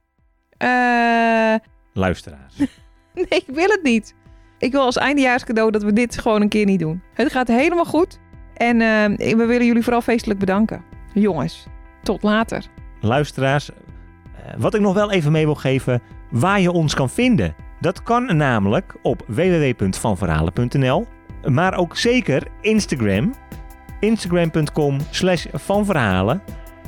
Eh, 0.60 1.54
Luisteraars. 1.92 2.56
nee, 3.14 3.26
ik 3.28 3.44
wil 3.46 3.68
het 3.68 3.80
niet. 3.82 4.14
Ik 4.58 4.72
wil 4.72 4.80
als 4.80 4.96
eindejaarscadeau 4.96 5.70
dat 5.70 5.82
we 5.82 5.92
dit 5.92 6.18
gewoon 6.18 6.42
een 6.42 6.48
keer 6.48 6.64
niet 6.64 6.78
doen. 6.78 7.02
Het 7.14 7.32
gaat 7.32 7.48
helemaal 7.48 7.84
goed. 7.84 8.18
En 8.54 8.80
eh, 8.80 9.36
we 9.36 9.44
willen 9.46 9.66
jullie 9.66 9.82
vooral 9.82 10.00
feestelijk 10.00 10.38
bedanken. 10.38 10.84
Jongens, 11.14 11.66
tot 12.02 12.22
later. 12.22 12.64
Luisteraars, 13.00 13.70
eh, 13.70 13.76
wat 14.58 14.74
ik 14.74 14.80
nog 14.80 14.94
wel 14.94 15.10
even 15.10 15.32
mee 15.32 15.44
wil 15.44 15.54
geven, 15.54 16.02
waar 16.30 16.60
je 16.60 16.72
ons 16.72 16.94
kan 16.94 17.10
vinden. 17.10 17.54
Dat 17.80 18.02
kan 18.02 18.36
namelijk 18.36 18.94
op 19.02 19.24
www.vanverhalen.nl, 19.26 21.06
maar 21.44 21.76
ook 21.76 21.96
zeker 21.96 22.46
Instagram. 22.60 23.34
Instagram.com 24.00 24.98
slash 25.10 25.46
vanverhalen. 25.52 26.42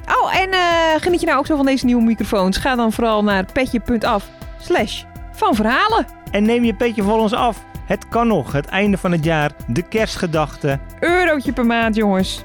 Oh, 0.06 0.40
en 0.40 0.50
eh, 0.50 0.60
geniet 1.00 1.20
je 1.20 1.26
nou 1.26 1.38
ook 1.38 1.46
zo 1.46 1.56
van 1.56 1.66
deze 1.66 1.84
nieuwe 1.84 2.02
microfoons? 2.02 2.56
Ga 2.56 2.76
dan 2.76 2.92
vooral 2.92 3.24
naar 3.24 3.44
petje.af 3.52 4.28
slash 4.58 5.02
van 5.32 5.54
verhalen. 5.54 6.06
En 6.30 6.44
neem 6.44 6.64
je 6.64 6.74
petje 6.74 7.02
voor 7.02 7.18
ons 7.18 7.32
af. 7.32 7.64
Het 7.86 8.08
kan 8.08 8.26
nog, 8.26 8.52
het 8.52 8.66
einde 8.66 8.98
van 8.98 9.12
het 9.12 9.24
jaar, 9.24 9.50
de 9.66 9.82
kerstgedachte. 9.82 10.80
Eurotje 11.00 11.52
per 11.52 11.66
maand, 11.66 11.94
jongens. 11.96 12.44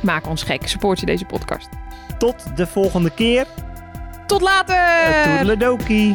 Maak 0.00 0.26
ons 0.26 0.42
gek, 0.42 0.68
support 0.68 1.00
je 1.00 1.06
deze 1.06 1.24
podcast. 1.24 1.68
Tot 2.18 2.56
de 2.56 2.66
volgende 2.66 3.10
keer. 3.10 3.46
Tot 4.26 4.40
later! 4.40 5.22
Toedeledokie. 5.24 6.14